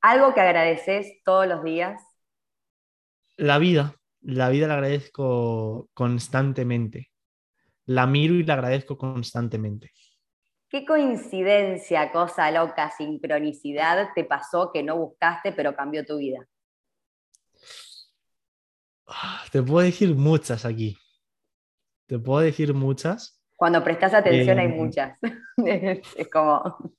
¿Algo 0.01 0.33
que 0.33 0.41
agradeces 0.41 1.21
todos 1.23 1.47
los 1.47 1.63
días? 1.63 2.01
La 3.37 3.57
vida. 3.57 3.95
La 4.21 4.49
vida 4.49 4.67
la 4.67 4.75
agradezco 4.75 5.89
constantemente. 5.93 7.09
La 7.85 8.05
miro 8.05 8.35
y 8.35 8.43
la 8.43 8.53
agradezco 8.53 8.97
constantemente. 8.97 9.91
¿Qué 10.69 10.85
coincidencia, 10.85 12.11
cosa 12.11 12.51
loca, 12.51 12.91
sincronicidad 12.91 14.09
te 14.13 14.23
pasó 14.23 14.71
que 14.71 14.83
no 14.83 14.97
buscaste 14.97 15.51
pero 15.51 15.75
cambió 15.75 16.05
tu 16.05 16.17
vida? 16.17 16.47
Ah, 19.07 19.43
te 19.51 19.63
puedo 19.63 19.83
decir 19.83 20.13
muchas 20.13 20.65
aquí. 20.65 20.95
Te 22.05 22.19
puedo 22.19 22.41
decir 22.41 22.73
muchas. 22.75 23.38
Cuando 23.60 23.84
prestas 23.84 24.14
atención 24.14 24.57
hay 24.57 24.68
eh, 24.68 24.70
muchas. 24.70 25.20
es 26.16 26.30
como... 26.32 26.93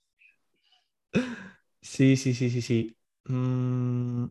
Sí, 1.80 2.18
sí, 2.18 2.34
sí, 2.34 2.50
sí, 2.50 2.60
sí. 2.60 2.94
Mm, 3.24 4.26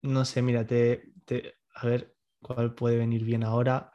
no 0.00 0.24
sé, 0.24 0.40
mira, 0.40 0.60
a 0.60 1.86
ver 1.86 2.16
cuál 2.40 2.74
puede 2.74 2.96
venir 2.96 3.22
bien 3.22 3.44
ahora. 3.44 3.92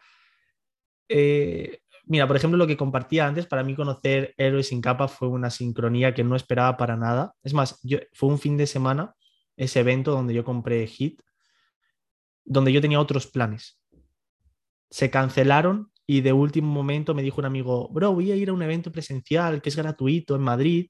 Eh, 1.08 1.80
mira, 2.06 2.28
por 2.28 2.36
ejemplo, 2.36 2.60
lo 2.60 2.68
que 2.68 2.78
compartía 2.78 3.26
antes, 3.26 3.48
para 3.48 3.64
mí 3.64 3.74
conocer 3.74 4.36
Héroes 4.38 4.68
sin 4.68 4.80
capa 4.80 5.08
fue 5.08 5.30
una 5.30 5.50
sincronía 5.50 6.14
que 6.14 6.24
no 6.24 6.36
esperaba 6.36 6.78
para 6.78 6.96
nada. 6.96 7.34
Es 7.42 7.56
más, 7.56 7.80
yo, 7.82 7.98
fue 8.14 8.30
un 8.30 8.38
fin 8.38 8.56
de 8.56 8.68
semana 8.68 9.16
ese 9.58 9.80
evento 9.80 10.12
donde 10.12 10.36
yo 10.36 10.44
compré 10.44 10.86
Hit, 10.86 11.24
donde 12.46 12.72
yo 12.72 12.82
tenía 12.82 13.00
otros 13.00 13.26
planes. 13.26 13.82
Se 14.92 15.10
cancelaron 15.10 15.92
y 16.12 16.22
de 16.22 16.34
último 16.34 16.72
momento 16.72 17.14
me 17.14 17.22
dijo 17.22 17.40
un 17.40 17.46
amigo, 17.46 17.88
bro, 17.90 18.14
voy 18.14 18.32
a 18.32 18.36
ir 18.36 18.50
a 18.50 18.54
un 18.54 18.64
evento 18.64 18.92
presencial 18.92 19.62
que 19.62 19.70
es 19.70 19.76
gratuito 19.76 20.36
en 20.36 20.42
Madrid 20.42 20.90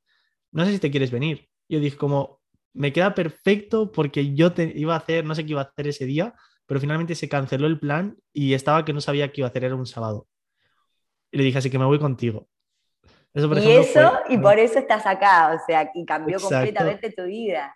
no 0.51 0.65
sé 0.65 0.71
si 0.71 0.79
te 0.79 0.91
quieres 0.91 1.11
venir. 1.11 1.47
Yo 1.67 1.79
dije 1.79 1.97
como, 1.97 2.41
me 2.73 2.91
queda 2.93 3.13
perfecto 3.13 3.91
porque 3.91 4.33
yo 4.33 4.53
te 4.53 4.71
iba 4.75 4.93
a 4.93 4.97
hacer, 4.97 5.25
no 5.25 5.35
sé 5.35 5.45
qué 5.45 5.51
iba 5.51 5.61
a 5.61 5.65
hacer 5.65 5.87
ese 5.87 6.05
día, 6.05 6.33
pero 6.65 6.79
finalmente 6.79 7.15
se 7.15 7.29
canceló 7.29 7.67
el 7.67 7.79
plan 7.79 8.17
y 8.33 8.53
estaba 8.53 8.85
que 8.85 8.93
no 8.93 9.01
sabía 9.01 9.31
qué 9.31 9.41
iba 9.41 9.47
a 9.47 9.49
hacer, 9.49 9.65
era 9.65 9.75
un 9.75 9.85
sábado. 9.85 10.27
Y 11.31 11.37
le 11.37 11.43
dije, 11.43 11.59
así 11.59 11.69
que 11.69 11.77
me 11.77 11.85
voy 11.85 11.99
contigo. 11.99 12.47
y 13.33 13.71
eso, 13.71 14.19
y 14.29 14.37
por 14.37 14.57
eso 14.57 14.79
estás 14.79 15.05
acá, 15.05 15.53
o 15.53 15.65
sea, 15.65 15.91
y 15.93 16.05
cambió 16.05 16.39
completamente 16.39 17.11
tu 17.11 17.25
vida. 17.25 17.75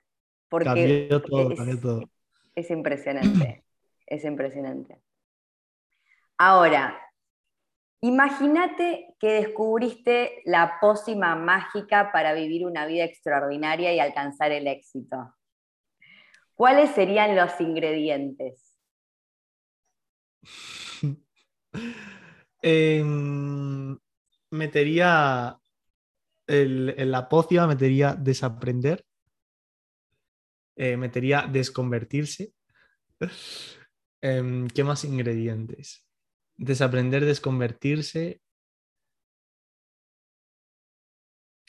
Porque 0.50 0.66
cambió 0.66 1.22
todo, 1.22 1.56
cambió 1.56 1.80
todo. 1.80 2.10
Es 2.56 2.70
impresionante, 2.72 3.64
es 4.08 4.24
impresionante. 4.24 5.00
Ahora, 6.38 7.00
Imagínate 8.04 9.16
que 9.18 9.32
descubriste 9.32 10.42
la 10.44 10.78
pócima 10.82 11.38
mágica 11.38 12.12
para 12.12 12.34
vivir 12.34 12.66
una 12.66 12.86
vida 12.86 13.06
extraordinaria 13.06 13.94
y 13.94 14.00
alcanzar 14.00 14.52
el 14.52 14.68
éxito. 14.68 15.34
¿Cuáles 16.54 16.90
serían 16.90 17.34
los 17.34 17.62
ingredientes? 17.62 18.78
Em, 22.62 23.98
metería 24.52 25.58
en 26.48 27.12
la 27.12 27.30
pócima, 27.30 27.68
metería 27.68 28.16
desaprender, 28.16 29.06
eh, 30.76 30.98
metería 30.98 31.48
desconvertirse. 31.50 32.54
Em, 34.22 34.68
¿Qué 34.70 34.84
más 34.86 35.04
ingredientes? 35.04 36.03
Desaprender, 36.58 37.26
desconvertirse. 37.26 38.42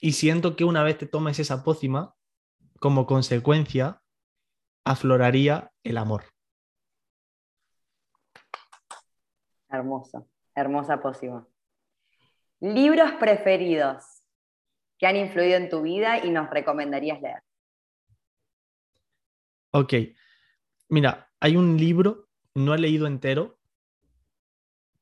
Y 0.01 0.13
siento 0.13 0.57
que 0.57 0.65
una 0.65 0.83
vez 0.83 0.99
te 0.99 1.07
tomes 1.07 1.39
esa 1.39 1.65
pócima, 1.65 2.15
como 2.79 3.07
consecuencia, 3.07 4.03
afloraría 4.85 5.73
el 5.83 5.97
amor. 5.97 6.25
Hermoso, 9.69 10.29
hermosa 10.55 11.01
pócima. 11.01 11.47
Libros 12.61 13.13
preferidos 13.13 14.23
que 14.99 15.07
han 15.07 15.17
influido 15.17 15.57
en 15.57 15.69
tu 15.69 15.83
vida 15.83 16.25
y 16.25 16.31
nos 16.31 16.49
recomendarías 16.51 17.21
leer. 17.21 17.43
Ok, 19.73 19.93
mira, 20.89 21.33
hay 21.41 21.57
un 21.57 21.77
libro, 21.77 22.29
no 22.55 22.75
he 22.75 22.79
leído 22.79 23.09
entero, 23.09 23.59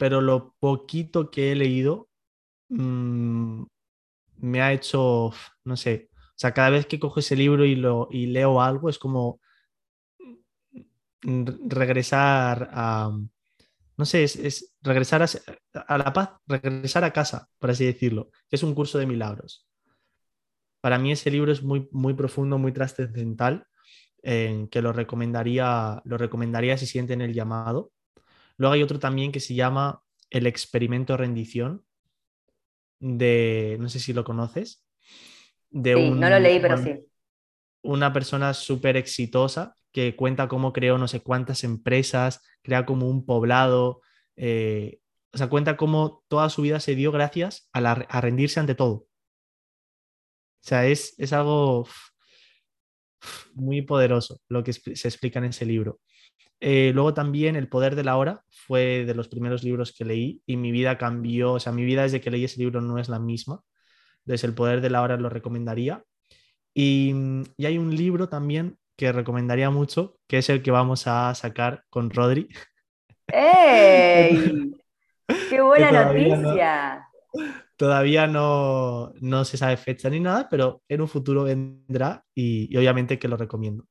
pero 0.03 0.21
lo 0.21 0.57
poquito 0.59 1.31
que 1.31 1.53
he 1.53 1.55
leído 1.55 2.09
mm, 2.71 3.63
me 4.39 4.61
ha 4.61 4.73
hecho, 4.73 5.31
no 5.63 5.77
sé, 5.77 6.11
o 6.13 6.35
sea, 6.35 6.53
cada 6.53 6.71
vez 6.71 6.87
que 6.87 6.99
cojo 6.99 7.21
ese 7.21 7.37
libro 7.37 7.65
y, 7.65 7.77
lo, 7.77 8.09
y 8.11 8.27
leo 8.27 8.61
algo 8.61 8.89
es 8.89 8.99
como 8.99 9.41
regresar 11.23 12.69
a, 12.73 13.17
no 13.97 14.05
sé, 14.05 14.25
es, 14.25 14.75
regresar 14.81 15.23
a, 15.23 15.99
la 15.99 16.13
paz, 16.13 16.31
regresar 16.49 17.05
a 17.05 17.13
casa, 17.13 17.49
por 17.61 17.71
así 17.71 17.85
decirlo, 17.85 18.31
es 18.51 18.65
un 18.65 18.75
curso 18.75 18.99
de 18.99 19.07
milagros. 19.07 19.69
Para 20.81 20.99
mí 20.99 21.13
ese 21.13 21.31
libro 21.31 21.53
es 21.53 21.63
muy, 21.63 21.89
muy 21.93 22.15
profundo, 22.15 22.59
muy 22.59 22.73
trascendental, 22.73 23.69
en 24.21 24.67
que 24.67 24.83
lo 24.83 24.93
recomendaría, 24.93 26.03
lo 26.05 26.19
recomendaría 26.19 26.77
si 26.77 26.87
sienten 26.87 27.21
el 27.21 27.35
llamado. 27.35 27.93
Luego 28.57 28.75
hay 28.75 28.83
otro 28.83 28.99
también 28.99 29.33
que 29.33 29.41
se 29.41 29.55
llama 29.55 30.03
El 30.31 30.47
experimento 30.47 31.17
rendición, 31.17 31.85
de, 33.01 33.77
no 33.81 33.89
sé 33.89 33.99
si 33.99 34.13
lo 34.13 34.25
conoces. 34.25 34.85
De 35.71 35.95
sí, 35.95 36.11
no 36.11 36.29
lo 36.29 36.39
leí, 36.39 36.61
pero 36.61 36.77
sí. 36.77 37.01
Una 37.83 38.13
persona 38.13 38.55
súper 38.55 38.97
exitosa 38.97 39.75
que 39.93 40.17
cuenta 40.17 40.49
cómo 40.49 40.73
creó 40.73 40.99
no 40.99 41.09
sé 41.09 41.21
cuántas 41.21 41.65
empresas, 41.65 42.41
crea 42.63 42.87
como 42.87 43.09
un 43.09 43.27
poblado, 43.27 44.01
eh, 44.37 45.01
o 45.33 45.39
sea, 45.39 45.49
cuenta 45.49 45.77
cómo 45.77 46.25
toda 46.29 46.49
su 46.51 46.63
vida 46.63 46.81
se 46.81 46.95
dio 46.95 47.13
gracias 47.13 47.69
a, 47.73 48.21
rendirse 48.21 48.61
ante 48.61 48.75
todo. 48.75 48.93
O 48.93 50.65
sea, 50.65 50.87
es, 50.87 51.15
es 51.19 51.33
algo 51.33 51.87
muy 53.55 53.83
poderoso 53.83 54.41
lo 54.49 54.63
que 54.65 54.73
se 54.73 55.09
explica 55.09 55.39
en 55.39 55.47
ese 55.47 55.67
libro. 55.67 56.01
Eh, 56.65 56.93
luego 56.95 57.13
también 57.13 57.57
El 57.57 57.69
Poder 57.69 57.97
de 57.97 58.05
la 58.05 58.17
Hora 58.17 58.45
fue 58.49 59.05
de 59.05 59.15
los 59.17 59.27
primeros 59.27 59.65
libros 59.65 59.93
que 59.93 60.05
leí 60.05 60.43
y 60.47 60.57
mi 60.57 60.71
vida 60.71 60.97
cambió, 60.97 61.55
o 61.55 61.61
sea, 61.61 61.73
mi 61.73 61.85
vida 61.85 62.03
desde 62.03 62.21
que 62.21 62.31
leí 62.31 62.45
ese 62.45 62.61
libro 62.61 62.81
no 62.81 62.99
es 62.99 63.09
la 63.09 63.19
misma. 63.19 63.61
Entonces 64.21 64.45
El 64.45 64.55
Poder 64.55 64.81
de 64.81 64.91
la 64.91 65.03
Hora 65.03 65.17
lo 65.17 65.29
recomendaría. 65.29 66.05
Y, 66.73 67.13
y 67.57 67.67
hay 67.67 67.79
un 67.79 67.95
libro 67.97 68.29
también 68.29 68.79
que 68.97 69.11
recomendaría 69.11 69.71
mucho, 69.71 70.19
que 70.29 70.39
es 70.39 70.49
el 70.51 70.63
que 70.63 70.71
vamos 70.71 71.09
a 71.09 71.35
sacar 71.35 71.83
con 71.91 72.11
Rodri. 72.11 72.49
¡Ey! 73.27 74.73
¡Qué 75.51 75.61
buena 75.61 76.13
noticia! 76.13 77.09
Todavía 77.83 78.29
no, 78.29 79.13
no, 79.21 79.45
se 79.45 79.57
sabe 79.57 79.77
fecha 79.77 80.09
ni 80.09 80.21
nada, 80.21 80.47
pero 80.49 80.83
en 80.87 81.01
un 81.01 81.09
futuro 81.09 81.43
vendrá 81.43 82.25
y 82.33 82.77
obviamente 82.77 83.19
que 83.19 83.27
lo 83.27 83.37
recomiendo. 83.37 83.85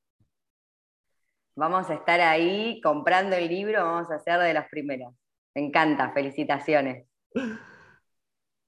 Vamos 1.58 1.90
a 1.90 1.96
estar 1.96 2.22
ahí 2.22 2.80
comprando 2.80 3.36
el 3.36 3.50
libro, 3.50 3.84
vamos 3.84 4.10
a 4.10 4.18
ser 4.20 4.40
de 4.40 4.54
los 4.54 4.64
primeros. 4.72 5.14
Me 5.54 5.66
encanta, 5.66 6.14
felicitaciones. 6.14 7.06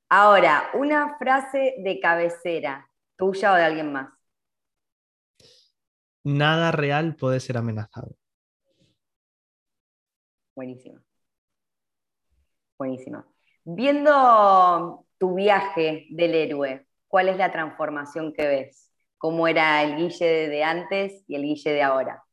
Ahora, 0.09 0.71
una 0.73 1.17
frase 1.17 1.75
de 1.77 2.01
cabecera, 2.01 2.85
tuya 3.15 3.53
o 3.53 3.55
de 3.55 3.63
alguien 3.63 3.93
más. 3.93 4.09
Nada 6.25 6.73
real 6.73 7.15
puede 7.15 7.39
ser 7.39 7.55
amenazado. 7.55 8.17
Buenísimo. 10.53 10.99
Buenísimo. 12.77 13.23
Viendo 13.63 15.02
tu 15.17 15.35
viaje 15.35 16.07
del 16.09 16.35
héroe, 16.35 16.87
¿cuál 17.07 17.29
es 17.29 17.37
la 17.37 17.51
transformación 17.51 18.33
que 18.33 18.47
ves? 18.47 18.91
¿Cómo 19.17 19.47
era 19.47 19.83
el 19.83 19.95
Guille 19.95 20.49
de 20.49 20.63
antes 20.63 21.23
y 21.27 21.35
el 21.35 21.43
Guille 21.43 21.71
de 21.71 21.81
ahora? 21.81 22.23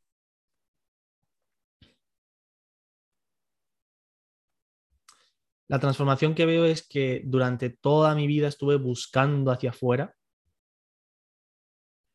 La 5.67 5.79
transformación 5.79 6.35
que 6.35 6.45
veo 6.45 6.65
es 6.65 6.85
que 6.85 7.21
durante 7.23 7.69
toda 7.69 8.13
mi 8.13 8.27
vida 8.27 8.49
estuve 8.49 8.75
buscando 8.75 9.51
hacia 9.51 9.69
afuera 9.69 10.13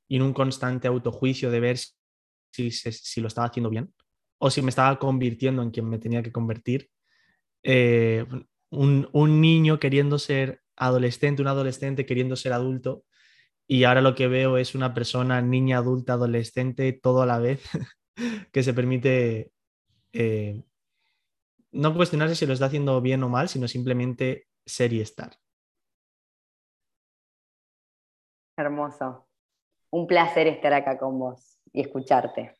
y 0.08 0.16
en 0.16 0.22
un 0.22 0.34
constante 0.34 0.88
autojuicio 0.88 1.50
de 1.50 1.60
ver 1.60 1.78
si, 2.52 3.20
lo 3.20 3.28
estaba 3.28 3.46
haciendo 3.46 3.70
bien 3.70 3.94
o 4.38 4.50
si 4.50 4.60
me 4.60 4.68
estaba 4.68 4.98
convirtiendo 4.98 5.62
en 5.62 5.70
quien 5.70 5.88
me 5.88 5.98
tenía 5.98 6.22
que 6.22 6.32
convertir. 6.32 6.90
Eh, 7.62 8.26
un, 8.70 9.08
un, 9.12 9.40
niño 9.40 9.78
queriendo 9.78 10.18
ser 10.18 10.62
adolescente, 10.76 11.42
un 11.42 11.48
adolescente 11.48 12.06
queriendo 12.06 12.36
ser 12.36 12.52
adulto, 12.52 13.04
y 13.66 13.84
ahora 13.84 14.00
lo 14.00 14.14
que 14.14 14.28
veo 14.28 14.58
es 14.58 14.74
una 14.74 14.94
persona, 14.94 15.42
niña, 15.42 15.78
adulta, 15.78 16.14
adolescente, 16.14 16.92
todo 16.92 17.22
a 17.22 17.26
la 17.26 17.38
vez, 17.38 17.62
que 18.52 18.62
se 18.62 18.74
permite 18.74 19.52
eh, 20.12 20.62
no 21.72 21.94
cuestionarse 21.94 22.36
si 22.36 22.46
lo 22.46 22.52
está 22.52 22.66
haciendo 22.66 23.00
bien 23.00 23.22
o 23.22 23.28
mal, 23.28 23.48
sino 23.48 23.68
simplemente 23.68 24.46
ser 24.64 24.92
y 24.92 25.00
estar. 25.00 25.36
Hermoso. 28.56 29.28
Un 29.90 30.06
placer 30.06 30.46
estar 30.46 30.72
acá 30.72 30.98
con 30.98 31.18
vos 31.18 31.58
y 31.72 31.82
escucharte. 31.82 32.54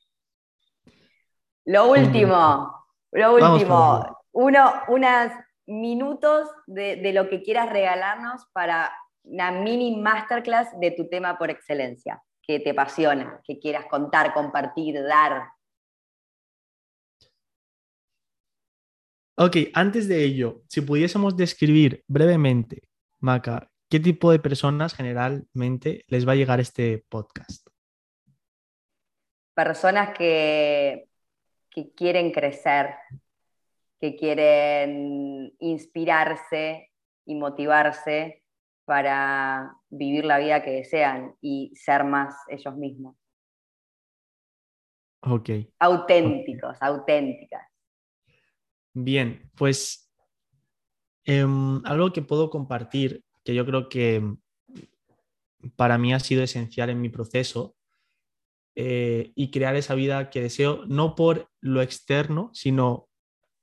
Lo 1.64 1.90
último, 1.90 2.86
lo 3.12 3.34
último, 3.34 4.22
uno, 4.32 4.72
unos 4.88 5.32
minutos 5.66 6.48
de, 6.66 6.96
de 6.96 7.12
lo 7.12 7.28
que 7.28 7.42
quieras 7.42 7.70
regalarnos 7.70 8.46
para 8.52 8.92
una 9.26 9.50
mini 9.50 9.96
masterclass 9.96 10.68
de 10.78 10.92
tu 10.92 11.08
tema 11.08 11.36
por 11.36 11.50
excelencia, 11.50 12.22
que 12.42 12.60
te 12.60 12.70
apasiona, 12.70 13.40
que 13.44 13.58
quieras 13.58 13.86
contar, 13.86 14.32
compartir, 14.32 15.02
dar. 15.02 15.48
Ok, 19.36 19.56
antes 19.74 20.08
de 20.08 20.24
ello, 20.24 20.62
si 20.68 20.80
pudiésemos 20.80 21.36
describir 21.36 22.02
brevemente, 22.06 22.88
Maca, 23.18 23.70
¿qué 23.90 24.00
tipo 24.00 24.30
de 24.30 24.38
personas 24.38 24.94
generalmente 24.94 26.04
les 26.08 26.26
va 26.26 26.32
a 26.32 26.36
llegar 26.36 26.60
este 26.60 27.04
podcast? 27.08 27.66
Personas 29.52 30.16
que, 30.16 31.08
que 31.68 31.92
quieren 31.92 32.30
crecer, 32.30 32.94
que 34.00 34.16
quieren 34.16 35.54
inspirarse 35.58 36.90
y 37.24 37.34
motivarse 37.34 38.42
para 38.84 39.74
vivir 39.88 40.24
la 40.24 40.38
vida 40.38 40.62
que 40.62 40.70
desean 40.70 41.34
y 41.40 41.72
ser 41.74 42.04
más 42.04 42.34
ellos 42.48 42.76
mismos. 42.76 43.16
Ok. 45.22 45.50
Auténticos, 45.80 46.76
auténticas. 46.80 47.66
Bien, 48.92 49.50
pues 49.56 50.10
em, 51.24 51.84
algo 51.84 52.12
que 52.12 52.22
puedo 52.22 52.48
compartir, 52.48 53.24
que 53.44 53.54
yo 53.54 53.66
creo 53.66 53.88
que 53.88 54.22
para 55.74 55.98
mí 55.98 56.14
ha 56.14 56.20
sido 56.20 56.42
esencial 56.42 56.90
en 56.90 57.00
mi 57.00 57.08
proceso 57.08 57.76
eh, 58.76 59.32
y 59.34 59.50
crear 59.50 59.74
esa 59.74 59.94
vida 59.94 60.30
que 60.30 60.42
deseo, 60.42 60.84
no 60.86 61.14
por 61.16 61.50
lo 61.60 61.82
externo, 61.82 62.50
sino 62.52 63.08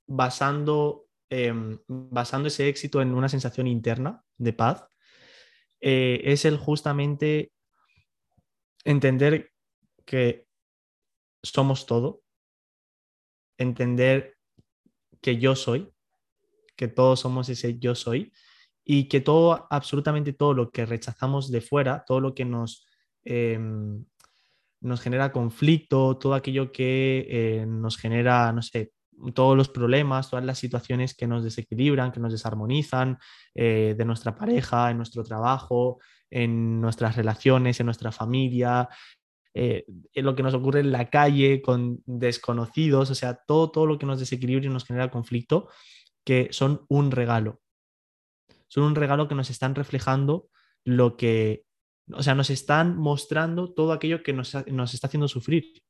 basando, 0.06 1.06
em, 1.30 1.78
basando 1.88 2.48
ese 2.48 2.68
éxito 2.68 3.00
en 3.02 3.14
una 3.14 3.28
sensación 3.28 3.66
interna 3.66 4.22
de 4.36 4.52
paz, 4.52 4.86
eh, 5.80 6.20
es 6.24 6.44
el 6.44 6.56
justamente 6.56 7.52
entender 8.84 9.50
que 10.04 10.46
somos 11.42 11.86
todo, 11.86 12.22
entender 13.58 14.36
que 15.20 15.38
yo 15.38 15.56
soy, 15.56 15.90
que 16.76 16.88
todos 16.88 17.20
somos 17.20 17.48
ese 17.48 17.78
yo 17.78 17.94
soy, 17.94 18.32
y 18.84 19.08
que 19.08 19.20
todo, 19.20 19.66
absolutamente 19.70 20.34
todo 20.34 20.52
lo 20.52 20.70
que 20.70 20.84
rechazamos 20.84 21.50
de 21.50 21.60
fuera, 21.62 22.04
todo 22.06 22.20
lo 22.20 22.34
que 22.34 22.44
nos, 22.44 22.86
em, 23.24 24.04
nos 24.80 25.00
genera 25.00 25.32
conflicto, 25.32 26.18
todo 26.18 26.34
aquello 26.34 26.70
que 26.70 27.26
eh, 27.28 27.66
nos 27.66 27.96
genera, 27.96 28.52
no 28.52 28.60
sé, 28.60 28.92
todos 29.34 29.56
los 29.56 29.68
problemas, 29.68 30.30
todas 30.30 30.44
las 30.44 30.58
situaciones 30.58 31.14
que 31.14 31.26
nos 31.26 31.44
desequilibran, 31.44 32.12
que 32.12 32.20
nos 32.20 32.32
desarmonizan 32.32 33.18
eh, 33.54 33.94
de 33.96 34.04
nuestra 34.04 34.34
pareja, 34.34 34.90
en 34.90 34.96
nuestro 34.96 35.22
trabajo, 35.24 36.00
en 36.30 36.80
nuestras 36.80 37.16
relaciones, 37.16 37.80
en 37.80 37.86
nuestra 37.86 38.12
familia, 38.12 38.88
eh, 39.54 39.84
en 40.12 40.24
lo 40.24 40.34
que 40.34 40.42
nos 40.42 40.54
ocurre 40.54 40.80
en 40.80 40.92
la 40.92 41.08
calle 41.10 41.62
con 41.62 42.02
desconocidos, 42.06 43.10
o 43.10 43.14
sea, 43.14 43.34
todo, 43.34 43.70
todo 43.70 43.86
lo 43.86 43.98
que 43.98 44.06
nos 44.06 44.18
desequilibra 44.18 44.66
y 44.66 44.68
nos 44.68 44.84
genera 44.84 45.10
conflicto, 45.10 45.68
que 46.24 46.48
son 46.50 46.84
un 46.88 47.10
regalo. 47.10 47.60
Son 48.68 48.84
un 48.84 48.96
regalo 48.96 49.28
que 49.28 49.36
nos 49.36 49.50
están 49.50 49.74
reflejando 49.74 50.48
lo 50.84 51.16
que, 51.16 51.64
o 52.12 52.22
sea, 52.22 52.34
nos 52.34 52.50
están 52.50 52.96
mostrando 52.96 53.72
todo 53.72 53.92
aquello 53.92 54.22
que 54.22 54.32
nos, 54.32 54.54
nos 54.66 54.94
está 54.94 55.06
haciendo 55.06 55.28
sufrir 55.28 55.84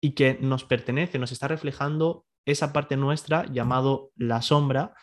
y 0.00 0.12
que 0.12 0.38
nos 0.40 0.64
pertenece, 0.64 1.18
nos 1.18 1.32
está 1.32 1.48
reflejando 1.48 2.26
esa 2.44 2.72
parte 2.72 2.96
nuestra 2.96 3.46
llamado 3.52 4.12
la 4.16 4.42
sombra 4.42 4.94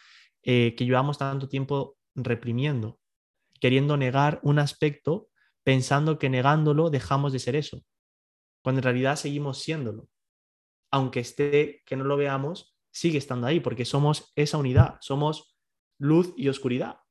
eh, 0.43 0.75
que 0.75 0.85
llevamos 0.85 1.17
tanto 1.17 1.47
tiempo 1.47 1.97
reprimiendo, 2.15 2.99
queriendo 3.59 3.97
negar 3.97 4.39
un 4.43 4.59
aspecto 4.59 5.29
pensando 5.63 6.17
que 6.17 6.29
negándolo 6.29 6.89
dejamos 6.89 7.33
de 7.33 7.39
ser 7.39 7.55
eso, 7.55 7.83
cuando 8.63 8.79
en 8.79 8.83
realidad 8.83 9.17
seguimos 9.17 9.59
siéndolo. 9.59 10.07
Aunque 10.91 11.19
esté, 11.19 11.83
que 11.85 11.97
no 11.97 12.05
lo 12.05 12.15
veamos, 12.15 12.77
sigue 12.89 13.17
estando 13.17 13.47
ahí, 13.47 13.59
porque 13.59 13.83
somos 13.83 14.31
esa 14.35 14.57
unidad, 14.57 14.97
somos 15.01 15.57
luz 15.99 16.33
y 16.37 16.47
oscuridad, 16.47 17.01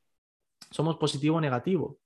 somos 0.70 0.97
positivo 0.97 1.37
o 1.37 1.41
negativo, 1.41 2.01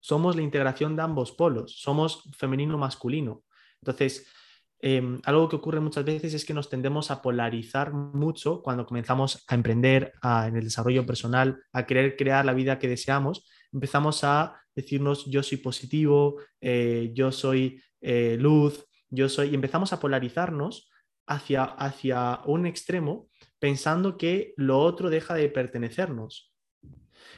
somos 0.00 0.34
la 0.34 0.42
integración 0.42 0.96
de 0.96 1.02
ambos 1.02 1.32
polos, 1.32 1.80
somos 1.80 2.24
femenino-masculino. 2.36 3.44
Entonces, 3.80 4.26
Em, 4.78 5.20
algo 5.24 5.48
que 5.48 5.56
ocurre 5.56 5.80
muchas 5.80 6.04
veces 6.04 6.34
es 6.34 6.44
que 6.44 6.52
nos 6.54 6.68
tendemos 6.68 7.10
a 7.10 7.22
polarizar 7.22 7.92
mucho 7.92 8.62
cuando 8.62 8.84
comenzamos 8.84 9.44
a 9.48 9.54
emprender 9.54 10.12
en 10.22 10.56
el 10.56 10.64
desarrollo 10.64 11.06
personal, 11.06 11.58
a 11.72 11.86
querer 11.86 12.16
crear 12.16 12.44
la 12.44 12.52
vida 12.52 12.78
que 12.78 12.88
deseamos. 12.88 13.48
Empezamos 13.72 14.22
a 14.24 14.60
decirnos 14.74 15.24
yo 15.26 15.42
soy 15.42 15.58
positivo, 15.58 16.36
eh, 16.60 17.10
yo 17.14 17.32
soy 17.32 17.82
eh, 18.00 18.36
luz, 18.38 18.86
yo 19.08 19.28
soy... 19.28 19.48
Y 19.48 19.54
empezamos 19.54 19.92
a 19.92 20.00
polarizarnos 20.00 20.90
hacia, 21.26 21.64
hacia 21.64 22.40
un 22.44 22.66
extremo 22.66 23.28
pensando 23.58 24.18
que 24.18 24.52
lo 24.56 24.78
otro 24.78 25.08
deja 25.08 25.34
de 25.34 25.48
pertenecernos. 25.48 26.52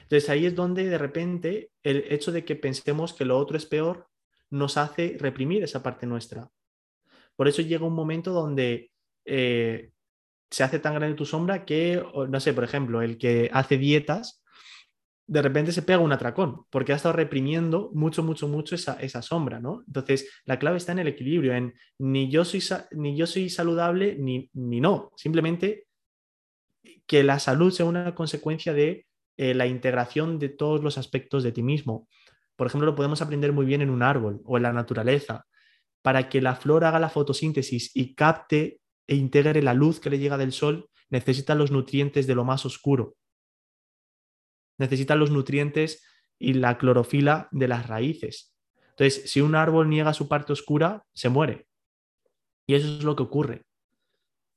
Entonces 0.03 0.29
ahí 0.29 0.47
es 0.47 0.55
donde 0.55 0.89
de 0.89 0.99
repente 0.99 1.71
el 1.83 2.05
hecho 2.11 2.33
de 2.33 2.45
que 2.45 2.57
pensemos 2.57 3.15
que 3.15 3.25
lo 3.25 3.39
otro 3.39 3.57
es 3.57 3.67
peor 3.67 4.09
nos 4.51 4.77
hace 4.77 5.17
reprimir 5.19 5.63
esa 5.63 5.83
parte 5.83 6.07
nuestra. 6.07 6.51
Por 7.39 7.47
eso 7.47 7.63
llega 7.63 7.87
un 7.87 7.95
momento 7.95 8.33
donde 8.33 8.91
eh, 9.25 9.93
se 10.51 10.65
hace 10.65 10.81
tan 10.81 10.95
grande 10.95 11.17
tu 11.17 11.25
sombra 11.25 11.65
que, 11.65 12.03
no 12.29 12.41
sé, 12.41 12.53
por 12.53 12.65
ejemplo, 12.65 13.01
el 13.01 13.17
que 13.17 13.49
hace 13.53 13.79
dietas, 13.79 14.43
de 15.25 15.41
repente 15.41 15.71
se 15.71 15.83
pega 15.83 16.01
un 16.01 16.11
atracón, 16.11 16.65
porque 16.69 16.93
ha 16.93 16.97
estado 16.97 17.13
reprimiendo 17.13 17.93
mucho, 17.95 18.25
mucho, 18.25 18.49
mucho 18.49 18.75
esa, 18.75 19.23
sombra, 19.23 19.61
¿no? 19.61 19.85
Entonces, 19.87 20.29
la 20.47 20.59
clave 20.59 20.79
está 20.79 20.91
en 20.91 20.99
el 20.99 21.07
equilibrio, 21.07 21.55
en 21.55 21.75
ni 22.01 22.29
yo 22.29 22.45
soy, 22.45 22.61
ni 22.91 23.17
yo 23.17 23.25
soy 23.25 23.51
saludable 23.51 24.17
ni, 24.19 24.51
ni 24.55 24.81
no, 24.81 25.13
simplemente 25.15 25.87
que 27.07 27.23
la 27.23 27.39
salud 27.39 27.71
sea 27.71 27.87
una 27.87 28.17
consecuencia 28.17 28.73
de 28.73 29.07
eh, 29.37 29.55
la 29.55 29.69
integración 29.69 30.41
de 30.41 30.49
todos 30.49 30.83
los 30.83 30.99
aspectos 30.99 31.45
de 31.45 31.53
ti 31.53 31.63
mismo. 31.63 32.09
Por 32.57 32.67
ejemplo, 32.67 32.87
lo 32.87 32.97
podemos 32.97 33.23
aprender 33.23 33.53
muy 33.53 33.65
bien 33.65 33.81
en 33.81 33.91
un 33.91 34.03
árbol 34.03 34.41
o 34.45 34.57
en 34.57 34.65
la 34.65 34.73
naturaleza 34.73 35.47
para 36.03 36.29
que 36.29 36.41
la 36.41 36.55
flor 36.55 36.85
haga 36.85 36.99
la 36.99 37.11
fotosíntesis 37.11 37.91
y 37.95 38.15
capte 38.15 38.81
e 39.07 39.17
integre 39.17 39.63
la 39.63 39.75
luz 39.75 40.01
que 40.01 40.11
le 40.11 40.19
llega 40.19 40.39
del 40.39 40.53
sol, 40.53 40.89
necesita 41.11 41.55
los 41.55 41.71
nutrientes 41.71 42.27
de 42.27 42.35
lo 42.35 42.45
más 42.45 42.65
oscuro. 42.67 43.17
Necesita 44.79 45.17
los 45.17 45.31
nutrientes 45.31 46.05
y 46.39 46.55
la 46.55 46.79
clorofila 46.79 47.49
de 47.51 47.69
las 47.69 47.87
raíces. 47.89 48.55
Entonces, 48.91 49.31
si 49.31 49.41
un 49.41 49.55
árbol 49.55 49.89
niega 49.89 50.15
su 50.15 50.29
parte 50.29 50.53
oscura, 50.53 51.05
se 51.15 51.29
muere. 51.29 51.67
Y 52.67 52.75
eso 52.75 52.87
es 52.87 53.05
lo 53.05 53.17
que 53.17 53.23
ocurre. 53.23 53.65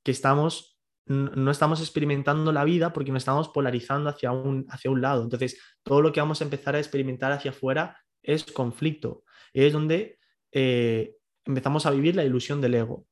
Que 0.03 0.11
estamos, 0.11 0.79
no 1.05 1.51
estamos 1.51 1.79
experimentando 1.79 2.51
la 2.51 2.63
vida 2.63 2.91
porque 2.91 3.11
nos 3.11 3.21
estamos 3.21 3.49
polarizando 3.49 4.09
hacia 4.09 4.31
un, 4.31 4.65
hacia 4.69 4.91
un 4.91 5.01
lado. 5.01 5.23
Entonces, 5.23 5.59
todo 5.83 6.01
lo 6.01 6.11
que 6.11 6.19
vamos 6.19 6.41
a 6.41 6.43
empezar 6.43 6.75
a 6.75 6.79
experimentar 6.79 7.31
hacia 7.31 7.51
afuera 7.51 7.97
es 8.21 8.43
conflicto. 8.45 9.23
Y 9.53 9.63
es 9.63 9.73
donde 9.73 10.19
eh, 10.51 11.15
empezamos 11.45 11.85
a 11.85 11.91
vivir 11.91 12.15
la 12.15 12.23
ilusión 12.23 12.61
del 12.61 12.75
ego 12.75 13.05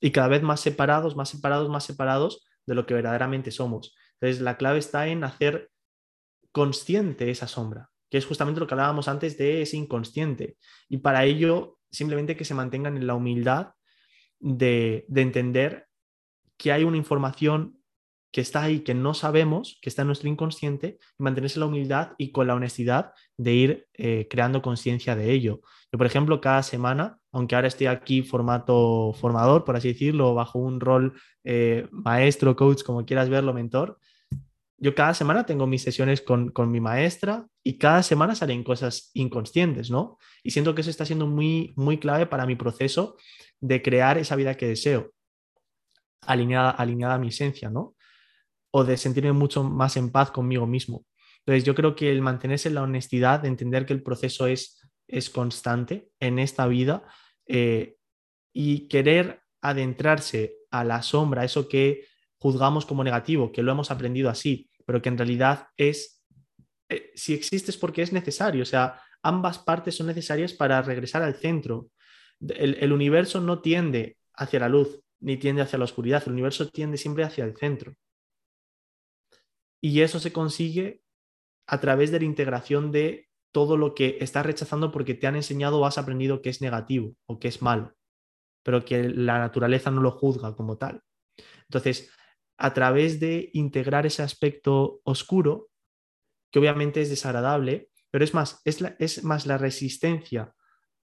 y 0.00 0.10
cada 0.10 0.28
vez 0.28 0.42
más 0.42 0.60
separados, 0.60 1.16
más 1.16 1.28
separados, 1.28 1.68
más 1.68 1.84
separados 1.84 2.44
de 2.66 2.74
lo 2.74 2.86
que 2.86 2.94
verdaderamente 2.94 3.50
somos. 3.50 3.94
Entonces, 4.20 4.42
la 4.42 4.56
clave 4.56 4.78
está 4.78 5.06
en 5.08 5.24
hacer 5.24 5.70
consciente 6.50 7.30
esa 7.30 7.48
sombra, 7.48 7.90
que 8.10 8.18
es 8.18 8.26
justamente 8.26 8.60
lo 8.60 8.66
que 8.66 8.74
hablábamos 8.74 9.08
antes 9.08 9.38
de 9.38 9.62
ese 9.62 9.76
inconsciente. 9.76 10.56
Y 10.88 10.98
para 10.98 11.24
ello, 11.24 11.78
simplemente 11.90 12.36
que 12.36 12.44
se 12.44 12.54
mantengan 12.54 12.96
en 12.96 13.06
la 13.06 13.14
humildad 13.14 13.72
de, 14.38 15.04
de 15.08 15.22
entender 15.22 15.86
que 16.56 16.72
hay 16.72 16.84
una 16.84 16.96
información 16.96 17.81
que 18.32 18.40
está 18.40 18.62
ahí, 18.62 18.80
que 18.80 18.94
no 18.94 19.12
sabemos, 19.12 19.78
que 19.82 19.90
está 19.90 20.02
en 20.02 20.08
nuestro 20.08 20.28
inconsciente, 20.28 20.98
mantenerse 21.18 21.60
la 21.60 21.66
humildad 21.66 22.12
y 22.16 22.32
con 22.32 22.46
la 22.46 22.54
honestidad 22.54 23.12
de 23.36 23.52
ir 23.52 23.86
eh, 23.92 24.26
creando 24.30 24.62
conciencia 24.62 25.14
de 25.14 25.30
ello. 25.30 25.60
Yo, 25.92 25.98
por 25.98 26.06
ejemplo, 26.06 26.40
cada 26.40 26.62
semana, 26.62 27.18
aunque 27.30 27.54
ahora 27.54 27.68
estoy 27.68 27.88
aquí 27.88 28.22
formato 28.22 29.12
formador, 29.20 29.64
por 29.64 29.76
así 29.76 29.88
decirlo, 29.88 30.34
bajo 30.34 30.58
un 30.58 30.80
rol 30.80 31.14
eh, 31.44 31.86
maestro, 31.90 32.56
coach, 32.56 32.82
como 32.82 33.04
quieras 33.04 33.28
verlo, 33.28 33.52
mentor, 33.52 33.98
yo 34.78 34.94
cada 34.96 35.14
semana 35.14 35.46
tengo 35.46 35.66
mis 35.66 35.82
sesiones 35.82 36.22
con, 36.22 36.50
con, 36.50 36.70
mi 36.70 36.80
maestra 36.80 37.46
y 37.62 37.78
cada 37.78 38.02
semana 38.02 38.34
salen 38.34 38.64
cosas 38.64 39.10
inconscientes, 39.14 39.90
¿no? 39.90 40.18
Y 40.42 40.50
siento 40.50 40.74
que 40.74 40.80
eso 40.80 40.90
está 40.90 41.04
siendo 41.04 41.28
muy, 41.28 41.72
muy 41.76 41.98
clave 41.98 42.26
para 42.26 42.46
mi 42.46 42.56
proceso 42.56 43.16
de 43.60 43.80
crear 43.80 44.18
esa 44.18 44.34
vida 44.34 44.56
que 44.56 44.66
deseo, 44.66 45.12
alineada, 46.22 46.70
alineada 46.70 47.14
a 47.14 47.18
mi 47.18 47.28
esencia, 47.28 47.70
¿no? 47.70 47.94
O 48.72 48.84
de 48.84 48.96
sentirme 48.96 49.32
mucho 49.32 49.62
más 49.62 49.96
en 49.96 50.10
paz 50.10 50.30
conmigo 50.30 50.66
mismo. 50.66 51.04
Entonces 51.40 51.64
yo 51.64 51.74
creo 51.74 51.94
que 51.94 52.10
el 52.10 52.22
mantenerse 52.22 52.68
en 52.68 52.74
la 52.74 52.82
honestidad, 52.82 53.40
de 53.40 53.48
entender 53.48 53.86
que 53.86 53.92
el 53.92 54.02
proceso 54.02 54.46
es, 54.46 54.80
es 55.06 55.30
constante 55.30 56.08
en 56.20 56.38
esta 56.38 56.66
vida 56.66 57.04
eh, 57.46 57.96
y 58.52 58.88
querer 58.88 59.42
adentrarse 59.60 60.56
a 60.70 60.84
la 60.84 61.02
sombra, 61.02 61.44
eso 61.44 61.68
que 61.68 62.06
juzgamos 62.38 62.86
como 62.86 63.04
negativo, 63.04 63.52
que 63.52 63.62
lo 63.62 63.72
hemos 63.72 63.90
aprendido 63.90 64.30
así, 64.30 64.70
pero 64.86 65.02
que 65.02 65.10
en 65.10 65.18
realidad 65.18 65.68
es, 65.76 66.24
eh, 66.88 67.12
si 67.14 67.34
existe 67.34 67.70
es 67.70 67.76
porque 67.76 68.02
es 68.02 68.12
necesario, 68.12 68.62
o 68.62 68.66
sea, 68.66 69.00
ambas 69.22 69.58
partes 69.58 69.96
son 69.96 70.06
necesarias 70.06 70.52
para 70.52 70.80
regresar 70.82 71.22
al 71.22 71.34
centro. 71.34 71.88
El, 72.40 72.76
el 72.80 72.92
universo 72.92 73.40
no 73.40 73.60
tiende 73.60 74.16
hacia 74.34 74.60
la 74.60 74.68
luz, 74.68 75.00
ni 75.20 75.36
tiende 75.36 75.62
hacia 75.62 75.78
la 75.78 75.84
oscuridad, 75.84 76.22
el 76.26 76.32
universo 76.32 76.68
tiende 76.68 76.96
siempre 76.96 77.22
hacia 77.22 77.44
el 77.44 77.56
centro. 77.56 77.94
Y 79.82 80.00
eso 80.00 80.20
se 80.20 80.32
consigue 80.32 81.02
a 81.66 81.80
través 81.80 82.10
de 82.10 82.20
la 82.20 82.24
integración 82.24 82.92
de 82.92 83.28
todo 83.52 83.76
lo 83.76 83.94
que 83.94 84.18
estás 84.20 84.46
rechazando 84.46 84.92
porque 84.92 85.14
te 85.14 85.26
han 85.26 85.36
enseñado 85.36 85.78
o 85.80 85.86
has 85.86 85.98
aprendido 85.98 86.40
que 86.40 86.50
es 86.50 86.62
negativo 86.62 87.14
o 87.26 87.38
que 87.38 87.48
es 87.48 87.60
malo, 87.60 87.94
pero 88.62 88.84
que 88.84 89.08
la 89.08 89.38
naturaleza 89.38 89.90
no 89.90 90.00
lo 90.00 90.12
juzga 90.12 90.54
como 90.56 90.78
tal. 90.78 91.02
Entonces, 91.64 92.10
a 92.58 92.72
través 92.72 93.20
de 93.20 93.50
integrar 93.52 94.06
ese 94.06 94.22
aspecto 94.22 95.00
oscuro, 95.04 95.68
que 96.50 96.58
obviamente 96.58 97.00
es 97.00 97.10
desagradable, 97.10 97.90
pero 98.10 98.24
es 98.24 98.34
más, 98.34 98.60
es, 98.64 98.82
es 98.98 99.24
más 99.24 99.46
la 99.46 99.58
resistencia 99.58 100.54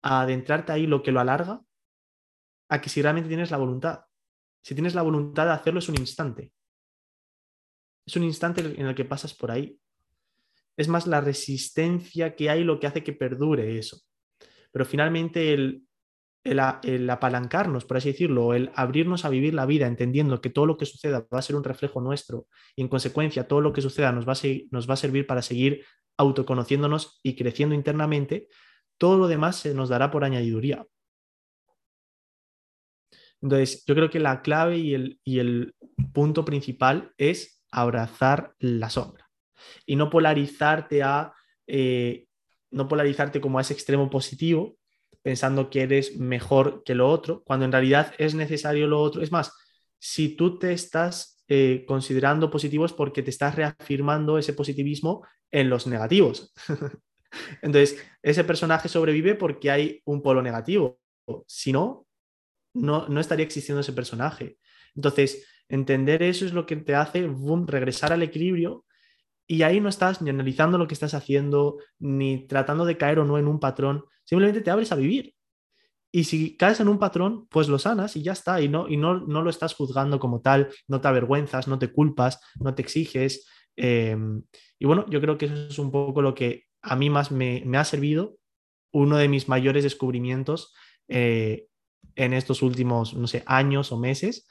a 0.03 0.21
adentrarte 0.21 0.73
ahí 0.73 0.87
lo 0.87 1.03
que 1.03 1.13
lo 1.13 1.21
alarga, 1.21 1.63
a 2.71 2.81
que 2.81 2.89
si 2.89 3.03
realmente 3.03 3.29
tienes 3.29 3.51
la 3.51 3.57
voluntad. 3.57 4.05
Si 4.63 4.75
tienes 4.75 4.95
la 4.95 5.03
voluntad 5.03 5.47
de 5.47 5.53
hacerlo 5.53 5.81
es 5.81 5.89
un 5.89 5.99
instante. 5.99 6.53
Es 8.09 8.17
un 8.17 8.25
instante 8.25 8.63
en 8.63 8.87
el 8.87 8.95
que 8.95 9.05
pasas 9.05 9.35
por 9.35 9.51
ahí. 9.51 9.79
Es 10.79 10.89
más 10.89 11.07
la 11.07 11.21
resistencia 11.21 12.35
que 12.35 12.49
hay 12.49 12.65
lo 12.65 12.81
que 12.81 12.87
hace 12.87 13.05
que 13.05 13.13
perdure 13.13 13.79
eso. 13.79 14.01
Pero 14.73 14.87
finalmente 14.87 15.53
el, 15.53 15.83
el, 16.43 17.11
apalancarnos, 17.11 17.85
por 17.85 17.99
así 17.99 18.13
decirlo, 18.13 18.55
el 18.55 18.71
abrirnos 18.75 19.27
a 19.27 19.29
vivir 19.29 19.53
la 19.53 19.67
vida 19.67 19.87
entendiendo 19.87 20.41
que 20.41 20.49
todo 20.49 20.65
lo 20.65 20.79
que 20.79 20.87
suceda 20.87 21.27
va 21.33 21.39
a 21.39 21.43
ser 21.43 21.55
un 21.55 21.65
reflejo 21.65 22.01
nuestro 22.01 22.47
y 22.75 22.81
en 22.81 22.89
consecuencia 22.89 23.47
todo 23.47 23.61
lo 23.61 23.75
que 23.75 23.83
suceda 23.83 24.11
nos 24.11 24.27
va 24.27 24.33
a, 24.33 24.37
nos 24.71 24.89
va 24.89 24.95
a 24.95 24.97
servir 24.97 25.27
para 25.27 25.43
seguir 25.43 25.85
autoconociéndonos 26.17 27.21
y 27.23 27.37
creciendo 27.37 27.75
internamente, 27.75 28.49
todo 28.97 29.19
lo 29.19 29.29
demás 29.29 29.57
se 29.57 29.75
nos 29.75 29.91
dará 29.91 30.11
por 30.11 30.25
añadiduría. 30.25 30.87
Entonces, 33.43 33.85
yo 33.87 33.95
creo 33.95 34.09
que 34.09 34.19
la 34.19 34.41
clave 34.41 34.79
y 34.79 34.95
el, 34.95 35.21
y 35.25 35.41
el 35.41 35.75
punto 36.15 36.47
principal 36.47 37.13
es 37.19 37.58
abrazar 37.71 38.55
la 38.59 38.91
sombra 38.91 39.29
y 39.87 39.97
no 39.97 40.11
polarizarte 40.11 41.03
a 41.03 41.33
eh, 41.67 42.27
no 42.71 42.89
polarizarte 42.89 43.41
como 43.41 43.59
a 43.59 43.63
ese 43.63 43.73
extremo 43.73 44.11
positivo 44.11 44.77
pensando 45.23 45.69
que 45.69 45.83
eres 45.83 46.17
mejor 46.17 46.83
que 46.85 46.95
lo 46.95 47.09
otro 47.09 47.43
cuando 47.45 47.65
en 47.65 47.73
realidad 47.73 48.15
es 48.19 48.35
necesario 48.35 48.87
lo 48.87 49.01
otro. 49.01 49.23
Es 49.23 49.33
más 49.33 49.53
si 49.99 50.37
tú 50.37 50.59
te 50.59 50.73
estás 50.73 51.45
eh, 51.49 51.85
considerando 51.87 52.51
positivo 52.51 52.87
es 52.87 52.93
porque 52.93 53.23
te 53.23 53.31
estás 53.31 53.55
reafirmando 53.55 54.39
ese 54.39 54.53
positivismo 54.53 55.27
en 55.51 55.71
los 55.71 55.87
negativos. 55.87 56.53
Entonces 57.63 57.99
ese 58.23 58.45
personaje 58.45 58.89
sobrevive 58.89 59.35
porque 59.35 59.71
hay 59.71 60.01
un 60.05 60.23
polo 60.23 60.43
negativo. 60.43 61.01
Si 61.47 61.73
no 61.73 62.07
no, 62.75 63.09
no 63.09 63.21
estaría 63.21 63.45
existiendo 63.45 63.81
ese 63.81 63.93
personaje. 63.93 64.59
Entonces 64.95 65.47
Entender 65.69 66.23
eso 66.23 66.47
es 66.47 66.53
lo 66.53 66.67
que 66.67 66.77
te 66.77 66.95
hace 66.95 67.27
boom, 67.27 67.67
regresar 67.67 68.13
al 68.13 68.23
equilibrio 68.23 68.85
y 69.47 69.63
ahí 69.63 69.81
no 69.81 69.89
estás 69.89 70.21
ni 70.21 70.29
analizando 70.29 70.77
lo 70.77 70.87
que 70.87 70.95
estás 70.95 71.15
haciendo, 71.15 71.79
ni 71.99 72.47
tratando 72.47 72.85
de 72.85 72.99
caer 72.99 73.19
o 73.19 73.25
no 73.25 73.39
en 73.39 73.49
un 73.49 73.59
patrón, 73.59 74.05
simplemente 74.25 74.61
te 74.61 74.71
abres 74.71 74.93
a 74.93 74.97
vivir. 74.97 75.35
Y 76.13 76.25
si 76.25 76.57
caes 76.57 76.81
en 76.81 76.89
un 76.89 76.99
patrón, 76.99 77.47
pues 77.49 77.69
lo 77.69 77.79
sanas 77.79 78.15
y 78.17 78.23
ya 78.23 78.33
está, 78.33 78.61
y 78.61 78.69
no, 78.69 78.89
y 78.89 78.99
no, 78.99 79.21
no 79.21 79.43
lo 79.43 79.51
estás 79.51 79.75
juzgando 79.75 80.19
como 80.21 80.43
tal, 80.43 80.69
no 80.87 81.01
te 81.01 81.09
avergüenzas, 81.09 81.67
no 81.67 81.79
te 81.79 81.93
culpas, 81.93 82.41
no 82.61 82.75
te 82.75 82.83
exiges. 82.83 83.47
Em, 83.75 84.43
y 84.79 84.87
bueno, 84.87 85.07
yo 85.09 85.21
creo 85.21 85.39
que 85.39 85.47
eso 85.47 85.69
es 85.69 85.79
un 85.79 85.91
poco 85.91 86.21
lo 86.21 86.35
que 86.35 86.65
a 86.83 86.97
mí 86.97 87.09
más 87.09 87.31
me, 87.31 87.63
ha 87.77 87.85
servido, 87.85 88.37
uno 88.93 89.17
de 89.17 89.29
mis 89.29 89.49
mayores 89.49 89.83
descubrimientos 89.83 90.75
eh, 91.09 91.67
en 92.17 92.33
estos 92.35 92.63
últimos, 92.63 93.15
no 93.15 93.27
sé, 93.27 93.43
años 93.47 93.93
o 93.93 93.99
meses, 93.99 94.47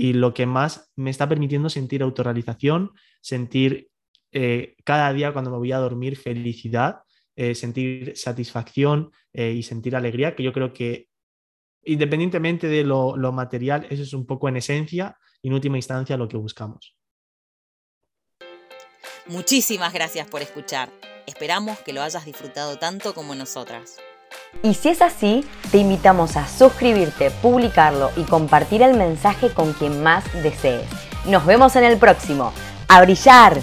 y 0.00 0.12
lo 0.12 0.32
que 0.32 0.46
más 0.46 0.92
me 0.94 1.10
está 1.10 1.28
permitiendo 1.28 1.68
sentir 1.68 2.04
autorrealización, 2.04 2.92
sentir 3.20 3.90
eh, 4.30 4.76
cada 4.84 5.12
día 5.12 5.32
cuando 5.32 5.50
me 5.50 5.56
voy 5.56 5.72
a 5.72 5.78
dormir 5.78 6.16
felicidad, 6.16 7.00
eh, 7.34 7.56
sentir 7.56 8.16
satisfacción 8.16 9.10
eh, 9.32 9.50
y 9.50 9.64
sentir 9.64 9.96
alegría, 9.96 10.36
que 10.36 10.44
yo 10.44 10.52
creo 10.52 10.72
que 10.72 11.08
independientemente 11.82 12.68
de 12.68 12.84
lo, 12.84 13.16
lo 13.16 13.32
material, 13.32 13.88
eso 13.90 14.04
es 14.04 14.12
un 14.12 14.24
poco 14.24 14.48
en 14.48 14.58
esencia 14.58 15.18
y 15.42 15.48
en 15.48 15.54
última 15.54 15.78
instancia 15.78 16.16
lo 16.16 16.28
que 16.28 16.36
buscamos. 16.36 16.96
Muchísimas 19.26 19.92
gracias 19.92 20.28
por 20.28 20.42
escuchar. 20.42 20.92
Esperamos 21.26 21.76
que 21.80 21.92
lo 21.92 22.02
hayas 22.02 22.24
disfrutado 22.24 22.78
tanto 22.78 23.14
como 23.14 23.34
nosotras. 23.34 23.98
Y 24.62 24.74
si 24.74 24.88
es 24.88 25.02
así, 25.02 25.44
te 25.70 25.78
invitamos 25.78 26.36
a 26.36 26.48
suscribirte, 26.48 27.30
publicarlo 27.30 28.10
y 28.16 28.22
compartir 28.22 28.82
el 28.82 28.96
mensaje 28.96 29.52
con 29.52 29.72
quien 29.72 30.02
más 30.02 30.24
desees. 30.42 30.88
Nos 31.26 31.46
vemos 31.46 31.76
en 31.76 31.84
el 31.84 31.98
próximo. 31.98 32.52
¡A 32.88 33.02
brillar! 33.02 33.60